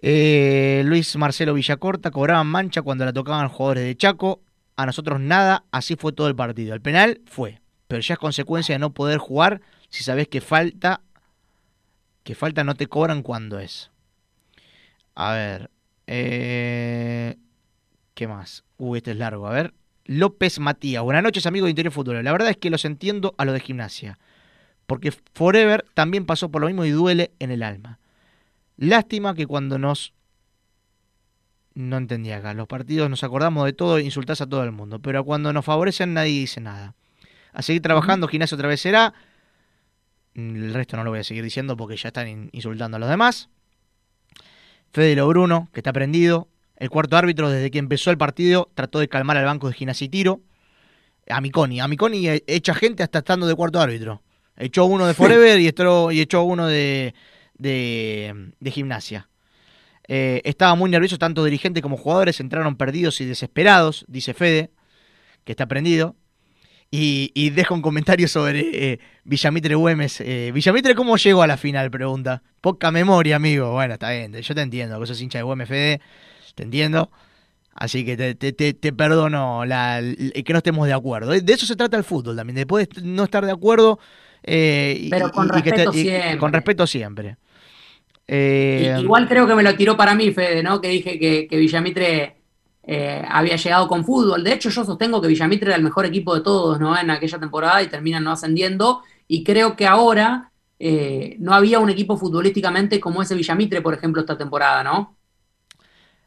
Eh, 0.00 0.82
Luis 0.84 1.16
Marcelo 1.16 1.54
Villacorta 1.54 2.12
cobraban 2.12 2.46
mancha 2.46 2.82
cuando 2.82 3.04
la 3.04 3.12
tocaban 3.12 3.48
jugadores 3.48 3.84
de 3.84 3.96
Chaco. 3.96 4.40
A 4.76 4.86
nosotros 4.86 5.18
nada, 5.18 5.64
así 5.72 5.96
fue 5.96 6.12
todo 6.12 6.28
el 6.28 6.36
partido. 6.36 6.72
El 6.72 6.80
penal 6.80 7.20
fue, 7.26 7.60
pero 7.88 8.00
ya 8.00 8.14
es 8.14 8.20
consecuencia 8.20 8.76
de 8.76 8.78
no 8.78 8.94
poder 8.94 9.18
jugar 9.18 9.60
si 9.88 10.04
sabes 10.04 10.28
que 10.28 10.40
falta, 10.40 11.00
que 12.22 12.36
falta 12.36 12.62
no 12.62 12.76
te 12.76 12.86
cobran 12.86 13.22
cuando 13.22 13.58
es. 13.58 13.90
A 15.16 15.32
ver, 15.32 15.70
eh, 16.06 17.38
¿qué 18.14 18.28
más? 18.28 18.64
Uy, 18.78 18.98
este 18.98 19.10
es 19.10 19.16
largo. 19.16 19.46
A 19.46 19.52
ver, 19.52 19.74
López 20.04 20.58
Matías. 20.58 21.02
Buenas 21.02 21.22
noches, 21.22 21.46
amigos 21.46 21.66
de 21.66 21.70
Interior 21.70 21.92
Fútbol. 21.92 22.24
La 22.24 22.32
verdad 22.32 22.48
es 22.50 22.56
que 22.56 22.70
los 22.70 22.84
entiendo 22.84 23.34
a 23.38 23.44
lo 23.44 23.52
de 23.52 23.60
gimnasia, 23.60 24.18
porque 24.86 25.12
Forever 25.34 25.84
también 25.94 26.24
pasó 26.24 26.50
por 26.50 26.60
lo 26.60 26.68
mismo 26.68 26.84
y 26.84 26.90
duele 26.90 27.32
en 27.38 27.50
el 27.50 27.62
alma. 27.62 27.98
Lástima 28.76 29.34
que 29.34 29.46
cuando 29.46 29.78
nos... 29.78 30.12
No 31.74 31.96
entendía 31.96 32.36
acá. 32.36 32.54
Los 32.54 32.68
partidos 32.68 33.10
nos 33.10 33.24
acordamos 33.24 33.64
de 33.64 33.72
todo 33.72 33.98
e 33.98 34.02
insultás 34.02 34.40
a 34.40 34.46
todo 34.46 34.62
el 34.62 34.70
mundo. 34.70 35.00
Pero 35.00 35.24
cuando 35.24 35.52
nos 35.52 35.64
favorecen 35.64 36.14
nadie 36.14 36.38
dice 36.38 36.60
nada. 36.60 36.94
A 37.52 37.62
seguir 37.62 37.82
trabajando, 37.82 38.28
gimnasio 38.28 38.54
otra 38.54 38.68
vez 38.68 38.80
será. 38.80 39.12
El 40.34 40.72
resto 40.72 40.96
no 40.96 41.02
lo 41.02 41.10
voy 41.10 41.20
a 41.20 41.24
seguir 41.24 41.42
diciendo 41.42 41.76
porque 41.76 41.96
ya 41.96 42.08
están 42.08 42.48
insultando 42.52 42.96
a 42.96 43.00
los 43.00 43.08
demás. 43.08 43.48
Fede 44.92 45.20
Bruno, 45.22 45.68
que 45.72 45.80
está 45.80 45.92
prendido. 45.92 46.48
El 46.76 46.90
cuarto 46.90 47.16
árbitro, 47.16 47.50
desde 47.50 47.70
que 47.70 47.78
empezó 47.78 48.10
el 48.10 48.18
partido, 48.18 48.70
trató 48.74 48.98
de 48.98 49.08
calmar 49.08 49.36
al 49.36 49.44
banco 49.44 49.68
de 49.68 49.74
gimnasia 49.74 50.04
y 50.06 50.08
tiro. 50.08 50.40
A 51.28 51.40
Miconi. 51.40 51.80
A 51.80 51.88
Miconi 51.88 52.26
echa 52.46 52.74
gente 52.74 53.02
hasta 53.02 53.20
estando 53.20 53.46
de 53.46 53.54
cuarto 53.54 53.80
árbitro. 53.80 54.22
Echó 54.56 54.84
uno 54.84 55.06
de 55.06 55.14
Forever 55.14 55.58
y, 55.58 55.64
y 55.64 56.20
echó 56.20 56.42
uno 56.42 56.66
de, 56.66 57.14
de, 57.56 58.52
de 58.60 58.70
gimnasia. 58.70 59.28
Eh, 60.06 60.42
estaba 60.44 60.74
muy 60.74 60.90
nervioso, 60.90 61.18
tanto 61.18 61.44
dirigente 61.44 61.80
como 61.80 61.96
jugadores 61.96 62.38
entraron 62.40 62.76
perdidos 62.76 63.20
y 63.20 63.24
desesperados, 63.24 64.04
dice 64.06 64.34
Fede, 64.34 64.70
que 65.44 65.52
está 65.52 65.66
prendido. 65.66 66.16
Y, 66.90 67.32
y 67.34 67.50
deja 67.50 67.74
un 67.74 67.82
comentario 67.82 68.28
sobre 68.28 68.92
eh, 68.92 69.00
Villamitre 69.24 69.74
Güemes. 69.74 70.20
Eh, 70.20 70.52
Villamitre, 70.54 70.94
¿cómo 70.94 71.16
llegó 71.16 71.42
a 71.42 71.46
la 71.46 71.56
final? 71.56 71.90
Pregunta. 71.90 72.42
Poca 72.60 72.90
memoria, 72.92 73.36
amigo. 73.36 73.72
Bueno, 73.72 73.94
está 73.94 74.10
bien, 74.10 74.32
yo 74.32 74.54
te 74.54 74.60
entiendo, 74.60 75.00
que 75.00 75.06
sos 75.06 75.20
hincha 75.20 75.38
de 75.38 75.42
Güemes, 75.42 75.68
Fede, 75.68 76.00
te 76.54 76.62
entiendo. 76.62 77.10
Así 77.74 78.04
que 78.04 78.16
te, 78.16 78.34
te, 78.34 78.52
te, 78.52 78.92
perdono 78.92 79.64
la, 79.64 80.00
que 80.00 80.52
no 80.52 80.58
estemos 80.58 80.86
de 80.86 80.92
acuerdo. 80.92 81.32
De 81.32 81.52
eso 81.52 81.66
se 81.66 81.74
trata 81.74 81.96
el 81.96 82.04
fútbol 82.04 82.36
también, 82.36 82.54
de 82.54 82.66
poder 82.66 82.88
no 83.02 83.24
estar 83.24 83.44
de 83.44 83.52
acuerdo. 83.52 83.98
Pero 84.42 85.30
con 85.32 85.48
respeto 85.48 85.92
siempre. 85.92 86.38
con 86.38 86.52
respeto 86.52 86.86
siempre. 86.86 87.36
Eh, 88.26 88.96
Igual 89.00 89.28
creo 89.28 89.46
que 89.46 89.54
me 89.54 89.62
lo 89.62 89.74
tiró 89.74 89.96
para 89.96 90.14
mí, 90.14 90.32
Fede, 90.32 90.62
¿no? 90.62 90.80
Que 90.80 90.88
dije 90.88 91.18
que, 91.18 91.56
Villamitre 91.56 92.36
eh, 92.82 93.22
había 93.28 93.56
llegado 93.56 93.88
con 93.88 94.04
fútbol. 94.04 94.42
De 94.44 94.52
hecho, 94.52 94.70
yo 94.70 94.84
sostengo 94.84 95.20
que 95.20 95.28
Villamitre 95.28 95.68
era 95.68 95.76
el 95.76 95.84
mejor 95.84 96.06
equipo 96.06 96.34
de 96.34 96.40
todos, 96.42 96.80
¿no? 96.80 96.98
En 96.98 97.10
aquella 97.10 97.38
temporada 97.38 97.82
y 97.82 97.88
terminan 97.88 98.24
no 98.24 98.32
ascendiendo. 98.32 99.02
Y 99.28 99.44
creo 99.44 99.76
que 99.76 99.86
ahora 99.86 100.52
eh, 100.78 101.36
no 101.38 101.54
había 101.54 101.80
un 101.80 101.90
equipo 101.90 102.16
futbolísticamente 102.16 103.00
como 103.00 103.22
ese 103.22 103.34
Villamitre, 103.34 103.82
por 103.82 103.94
ejemplo, 103.94 104.20
esta 104.20 104.38
temporada, 104.38 104.82
¿no? 104.84 105.16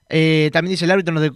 También 0.10 0.72
dice 0.72 0.86
el 0.86 0.92
árbitro 0.92 1.14
nos 1.14 1.32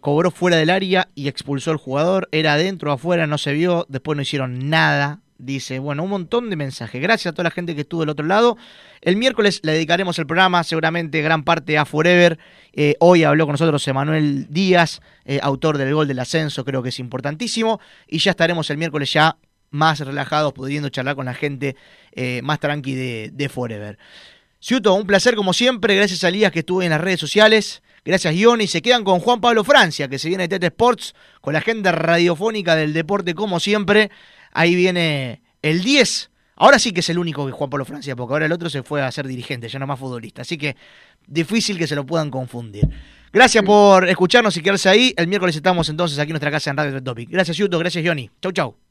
cobró 0.00 0.30
fuera 0.30 0.56
del 0.56 0.70
área 0.70 1.08
y 1.14 1.28
expulsó 1.28 1.70
al 1.70 1.76
jugador. 1.76 2.28
Era 2.32 2.54
adentro 2.54 2.92
afuera, 2.92 3.26
no 3.26 3.38
se 3.38 3.52
vio. 3.52 3.86
Después 3.88 4.16
no 4.16 4.22
hicieron 4.22 4.68
nada 4.68 5.20
dice, 5.42 5.80
bueno, 5.80 6.04
un 6.04 6.10
montón 6.10 6.50
de 6.50 6.56
mensajes. 6.56 7.02
Gracias 7.02 7.32
a 7.32 7.34
toda 7.34 7.44
la 7.44 7.50
gente 7.50 7.74
que 7.74 7.82
estuvo 7.82 8.00
del 8.00 8.10
otro 8.10 8.24
lado. 8.24 8.56
El 9.00 9.16
miércoles 9.16 9.60
le 9.64 9.72
dedicaremos 9.72 10.18
el 10.18 10.26
programa, 10.26 10.62
seguramente 10.62 11.20
gran 11.20 11.42
parte 11.42 11.76
a 11.76 11.84
Forever. 11.84 12.38
Eh, 12.72 12.94
hoy 13.00 13.24
habló 13.24 13.46
con 13.46 13.54
nosotros 13.54 13.86
Emanuel 13.88 14.46
Díaz, 14.48 15.00
eh, 15.24 15.40
autor 15.42 15.78
del 15.78 15.92
gol 15.92 16.06
del 16.06 16.20
ascenso, 16.20 16.64
creo 16.64 16.82
que 16.82 16.90
es 16.90 16.98
importantísimo. 17.00 17.80
Y 18.06 18.18
ya 18.18 18.30
estaremos 18.30 18.70
el 18.70 18.78
miércoles 18.78 19.12
ya 19.12 19.36
más 19.70 19.98
relajados, 20.00 20.52
pudiendo 20.52 20.88
charlar 20.90 21.16
con 21.16 21.26
la 21.26 21.34
gente 21.34 21.76
eh, 22.12 22.40
más 22.44 22.60
tranqui 22.60 22.94
de, 22.94 23.48
Forever. 23.48 23.98
Ciuto, 24.60 24.94
un 24.94 25.06
placer 25.06 25.34
como 25.34 25.52
siempre. 25.52 25.96
Gracias 25.96 26.22
a 26.22 26.28
Elías 26.28 26.52
que 26.52 26.60
estuvo 26.60 26.82
en 26.82 26.90
las 26.90 27.00
redes 27.00 27.18
sociales. 27.18 27.81
Gracias, 28.04 28.34
Ioni. 28.34 28.66
Se 28.66 28.82
quedan 28.82 29.04
con 29.04 29.20
Juan 29.20 29.40
Pablo 29.40 29.62
Francia, 29.62 30.08
que 30.08 30.18
se 30.18 30.28
viene 30.28 30.44
de 30.44 30.48
Tete 30.48 30.66
Sports, 30.66 31.14
con 31.40 31.52
la 31.52 31.60
agenda 31.60 31.92
radiofónica 31.92 32.74
del 32.74 32.92
deporte, 32.92 33.34
como 33.34 33.60
siempre. 33.60 34.10
Ahí 34.52 34.74
viene 34.74 35.42
el 35.62 35.82
10. 35.82 36.30
Ahora 36.56 36.78
sí 36.78 36.92
que 36.92 37.00
es 37.00 37.08
el 37.08 37.18
único 37.18 37.46
que 37.46 37.52
Juan 37.52 37.70
Pablo 37.70 37.84
Francia, 37.84 38.14
porque 38.16 38.32
ahora 38.34 38.46
el 38.46 38.52
otro 38.52 38.68
se 38.70 38.82
fue 38.82 39.02
a 39.02 39.10
ser 39.10 39.26
dirigente, 39.26 39.68
ya 39.68 39.78
no 39.78 39.86
más 39.86 39.98
futbolista. 39.98 40.42
Así 40.42 40.58
que 40.58 40.76
difícil 41.26 41.78
que 41.78 41.86
se 41.86 41.94
lo 41.94 42.04
puedan 42.04 42.30
confundir. 42.30 42.88
Gracias 43.32 43.64
por 43.64 44.08
escucharnos 44.08 44.56
y 44.56 44.62
quedarse 44.62 44.88
ahí. 44.88 45.14
El 45.16 45.26
miércoles 45.26 45.56
estamos 45.56 45.88
entonces 45.88 46.18
aquí 46.18 46.30
en 46.30 46.34
nuestra 46.34 46.50
casa 46.50 46.70
en 46.70 46.76
Radio 46.76 47.02
Topic. 47.02 47.30
Gracias, 47.30 47.56
Yuto. 47.56 47.78
Gracias, 47.78 48.04
Johnny. 48.06 48.30
Chau, 48.42 48.52
chau. 48.52 48.81